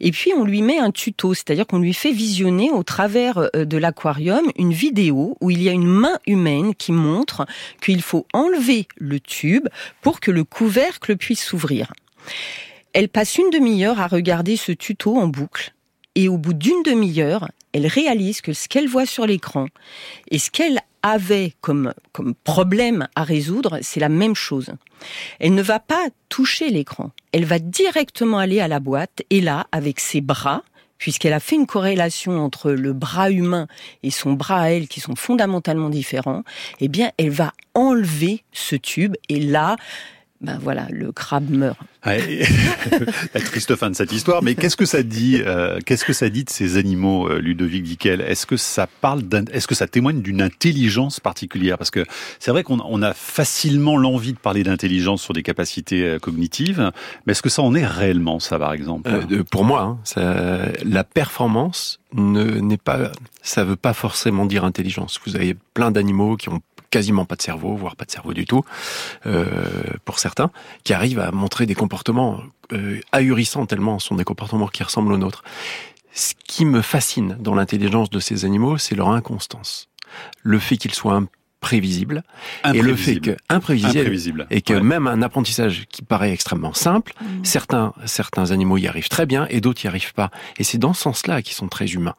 Et 0.00 0.10
puis, 0.10 0.32
on 0.36 0.44
lui 0.44 0.62
met 0.62 0.78
un 0.78 0.90
tuto. 0.90 1.34
C'est-à-dire 1.34 1.66
qu'on 1.66 1.78
lui 1.78 1.94
fait 1.94 2.12
visionner 2.12 2.70
au 2.70 2.82
travers 2.82 3.38
euh, 3.38 3.64
de 3.64 3.76
l'aquarium 3.76 4.44
une 4.56 4.72
vidéo 4.72 5.36
où 5.40 5.50
il 5.50 5.62
y 5.62 5.68
a 5.68 5.72
une 5.72 5.86
main 5.86 6.18
humaine 6.26 6.74
qui 6.74 6.92
montre 6.92 7.46
qu'il 7.80 8.02
faut 8.02 8.26
enlever 8.32 8.86
le 8.96 9.20
tube 9.20 9.68
pour 10.00 10.20
que 10.20 10.30
le 10.30 10.44
couvercle 10.44 11.16
puisse 11.16 11.44
s'ouvrir. 11.44 11.92
Elle 12.92 13.08
passe 13.08 13.38
une 13.38 13.50
demi-heure 13.50 14.00
à 14.00 14.06
regarder 14.06 14.56
ce 14.56 14.72
tuto 14.72 15.16
en 15.16 15.26
boucle 15.26 15.74
et 16.14 16.28
au 16.28 16.38
bout 16.38 16.54
d'une 16.54 16.82
demi-heure, 16.84 17.48
elle 17.72 17.86
réalise 17.86 18.40
que 18.40 18.52
ce 18.52 18.68
qu'elle 18.68 18.86
voit 18.86 19.06
sur 19.06 19.26
l'écran 19.26 19.66
et 20.30 20.38
ce 20.38 20.50
qu'elle 20.50 20.80
avait 21.04 21.52
comme, 21.60 21.92
comme 22.12 22.34
problème 22.34 23.06
à 23.14 23.24
résoudre, 23.24 23.78
c'est 23.82 24.00
la 24.00 24.08
même 24.08 24.34
chose. 24.34 24.72
Elle 25.38 25.54
ne 25.54 25.62
va 25.62 25.78
pas 25.78 26.08
toucher 26.30 26.70
l'écran. 26.70 27.10
Elle 27.32 27.44
va 27.44 27.58
directement 27.58 28.38
aller 28.38 28.58
à 28.58 28.68
la 28.68 28.80
boîte 28.80 29.22
et 29.28 29.42
là, 29.42 29.66
avec 29.70 30.00
ses 30.00 30.22
bras, 30.22 30.62
puisqu'elle 30.96 31.34
a 31.34 31.40
fait 31.40 31.56
une 31.56 31.66
corrélation 31.66 32.40
entre 32.40 32.70
le 32.72 32.94
bras 32.94 33.30
humain 33.30 33.68
et 34.02 34.10
son 34.10 34.32
bras 34.32 34.62
à 34.62 34.68
elle, 34.70 34.88
qui 34.88 35.00
sont 35.00 35.14
fondamentalement 35.14 35.90
différents, 35.90 36.42
eh 36.80 36.88
bien, 36.88 37.10
elle 37.18 37.30
va 37.30 37.52
enlever 37.74 38.42
ce 38.52 38.74
tube 38.74 39.14
et 39.28 39.40
là, 39.40 39.76
ben 40.40 40.58
voilà, 40.60 40.86
le 40.90 41.12
crabe 41.12 41.48
meurt. 41.48 41.78
la 42.04 43.40
triste 43.40 43.76
fin 43.76 43.88
de 43.88 43.96
cette 43.96 44.12
histoire, 44.12 44.42
mais 44.42 44.54
qu'est-ce 44.54 44.76
que 44.76 44.84
ça 44.84 45.02
dit 45.02 45.40
euh, 45.44 45.78
Qu'est-ce 45.86 46.04
que 46.04 46.12
ça 46.12 46.28
dit 46.28 46.44
de 46.44 46.50
ces 46.50 46.76
animaux, 46.76 47.28
euh, 47.28 47.38
Ludovic 47.38 47.82
Dickel 47.82 48.20
Est-ce 48.20 48.44
que 48.44 48.58
ça 48.58 48.86
parle 48.86 49.22
Est-ce 49.52 49.66
que 49.66 49.74
ça 49.74 49.86
témoigne 49.86 50.20
d'une 50.20 50.42
intelligence 50.42 51.18
particulière? 51.18 51.78
Parce 51.78 51.90
que 51.90 52.04
c'est 52.40 52.50
vrai 52.50 52.62
qu'on 52.62 52.80
on 52.80 53.00
a 53.00 53.14
facilement 53.14 53.96
l'envie 53.96 54.34
de 54.34 54.38
parler 54.38 54.64
d'intelligence 54.64 55.22
sur 55.22 55.32
des 55.32 55.42
capacités 55.42 56.02
euh, 56.02 56.18
cognitives, 56.18 56.90
mais 57.26 57.30
est-ce 57.30 57.42
que 57.42 57.48
ça 57.48 57.62
en 57.62 57.74
est 57.74 57.86
réellement 57.86 58.38
ça, 58.38 58.58
par 58.58 58.74
exemple? 58.74 59.10
Pour 59.50 59.64
moi, 59.64 59.82
hein, 59.82 59.98
ça, 60.04 60.66
la 60.84 61.04
performance 61.04 62.00
n'est 62.12 62.76
pas, 62.76 63.12
ça 63.42 63.64
veut 63.64 63.76
pas 63.76 63.94
forcément 63.94 64.46
dire 64.46 64.64
intelligence. 64.64 65.20
Vous 65.26 65.36
avez 65.36 65.56
plein 65.72 65.90
d'animaux 65.90 66.36
qui 66.36 66.48
ont 66.50 66.60
quasiment 66.94 67.24
pas 67.24 67.34
de 67.34 67.42
cerveau, 67.42 67.74
voire 67.74 67.96
pas 67.96 68.04
de 68.04 68.12
cerveau 68.12 68.32
du 68.32 68.44
tout, 68.44 68.62
euh, 69.26 69.44
pour 70.04 70.20
certains, 70.20 70.52
qui 70.84 70.92
arrivent 70.92 71.18
à 71.18 71.32
montrer 71.32 71.66
des 71.66 71.74
comportements 71.74 72.40
euh, 72.72 73.00
ahurissants 73.10 73.66
tellement 73.66 73.98
sont 73.98 74.14
des 74.14 74.22
comportements 74.22 74.68
qui 74.68 74.84
ressemblent 74.84 75.12
aux 75.12 75.18
nôtres. 75.18 75.42
Ce 76.12 76.34
qui 76.46 76.64
me 76.64 76.82
fascine 76.82 77.36
dans 77.40 77.56
l'intelligence 77.56 78.10
de 78.10 78.20
ces 78.20 78.44
animaux, 78.44 78.78
c'est 78.78 78.94
leur 78.94 79.08
inconstance. 79.08 79.88
Le 80.44 80.60
fait 80.60 80.76
qu'ils 80.76 80.94
soient 80.94 81.20
imprévisibles 81.64 82.22
et 82.72 82.80
le 82.80 82.94
fait 82.94 83.18
que 83.18 83.36
imprévisible, 83.48 84.46
et 84.50 84.62
que 84.62 84.74
même 84.74 85.08
un 85.08 85.20
apprentissage 85.20 85.86
qui 85.88 86.02
paraît 86.02 86.30
extrêmement 86.30 86.74
simple, 86.74 87.12
mmh. 87.20 87.44
certains 87.44 87.92
certains 88.06 88.52
animaux 88.52 88.76
y 88.76 88.86
arrivent 88.86 89.08
très 89.08 89.26
bien 89.26 89.48
et 89.50 89.60
d'autres 89.60 89.84
y 89.84 89.88
arrivent 89.88 90.14
pas. 90.14 90.30
Et 90.58 90.62
c'est 90.62 90.78
dans 90.78 90.94
ce 90.94 91.02
sens-là 91.02 91.42
qu'ils 91.42 91.56
sont 91.56 91.66
très 91.66 91.86
humains. 91.86 92.14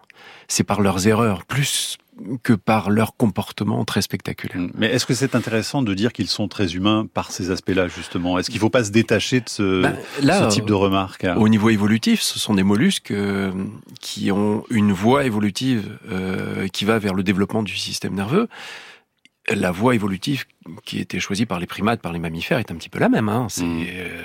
C'est 0.49 0.65
par 0.65 0.81
leurs 0.81 1.07
erreurs 1.07 1.45
plus 1.45 1.97
que 2.43 2.53
par 2.53 2.89
leur 2.89 3.15
comportement 3.15 3.83
très 3.85 4.01
spectaculaire. 4.01 4.57
Mm. 4.57 4.71
Mais 4.75 4.87
est-ce 4.87 5.05
que 5.05 5.13
c'est 5.13 5.35
intéressant 5.35 5.81
de 5.81 5.93
dire 5.93 6.13
qu'ils 6.13 6.27
sont 6.27 6.47
très 6.47 6.75
humains 6.75 7.07
par 7.13 7.31
ces 7.31 7.51
aspects-là, 7.51 7.87
justement? 7.87 8.39
Est-ce 8.39 8.49
qu'il 8.49 8.57
ne 8.57 8.61
faut 8.61 8.69
pas 8.69 8.83
se 8.83 8.91
détacher 8.91 9.41
de 9.41 9.49
ce, 9.49 9.81
ben, 9.81 10.47
type 10.49 10.65
de 10.65 10.73
remarques 10.73 11.25
Au 11.37 11.49
niveau 11.49 11.69
évolutif, 11.69 12.21
ce 12.21 12.39
sont 12.39 12.53
des 12.53 12.63
mollusques 12.63 13.11
euh, 13.11 13.51
qui 13.99 14.31
ont 14.31 14.63
une 14.69 14.91
voie 14.91 15.25
évolutive 15.25 15.97
euh, 16.09 16.67
qui 16.67 16.85
va 16.85 16.99
vers 16.99 17.13
le 17.13 17.23
développement 17.23 17.63
du 17.63 17.75
système 17.75 18.13
nerveux 18.13 18.47
la 19.53 19.71
voie 19.71 19.93
évolutive 19.93 20.45
qui 20.85 20.99
était 20.99 21.19
choisie 21.19 21.45
par 21.45 21.59
les 21.59 21.67
primates, 21.67 22.01
par 22.01 22.11
les 22.11 22.19
mammifères, 22.19 22.57
est 22.57 22.71
un 22.71 22.75
petit 22.75 22.89
peu 22.89 22.99
la 22.99 23.09
même. 23.09 23.29
Hein. 23.29 23.47
C'est 23.49 23.63
mm. 23.63 23.85
euh, 23.87 24.21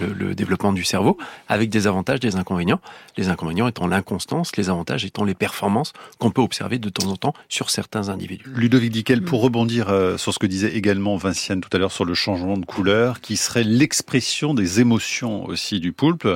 le, 0.00 0.34
développement 0.34 0.72
du 0.72 0.84
cerveau, 0.84 1.16
avec 1.48 1.70
des 1.70 1.86
avantages, 1.86 2.20
des 2.20 2.36
inconvénients. 2.36 2.80
Les 3.16 3.28
inconvénients 3.28 3.68
étant 3.68 3.86
l'inconstance, 3.86 4.56
les 4.56 4.68
avantages 4.68 5.04
étant 5.04 5.24
les 5.24 5.34
performances 5.34 5.92
qu'on 6.18 6.30
peut 6.30 6.42
observer 6.42 6.78
de 6.78 6.88
temps 6.88 7.08
en 7.08 7.16
temps 7.16 7.34
sur 7.48 7.70
certains 7.70 8.08
individus. 8.08 8.44
Ludovic 8.54 8.92
Dickel, 8.92 9.22
pour 9.22 9.42
rebondir 9.42 9.88
euh, 9.88 10.16
sur 10.16 10.32
ce 10.32 10.38
que 10.38 10.46
disait 10.46 10.74
également 10.76 11.16
Vinciane 11.16 11.60
tout 11.60 11.70
à 11.72 11.78
l'heure 11.78 11.92
sur 11.92 12.04
le 12.04 12.14
changement 12.14 12.56
de 12.56 12.66
couleur, 12.66 13.20
qui 13.20 13.36
serait 13.36 13.64
l'expression 13.64 14.54
des 14.54 14.80
émotions 14.80 15.46
aussi 15.46 15.80
du 15.80 15.92
poulpe. 15.92 16.28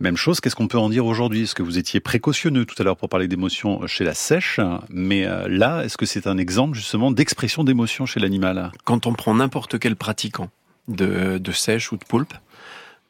Même 0.00 0.16
chose, 0.16 0.40
qu'est-ce 0.40 0.56
qu'on 0.56 0.66
peut 0.66 0.78
en 0.78 0.88
dire 0.88 1.06
aujourd'hui? 1.06 1.42
Est-ce 1.42 1.54
que 1.54 1.62
vous 1.62 1.78
étiez 1.78 2.00
précautionneux 2.00 2.64
tout 2.64 2.74
à 2.78 2.82
l'heure 2.82 2.96
pour 2.96 3.08
parler 3.08 3.28
d'émotions 3.28 3.86
chez 3.86 4.02
la 4.02 4.14
sèche, 4.14 4.58
mais 4.90 5.26
euh, 5.26 5.46
là, 5.48 5.84
est-ce 5.84 5.96
que 5.96 6.06
c'est 6.06 6.26
un 6.26 6.38
exemple 6.38 6.76
justement 6.76 7.12
d'expression 7.12 7.62
d'émotions 7.62 8.04
chez 8.04 8.18
l'animal? 8.18 8.72
Quand 8.84 9.06
on 9.06 9.12
prend 9.12 9.32
n'importe 9.34 9.78
quel 9.78 9.94
pratiquant 9.94 10.50
de, 10.88 11.38
de 11.38 11.52
sèche 11.52 11.92
ou 11.92 11.96
de 11.96 12.04
poulpe, 12.04 12.34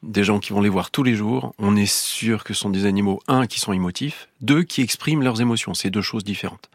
des 0.03 0.23
gens 0.23 0.39
qui 0.39 0.51
vont 0.51 0.61
les 0.61 0.69
voir 0.69 0.91
tous 0.91 1.01
les 1.01 1.15
jours, 1.15 1.53
on 1.57 1.75
est 1.75 1.91
sûr 1.91 2.43
que 2.43 2.53
ce 2.53 2.59
sont 2.61 2.69
des 2.69 2.85
animaux, 2.85 3.21
un, 3.27 3.47
qui 3.47 3.59
sont 3.59 3.73
émotifs, 3.73 4.27
deux, 4.41 4.63
qui 4.63 4.81
expriment 4.81 5.23
leurs 5.23 5.41
émotions. 5.41 5.73
C'est 5.73 5.89
deux 5.89 6.01
choses 6.01 6.23
différentes. 6.23 6.69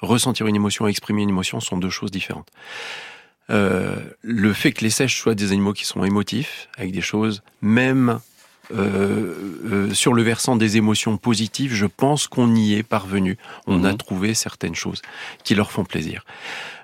Ressentir 0.00 0.46
une 0.46 0.56
émotion 0.56 0.86
exprimer 0.86 1.22
une 1.22 1.28
émotion 1.28 1.60
sont 1.60 1.76
deux 1.76 1.90
choses 1.90 2.12
différentes. 2.12 2.50
Euh, 3.50 3.96
le 4.22 4.52
fait 4.52 4.72
que 4.72 4.84
les 4.84 4.90
sèches 4.90 5.18
soient 5.20 5.34
des 5.34 5.52
animaux 5.52 5.72
qui 5.72 5.84
sont 5.84 6.04
émotifs, 6.04 6.68
avec 6.76 6.92
des 6.92 7.00
choses, 7.00 7.42
même 7.62 8.20
euh, 8.74 9.34
euh, 9.64 9.94
sur 9.94 10.12
le 10.12 10.22
versant 10.22 10.56
des 10.56 10.76
émotions 10.76 11.16
positives, 11.16 11.74
je 11.74 11.86
pense 11.86 12.26
qu'on 12.26 12.54
y 12.54 12.74
est 12.74 12.82
parvenu. 12.82 13.38
On 13.66 13.84
a 13.84 13.92
mhm. 13.92 13.98
trouvé 13.98 14.34
certaines 14.34 14.74
choses 14.74 15.02
qui 15.44 15.54
leur 15.54 15.70
font 15.70 15.84
plaisir. 15.84 16.24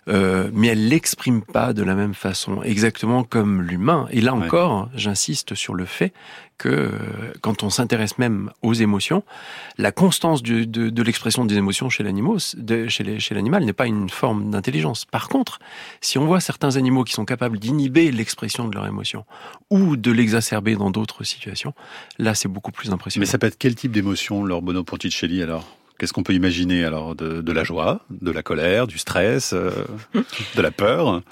Euh, 0.07 0.51
mais 0.53 0.69
elle 0.69 0.89
l'exprime 0.89 1.41
pas 1.41 1.73
de 1.73 1.83
la 1.83 1.95
même 1.95 2.15
façon, 2.15 2.63
exactement 2.63 3.25
comme 3.25 3.63
l'humain. 3.63 4.07
Et 4.11 4.21
là 4.21 4.35
encore, 4.35 4.91
j'insiste 4.95 5.55
sur 5.55 5.75
le 5.75 5.87
fait 5.87 6.13
que 6.59 6.69
euh, 6.69 6.91
quand 7.41 7.63
on 7.63 7.71
s'intéresse 7.71 8.19
même 8.19 8.51
aux 8.63 8.75
émotions, 8.75 9.23
la 9.79 9.93
constance 9.93 10.43
de, 10.43 10.65
de, 10.65 11.03
l'expression 11.03 11.45
des 11.45 11.57
émotions 11.57 11.91
chez 11.91 12.05
l'animal, 12.05 13.65
n'est 13.65 13.73
pas 13.73 13.87
une 13.87 14.09
forme 14.09 14.51
d'intelligence. 14.51 15.05
Par 15.05 15.29
contre, 15.29 15.59
si 16.01 16.19
on 16.19 16.27
voit 16.27 16.41
certains 16.41 16.77
animaux 16.77 17.05
qui 17.05 17.13
sont 17.13 17.25
capables 17.25 17.59
d'inhiber 17.59 18.11
l'expression 18.13 18.69
de 18.69 18.75
leurs 18.75 18.87
émotions 18.87 19.25
ou 19.71 19.97
de 19.97 20.11
l'exacerber 20.11 20.77
dans 20.77 20.91
d'autres 20.91 21.25
situations, 21.25 21.75
là 22.19 22.35
c'est 22.35 22.49
beaucoup 22.49 22.73
plus 22.73 22.91
impressionnant. 22.91 23.23
Mais 23.23 23.31
ça 23.31 23.39
peut 23.39 23.47
être 23.47 23.59
quel 23.59 23.75
type 23.75 23.93
d'émotion, 23.93 24.45
leur 24.45 24.63
Bono 24.63 24.85
Porticelli 24.85 25.43
alors? 25.43 25.67
Qu'est-ce 25.99 26.13
qu'on 26.13 26.25
peut 26.25 26.35
imaginer 26.35 26.85
alors 26.85 27.15
de, 27.15 27.53
la 27.53 27.63
joie, 27.63 28.01
de 28.11 28.33
la 28.33 28.43
colère, 28.43 28.89
du 28.89 28.99
stress, 28.99 29.53
euh, 29.53 29.71
de 30.57 30.61
la 30.61 30.73
peur? 30.73 31.23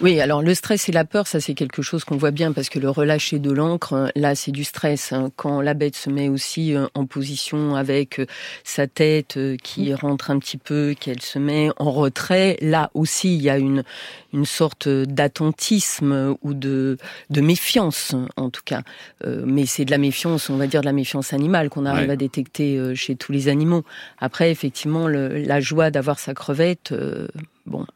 Oui, 0.00 0.20
alors 0.20 0.42
le 0.42 0.54
stress 0.54 0.88
et 0.88 0.92
la 0.92 1.04
peur, 1.04 1.26
ça 1.26 1.40
c'est 1.40 1.54
quelque 1.54 1.82
chose 1.82 2.04
qu'on 2.04 2.16
voit 2.16 2.30
bien 2.30 2.52
parce 2.52 2.68
que 2.68 2.78
le 2.78 2.88
relâcher 2.88 3.40
de 3.40 3.50
l'encre, 3.50 4.12
là 4.14 4.36
c'est 4.36 4.52
du 4.52 4.62
stress. 4.62 5.12
Hein. 5.12 5.30
Quand 5.34 5.60
la 5.60 5.74
bête 5.74 5.96
se 5.96 6.08
met 6.08 6.28
aussi 6.28 6.74
euh, 6.74 6.86
en 6.94 7.04
position 7.04 7.74
avec 7.74 8.20
euh, 8.20 8.26
sa 8.62 8.86
tête 8.86 9.38
qui 9.62 9.92
rentre 9.92 10.30
un 10.30 10.38
petit 10.38 10.58
peu, 10.58 10.94
qu'elle 10.98 11.20
se 11.20 11.40
met 11.40 11.70
en 11.76 11.90
retrait, 11.90 12.58
là 12.60 12.90
aussi 12.94 13.34
il 13.34 13.42
y 13.42 13.50
a 13.50 13.58
une, 13.58 13.82
une 14.32 14.44
sorte 14.44 14.88
d'attentisme 14.88 16.36
ou 16.42 16.54
de, 16.54 16.96
de 17.30 17.40
méfiance 17.40 18.14
en 18.36 18.50
tout 18.50 18.62
cas. 18.64 18.82
mais 19.24 19.66
c'est 19.66 19.84
de 19.84 19.90
la 19.90 19.98
méfiance, 19.98 20.50
on 20.50 20.56
va 20.56 20.66
dire 20.66 20.80
de 20.80 20.86
la 20.86 20.92
méfiance 20.92 21.32
animale 21.32 21.68
qu'on 21.68 21.86
arrive 21.86 22.10
à 22.10 22.16
détecter 22.16 22.94
chez 22.94 23.16
tous 23.16 23.32
les 23.32 23.48
animaux. 23.48 23.84
Après, 24.18 24.50
effectivement, 24.50 25.08
la 25.08 25.60
joie 25.60 25.90
d'avoir 25.90 26.18
sa 26.18 26.34
crevette, 26.34 26.92
euh, 26.92 27.28
bon, 27.66 27.86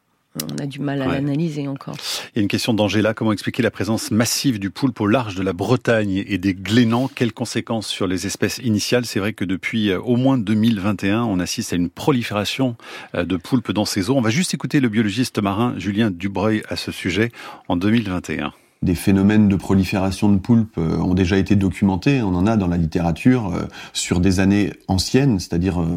on 0.51 0.57
a 0.61 0.65
du 0.65 0.79
mal 0.79 1.01
à 1.01 1.07
l'analyser 1.07 1.67
encore. 1.67 1.95
Il 2.33 2.37
y 2.37 2.39
a 2.39 2.41
une 2.41 2.47
question 2.47 2.73
d'Angela. 2.73 3.13
Comment 3.13 3.31
expliquer 3.31 3.63
la 3.63 3.71
présence 3.71 4.11
massive 4.11 4.59
du 4.59 4.69
poulpe 4.69 4.99
au 5.01 5.07
large 5.07 5.35
de 5.35 5.43
la 5.43 5.53
Bretagne 5.53 6.23
et 6.27 6.37
des 6.37 6.53
glénans 6.53 7.09
Quelles 7.13 7.33
conséquences 7.33 7.87
sur 7.87 8.07
les 8.07 8.25
espèces 8.25 8.59
initiales? 8.59 9.05
C'est 9.05 9.19
vrai 9.19 9.33
que 9.33 9.45
depuis 9.45 9.89
euh, 9.89 9.99
au 9.99 10.15
moins 10.15 10.37
2021, 10.37 11.23
on 11.23 11.39
assiste 11.39 11.73
à 11.73 11.75
une 11.75 11.89
prolifération 11.89 12.75
euh, 13.15 13.23
de 13.23 13.37
poulpes 13.37 13.71
dans 13.71 13.85
ces 13.85 14.09
eaux. 14.09 14.15
On 14.15 14.21
va 14.21 14.29
juste 14.29 14.53
écouter 14.53 14.79
le 14.79 14.89
biologiste 14.89 15.41
marin 15.41 15.73
Julien 15.77 16.11
Dubreuil 16.11 16.63
à 16.69 16.75
ce 16.75 16.91
sujet 16.91 17.31
en 17.67 17.77
2021 17.77 18.53
des 18.81 18.95
phénomènes 18.95 19.47
de 19.47 19.55
prolifération 19.55 20.29
de 20.29 20.37
poulpes 20.37 20.77
euh, 20.77 20.97
ont 20.99 21.13
déjà 21.13 21.37
été 21.37 21.55
documentés. 21.55 22.21
On 22.21 22.35
en 22.35 22.45
a 22.45 22.57
dans 22.57 22.67
la 22.67 22.77
littérature 22.77 23.53
euh, 23.53 23.63
sur 23.93 24.19
des 24.19 24.39
années 24.39 24.73
anciennes, 24.87 25.39
c'est-à-dire 25.39 25.81
euh, 25.81 25.87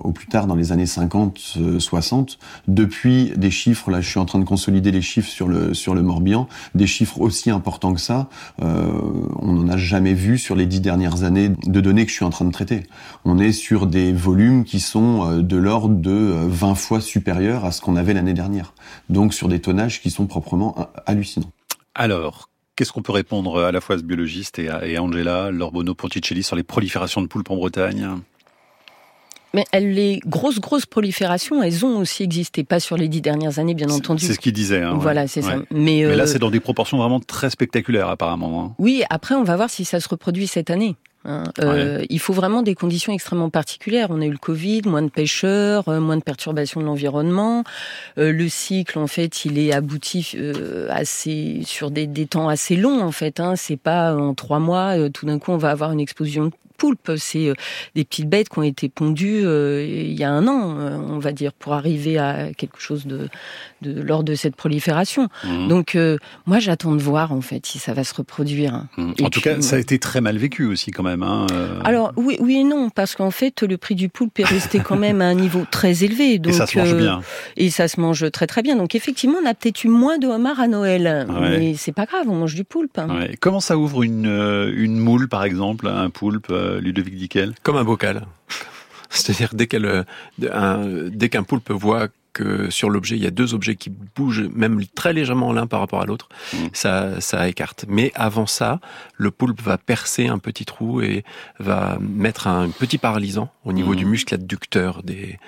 au 0.00 0.12
plus 0.12 0.26
tard 0.26 0.46
dans 0.46 0.54
les 0.54 0.72
années 0.72 0.86
50, 0.86 1.58
60. 1.78 2.38
Depuis 2.68 3.32
des 3.36 3.50
chiffres, 3.50 3.90
là 3.90 4.00
je 4.00 4.08
suis 4.08 4.18
en 4.18 4.24
train 4.24 4.38
de 4.38 4.44
consolider 4.44 4.90
les 4.90 5.02
chiffres 5.02 5.28
sur 5.28 5.48
le 5.48 5.74
sur 5.74 5.94
le 5.94 6.02
Morbihan, 6.02 6.48
des 6.74 6.86
chiffres 6.86 7.20
aussi 7.20 7.50
importants 7.50 7.92
que 7.92 8.00
ça, 8.00 8.28
on 8.60 9.52
n'en 9.52 9.68
a 9.68 9.76
jamais 9.76 10.14
vu 10.14 10.38
sur 10.38 10.56
les 10.56 10.66
dix 10.66 10.80
dernières 10.80 11.22
années 11.22 11.50
de 11.66 11.80
données 11.80 12.04
que 12.04 12.10
je 12.10 12.16
suis 12.16 12.24
en 12.24 12.30
train 12.30 12.44
de 12.44 12.52
traiter. 12.52 12.84
On 13.24 13.38
est 13.38 13.52
sur 13.52 13.86
des 13.86 14.12
volumes 14.12 14.64
qui 14.64 14.80
sont 14.80 15.40
de 15.40 15.56
l'ordre 15.56 15.94
de 15.94 16.34
20 16.46 16.74
fois 16.74 17.00
supérieurs 17.00 17.64
à 17.64 17.72
ce 17.72 17.80
qu'on 17.80 17.96
avait 17.96 18.14
l'année 18.14 18.34
dernière. 18.34 18.74
Donc 19.08 19.34
sur 19.34 19.48
des 19.48 19.60
tonnages 19.60 20.00
qui 20.00 20.10
sont 20.10 20.26
proprement 20.26 20.76
hallucinants. 21.06 21.52
Alors, 21.98 22.48
Qu'est-ce 22.78 22.92
qu'on 22.92 23.02
peut 23.02 23.10
répondre 23.10 23.60
à 23.60 23.72
la 23.72 23.80
fois 23.80 23.96
à 23.96 23.98
ce 23.98 24.04
biologiste 24.04 24.60
et 24.60 24.68
à, 24.68 25.02
Angela 25.02 25.50
Lorbono 25.50 25.96
Ponticelli 25.96 26.44
sur 26.44 26.54
les 26.54 26.62
proliférations 26.62 27.20
de 27.20 27.26
poulpes 27.26 27.50
en 27.50 27.56
Bretagne? 27.56 28.08
Mais 29.52 29.64
les 29.80 30.20
grosses, 30.24 30.60
grosses 30.60 30.86
proliférations, 30.86 31.60
elles 31.60 31.84
ont 31.84 31.98
aussi 31.98 32.22
existé, 32.22 32.62
pas 32.62 32.78
sur 32.78 32.96
les 32.96 33.08
dix 33.08 33.20
dernières 33.20 33.58
années, 33.58 33.74
bien 33.74 33.90
entendu. 33.90 34.24
C'est 34.24 34.34
ce 34.34 34.38
qu'il 34.38 34.52
disait. 34.52 34.80
Hein, 34.80 34.94
voilà, 34.94 35.26
c'est 35.26 35.42
ça. 35.42 35.56
Mais, 35.72 36.04
là, 36.04 36.22
euh, 36.22 36.26
c'est 36.26 36.38
dans 36.38 36.52
des 36.52 36.60
proportions 36.60 36.98
vraiment 36.98 37.18
très 37.18 37.50
spectaculaires, 37.50 38.08
apparemment. 38.08 38.62
Hein. 38.62 38.74
Oui, 38.78 39.02
après, 39.10 39.34
on 39.34 39.42
va 39.42 39.56
voir 39.56 39.68
si 39.68 39.84
ça 39.84 39.98
se 39.98 40.08
reproduit 40.08 40.46
cette 40.46 40.70
année. 40.70 40.94
Hein. 41.24 41.44
Euh, 41.60 42.04
il 42.08 42.18
faut 42.20 42.32
vraiment 42.32 42.62
des 42.62 42.74
conditions 42.74 43.12
extrêmement 43.12 43.50
particulières. 43.50 44.08
On 44.10 44.20
a 44.20 44.26
eu 44.26 44.30
le 44.30 44.38
Covid, 44.38 44.82
moins 44.86 45.02
de 45.02 45.10
pêcheurs, 45.10 45.88
euh, 45.88 46.00
moins 46.00 46.16
de 46.16 46.22
perturbations 46.22 46.80
de 46.80 46.86
l'environnement. 46.86 47.64
Euh, 48.18 48.32
le 48.32 48.48
cycle, 48.48 48.98
en 48.98 49.06
fait, 49.06 49.44
il 49.44 49.58
est 49.58 49.72
abouti 49.72 50.36
assez 50.90 51.62
sur 51.64 51.90
des, 51.90 52.06
des, 52.06 52.26
temps 52.26 52.48
assez 52.48 52.76
longs, 52.76 53.00
en 53.02 53.12
fait. 53.12 53.40
Hein. 53.40 53.56
C'est 53.56 53.76
pas 53.76 54.14
en 54.14 54.34
trois 54.34 54.58
mois, 54.58 55.10
tout 55.10 55.26
d'un 55.26 55.38
coup, 55.38 55.52
on 55.52 55.58
va 55.58 55.70
avoir 55.70 55.92
une 55.92 56.00
explosion 56.00 56.50
poulpes. 56.78 57.12
C'est 57.18 57.48
euh, 57.48 57.54
des 57.94 58.04
petites 58.04 58.28
bêtes 58.28 58.48
qui 58.48 58.58
ont 58.58 58.62
été 58.62 58.88
pondues 58.88 59.44
euh, 59.44 59.84
il 59.84 60.18
y 60.18 60.24
a 60.24 60.30
un 60.30 60.46
an, 60.46 60.78
euh, 60.78 60.96
on 60.96 61.18
va 61.18 61.32
dire, 61.32 61.52
pour 61.52 61.74
arriver 61.74 62.16
à 62.16 62.54
quelque 62.56 62.80
chose 62.80 63.06
de, 63.06 63.28
de 63.82 64.00
lors 64.00 64.24
de 64.24 64.34
cette 64.34 64.56
prolifération. 64.56 65.28
Mmh. 65.44 65.68
Donc 65.68 65.98
moi 66.46 66.60
j'attends 66.60 66.94
de 66.94 67.02
voir 67.02 67.32
en 67.32 67.40
fait 67.40 67.66
si 67.66 67.78
ça 67.78 67.92
va 67.92 68.04
se 68.04 68.14
reproduire. 68.14 68.84
Mmh. 68.96 69.12
En 69.22 69.30
tout 69.30 69.40
cas, 69.40 69.60
ça 69.60 69.76
a 69.76 69.78
été 69.78 69.98
très 69.98 70.20
mal 70.20 70.38
vécu 70.38 70.64
aussi 70.64 70.92
quand 70.92 71.02
même. 71.02 71.22
Hein, 71.22 71.46
Alors 71.84 72.12
oui, 72.16 72.36
oui 72.40 72.58
et 72.58 72.64
non, 72.64 72.88
parce 72.90 73.16
qu'en 73.16 73.32
fait 73.32 73.62
le 73.62 73.76
prix 73.76 73.96
du 73.96 74.08
poulpe 74.08 74.38
est 74.38 74.44
resté 74.44 74.78
quand 74.78 74.96
même 75.08 75.20
à 75.20 75.26
un 75.26 75.34
niveau 75.34 75.64
très 75.70 76.04
élevé. 76.04 76.38
Donc, 76.38 76.52
et 76.52 76.56
ça 76.56 76.66
se 76.66 76.78
mange 76.78 76.94
bien. 76.94 77.20
Et 77.56 77.70
ça 77.70 77.88
se 77.88 78.00
mange 78.00 78.30
très 78.30 78.46
très 78.46 78.62
bien. 78.62 78.76
Donc 78.76 78.94
effectivement, 78.94 79.38
on 79.42 79.46
a 79.46 79.54
peut-être 79.54 79.82
eu 79.84 79.88
moins 79.88 80.18
de 80.18 80.28
homards 80.28 80.60
à 80.60 80.68
Noël, 80.68 81.26
mais 81.40 81.74
c'est 81.74 81.92
pas 81.92 82.06
grave, 82.06 82.28
on 82.28 82.36
mange 82.36 82.54
du 82.54 82.64
poulpe. 82.64 83.00
Comment 83.40 83.60
ça 83.60 83.76
ouvre 83.76 84.04
une, 84.04 84.26
une 84.76 84.98
moule 84.98 85.28
par 85.28 85.42
exemple, 85.44 85.88
un 85.88 86.10
poulpe 86.10 86.52
Ludovic 86.80 87.16
Dickel? 87.16 87.54
Comme 87.62 87.76
un 87.76 87.84
bocal. 87.84 88.26
C'est-à-dire 89.10 89.50
dès 89.54 89.66
qu'elle, 89.66 90.04
dès 90.38 91.28
qu'un 91.28 91.42
poulpe 91.42 91.70
voit 91.70 92.08
que 92.34 92.70
sur 92.70 92.90
l'objet 92.90 93.16
il 93.16 93.22
y 93.22 93.26
a 93.26 93.30
deux 93.30 93.54
objets 93.54 93.74
qui 93.74 93.90
bougent 93.90 94.48
même 94.54 94.84
très 94.94 95.12
légèrement 95.12 95.52
l'un 95.52 95.66
par 95.66 95.80
rapport 95.80 96.00
à 96.00 96.06
l'autre, 96.06 96.28
mm. 96.52 96.56
ça, 96.72 97.20
ça 97.20 97.48
écarte. 97.48 97.84
Mais 97.88 98.12
avant 98.14 98.46
ça, 98.46 98.80
le 99.16 99.30
poulpe 99.30 99.60
va 99.60 99.78
percer 99.78 100.28
un 100.28 100.38
petit 100.38 100.64
trou 100.64 101.00
et 101.00 101.24
va 101.58 101.98
mettre 102.00 102.46
un 102.46 102.68
petit 102.68 102.98
paralysant 102.98 103.50
au 103.64 103.72
niveau 103.72 103.92
mm. 103.94 103.96
du 103.96 104.04
muscle 104.04 104.34
adducteur 104.34 105.02
des 105.02 105.38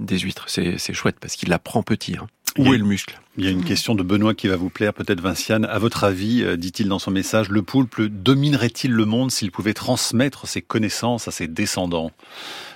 des 0.00 0.18
huîtres. 0.18 0.46
C'est, 0.48 0.78
c'est 0.78 0.92
chouette 0.92 1.16
parce 1.20 1.36
qu'il 1.36 1.48
la 1.50 1.58
prend 1.58 1.82
petit. 1.82 2.16
Hein. 2.16 2.26
Où 2.58 2.72
est 2.72 2.78
le 2.78 2.84
muscle? 2.84 3.20
Il 3.36 3.44
y 3.44 3.48
a 3.48 3.50
une 3.50 3.64
question 3.64 3.96
de 3.96 4.04
Benoît 4.04 4.32
qui 4.32 4.46
va 4.46 4.54
vous 4.54 4.70
plaire, 4.70 4.94
peut-être 4.94 5.20
Vinciane. 5.20 5.64
À 5.64 5.80
votre 5.80 6.04
avis, 6.04 6.44
euh, 6.44 6.56
dit-il 6.56 6.88
dans 6.88 7.00
son 7.00 7.10
message, 7.10 7.48
le 7.48 7.62
poulpe 7.62 8.00
dominerait-il 8.00 8.92
le 8.92 9.04
monde 9.06 9.32
s'il 9.32 9.50
pouvait 9.50 9.74
transmettre 9.74 10.46
ses 10.46 10.62
connaissances 10.62 11.26
à 11.26 11.32
ses 11.32 11.48
descendants? 11.48 12.12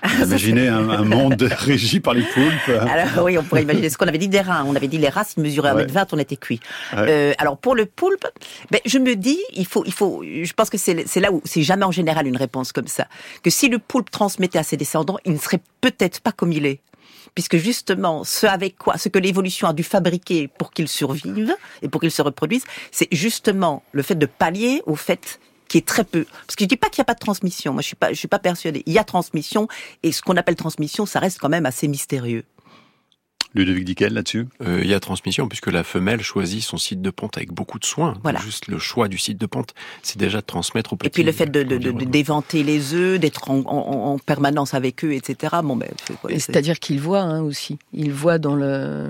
Ah, 0.02 0.08
Imaginez 0.24 0.66
un, 0.66 1.04
monde 1.04 1.40
régi 1.58 2.00
par 2.00 2.14
les 2.14 2.22
poulpes. 2.22 2.68
Alors 2.68 3.24
oui, 3.24 3.38
on 3.38 3.44
pourrait 3.44 3.62
imaginer 3.62 3.88
ce 3.88 3.96
qu'on 3.96 4.08
avait 4.08 4.18
dit 4.18 4.26
des 4.26 4.40
rats. 4.40 4.64
On 4.66 4.74
avait 4.74 4.88
dit 4.88 4.98
les 4.98 5.08
rats, 5.08 5.22
s'ils 5.22 5.44
mesuraient 5.44 5.72
1m20, 5.86 6.08
on 6.10 6.18
était 6.18 6.36
cuit. 6.36 6.58
Euh, 6.94 7.32
alors 7.38 7.56
pour 7.56 7.76
le 7.76 7.86
poulpe, 7.86 8.26
ben, 8.72 8.80
je 8.84 8.98
me 8.98 9.14
dis, 9.14 9.38
il 9.54 9.66
faut, 9.66 9.84
il 9.86 9.92
faut, 9.92 10.24
je 10.24 10.52
pense 10.54 10.70
que 10.70 10.78
c'est 10.78 11.20
là 11.20 11.32
où 11.32 11.40
c'est 11.44 11.62
jamais 11.62 11.84
en 11.84 11.92
général 11.92 12.26
une 12.26 12.36
réponse 12.36 12.72
comme 12.72 12.88
ça. 12.88 13.06
Que 13.44 13.50
si 13.50 13.68
le 13.68 13.78
poulpe 13.78 14.10
transmettait 14.10 14.58
à 14.58 14.64
ses 14.64 14.76
descendants, 14.76 15.18
il 15.24 15.34
ne 15.34 15.38
serait 15.38 15.60
peut-être 15.80 16.20
pas 16.20 16.32
comme 16.32 16.50
il 16.50 16.66
est 16.66 16.80
puisque 17.38 17.56
justement, 17.56 18.24
ce 18.24 18.48
avec 18.48 18.76
quoi, 18.78 18.98
ce 18.98 19.08
que 19.08 19.20
l'évolution 19.20 19.68
a 19.68 19.72
dû 19.72 19.84
fabriquer 19.84 20.48
pour 20.48 20.72
qu'il 20.72 20.88
survive 20.88 21.54
et 21.82 21.88
pour 21.88 22.00
qu'il 22.00 22.10
se 22.10 22.20
reproduise, 22.20 22.64
c'est 22.90 23.06
justement 23.12 23.84
le 23.92 24.02
fait 24.02 24.16
de 24.16 24.26
pallier 24.26 24.82
au 24.86 24.96
fait 24.96 25.38
qui 25.68 25.78
est 25.78 25.86
très 25.86 26.02
peu. 26.02 26.24
Parce 26.24 26.56
que 26.56 26.64
je 26.64 26.68
dis 26.68 26.76
pas 26.76 26.88
qu'il 26.88 27.00
n'y 27.00 27.02
a 27.02 27.04
pas 27.04 27.14
de 27.14 27.20
transmission. 27.20 27.72
Moi, 27.74 27.82
je 27.82 27.86
suis 27.86 27.94
pas, 27.94 28.08
je 28.08 28.18
suis 28.18 28.26
pas 28.26 28.40
persuadée. 28.40 28.82
Il 28.86 28.92
y 28.92 28.98
a 28.98 29.04
transmission 29.04 29.68
et 30.02 30.10
ce 30.10 30.20
qu'on 30.20 30.36
appelle 30.36 30.56
transmission, 30.56 31.06
ça 31.06 31.20
reste 31.20 31.38
quand 31.38 31.48
même 31.48 31.64
assez 31.64 31.86
mystérieux. 31.86 32.42
Ludovic 33.54 33.84
Dickel 33.84 34.12
là-dessus? 34.12 34.46
Euh, 34.62 34.80
Il 34.82 34.88
y 34.88 34.94
a 34.94 35.00
transmission 35.00 35.48
puisque 35.48 35.68
la 35.68 35.84
femelle 35.84 36.20
choisit 36.20 36.62
son 36.62 36.76
site 36.76 37.02
de 37.02 37.10
ponte 37.10 37.36
avec 37.36 37.52
beaucoup 37.52 37.78
de 37.78 37.84
soin. 37.84 38.14
Voilà. 38.22 38.40
Juste 38.40 38.68
le 38.68 38.78
choix 38.78 39.08
du 39.08 39.18
site 39.18 39.38
de 39.38 39.46
ponte, 39.46 39.74
c'est 40.02 40.18
déjà 40.18 40.40
de 40.40 40.46
transmettre 40.46 40.92
au 40.92 40.96
petit. 40.96 41.06
Et 41.06 41.10
puis 41.10 41.22
le 41.22 41.32
fait 41.32 41.46
de, 41.46 41.62
d'éventer 41.62 42.62
les 42.62 42.94
œufs, 42.94 43.18
d'être 43.18 43.50
en, 43.50 44.18
permanence 44.18 44.74
avec 44.74 45.04
eux, 45.04 45.12
etc. 45.12 45.56
Bon, 45.62 45.76
ben, 45.76 45.88
c'est-à-dire 46.28 46.78
qu'ils 46.78 47.00
voient 47.00 47.22
hein, 47.22 47.42
aussi. 47.42 47.78
Ils 47.92 48.12
voient 48.12 48.38
dans 48.38 48.54
le 48.54 49.08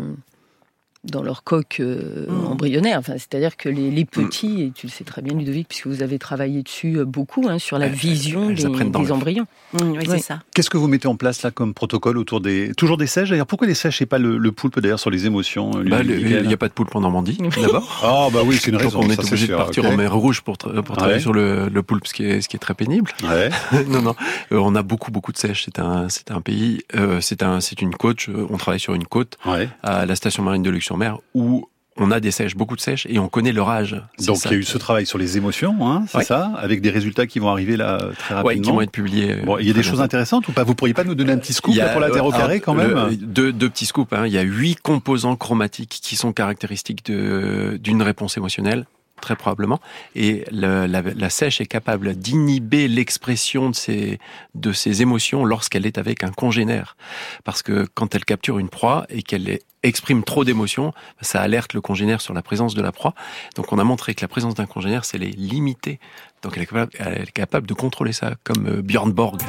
dans 1.11 1.23
leur 1.23 1.43
coque 1.43 1.79
euh, 1.81 2.27
mmh. 2.29 2.47
embryonnaire. 2.47 2.99
Enfin, 2.99 3.15
c'est-à-dire 3.15 3.57
que 3.57 3.69
les, 3.69 3.91
les, 3.91 4.05
petits, 4.05 4.63
et 4.63 4.73
tu 4.75 4.87
le 4.87 4.93
sais 4.93 5.05
très 5.05 5.23
bien, 5.23 5.35
Ludovic, 5.35 5.69
puisque 5.69 5.87
vous 5.87 6.03
avez 6.03 6.19
travaillé 6.19 6.63
dessus 6.63 6.99
euh, 6.99 7.05
beaucoup, 7.05 7.49
hein, 7.49 7.59
sur 7.59 7.79
la 7.79 7.89
vision 7.89 8.51
des, 8.51 8.55
des 8.55 9.13
embryons. 9.13 9.47
Mmh, 9.73 9.79
oui, 9.91 10.07
c'est 10.09 10.19
ça. 10.19 10.41
Qu'est-ce 10.55 10.71
que 10.71 10.77
vous 10.77 10.89
mettez 10.89 11.09
en 11.09 11.17
place 11.17 11.43
là 11.43 11.51
comme 11.51 11.75
protocole 11.75 12.19
autour 12.19 12.41
des 12.41 12.73
toujours 12.77 12.97
des 12.97 13.07
sèches 13.07 13.31
d'ailleurs? 13.31 13.47
Pourquoi 13.47 13.67
les 13.67 13.75
sèches 13.75 14.03
et 14.03 14.07
pas 14.07 14.19
le, 14.19 14.39
le 14.39 14.53
poulpe 14.53 14.81
d'ailleurs 14.81 15.01
sur 15.01 15.11
les 15.11 15.27
émotions 15.27 15.71
bah, 15.71 16.03
Il 16.03 16.47
n'y 16.47 16.55
a 16.55 16.57
pas 16.57 16.69
de 16.69 16.73
poulpe 16.73 16.95
en 16.95 17.01
Normandie 17.01 17.39
d'abord. 17.63 18.01
Ah 18.03 18.29
bah 18.33 18.41
oui, 18.45 18.59
c'est 18.61 18.71
une 18.71 18.77
raison. 18.77 19.01
on 19.03 19.11
est 19.11 19.19
obligé 19.19 19.47
de 19.47 19.57
partir 19.57 19.85
en 19.87 19.97
mer 19.97 20.15
Rouge 20.15 20.43
pour, 20.43 20.59
pour 20.59 20.97
travailler 20.97 21.21
sur 21.21 21.33
le, 21.33 21.69
le, 21.69 21.83
poulpe, 21.83 22.07
ce 22.07 22.15
qui 22.15 22.25
est 22.25 22.41
ce 22.41 22.49
qui 22.49 22.57
est 22.57 22.61
très 22.61 22.75
pénible. 22.75 23.11
Ouais. 23.23 23.51
non 23.89 24.03
non, 24.03 24.15
euh, 24.53 24.59
on 24.59 24.75
a 24.75 24.83
beaucoup 24.83 25.11
beaucoup 25.11 25.33
de 25.33 25.39
sèches. 25.39 25.65
C'est 25.65 25.79
un 25.79 26.09
c'est 26.09 26.31
un 26.31 26.41
pays, 26.41 26.83
c'est 27.21 27.43
un 27.43 27.61
c'est 27.61 27.81
une 27.81 27.95
côte. 27.95 28.27
On 28.51 28.57
travaille 28.57 28.81
sur 28.81 28.95
une 28.95 29.07
côte 29.07 29.39
à 29.83 30.07
la 30.07 30.17
station 30.17 30.43
marine 30.43 30.63
de 30.63 30.71
Luxembourg 30.71 30.98
où 31.35 31.69
on 32.01 32.11
a 32.11 32.21
des 32.21 32.31
sèches, 32.31 32.55
beaucoup 32.55 32.77
de 32.77 32.81
sèches, 32.81 33.07
et 33.11 33.19
on 33.19 33.29
connaît 33.29 33.53
leur 33.53 33.69
âge. 33.69 34.01
Donc 34.25 34.39
il 34.45 34.51
y 34.53 34.55
a 34.55 34.57
eu 34.57 34.63
ce 34.63 34.79
travail 34.79 35.05
sur 35.05 35.19
les 35.19 35.37
émotions, 35.37 35.77
hein, 35.87 36.05
c'est 36.09 36.23
ça, 36.23 36.53
avec 36.57 36.81
des 36.81 36.91
résultats 36.91 37.27
qui 37.27 37.39
vont 37.39 37.49
arriver 37.49 37.77
là 37.77 37.99
très 38.19 38.35
rapidement. 38.35 38.57
Oui, 38.57 38.61
qui 38.61 38.71
vont 38.71 38.81
être 38.81 38.93
publiés. 38.93 39.37
Bon, 39.45 39.59
il 39.59 39.67
y 39.67 39.71
a 39.71 39.73
des 39.73 39.83
choses 39.83 40.01
intéressantes 40.01 40.47
ou 40.49 40.53
pas? 40.53 40.63
Vous 40.63 40.75
pourriez 40.75 40.95
pas 40.95 41.05
nous 41.05 41.15
donner 41.15 41.33
un 41.33 41.39
petit 41.39 41.53
scoop 41.53 41.75
pour 41.93 42.01
la 42.01 42.11
Terre 42.11 42.25
au 42.25 42.31
carré 42.33 42.61
quand 42.61 42.75
même? 42.75 43.17
deux, 43.17 43.53
petits 43.53 43.87
scoops. 43.87 44.13
Hein. 44.13 44.27
Il 44.27 44.33
y 44.33 44.39
a 44.39 44.43
huit 44.43 44.77
composants 44.81 45.37
chromatiques 45.37 45.99
qui 46.03 46.17
sont 46.17 46.33
caractéristiques 46.33 47.05
d'une 47.05 48.03
réponse 48.03 48.37
émotionnelle 48.37 48.87
très 49.21 49.37
probablement. 49.37 49.81
Et 50.15 50.45
la, 50.51 51.31
sèche 51.31 51.61
est 51.61 51.67
capable 51.67 52.15
d'inhiber 52.15 52.89
l'expression 52.89 53.71
de 53.71 53.75
ses, 53.75 54.19
de 54.55 54.73
ses 54.73 55.03
émotions 55.03 55.45
lorsqu'elle 55.45 55.87
est 55.87 55.99
avec 55.99 56.25
un 56.25 56.31
congénère. 56.31 56.97
Parce 57.45 57.63
que 57.63 57.87
quand 57.95 58.15
elle 58.15 58.25
capture 58.25 58.59
une 58.59 58.69
proie 58.69 59.07
et 59.09 59.23
qu'elle 59.23 59.59
exprime 59.83 60.25
trop 60.25 60.45
d'émotions, 60.45 60.93
ça 61.21 61.41
alerte 61.41 61.75
le 61.75 61.81
congénère 61.81 62.21
sur 62.21 62.35
la 62.35 62.43
présence 62.43 62.75
de 62.75 62.83
la 62.83 62.93
proie. 62.93 63.15
Donc 63.57 63.73
on 63.73 63.79
a 63.79 63.85
montré 63.85 64.15
que 64.15 64.23
la 64.23 64.29
présence 64.29 64.55
d'un 64.55 64.67
congénère, 64.67 65.05
c'est 65.05 65.19
les 65.19 65.31
limiter. 65.31 66.01
Donc 66.43 66.55
elle 66.57 66.63
est, 66.63 66.67
capable, 66.67 66.93
elle 66.99 67.23
est 67.23 67.33
capable 67.33 67.67
de 67.67 67.75
contrôler 67.75 68.13
ça, 68.13 68.35
comme 68.45 68.67
euh, 68.67 68.83
Björn 68.83 69.13
Borg. 69.13 69.41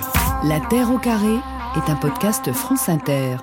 La 0.43 0.59
Terre 0.59 0.91
au 0.91 0.97
carré 0.97 1.35
est 1.75 1.89
un 1.89 1.95
podcast 1.95 2.51
France 2.53 2.89
Inter. 2.89 3.37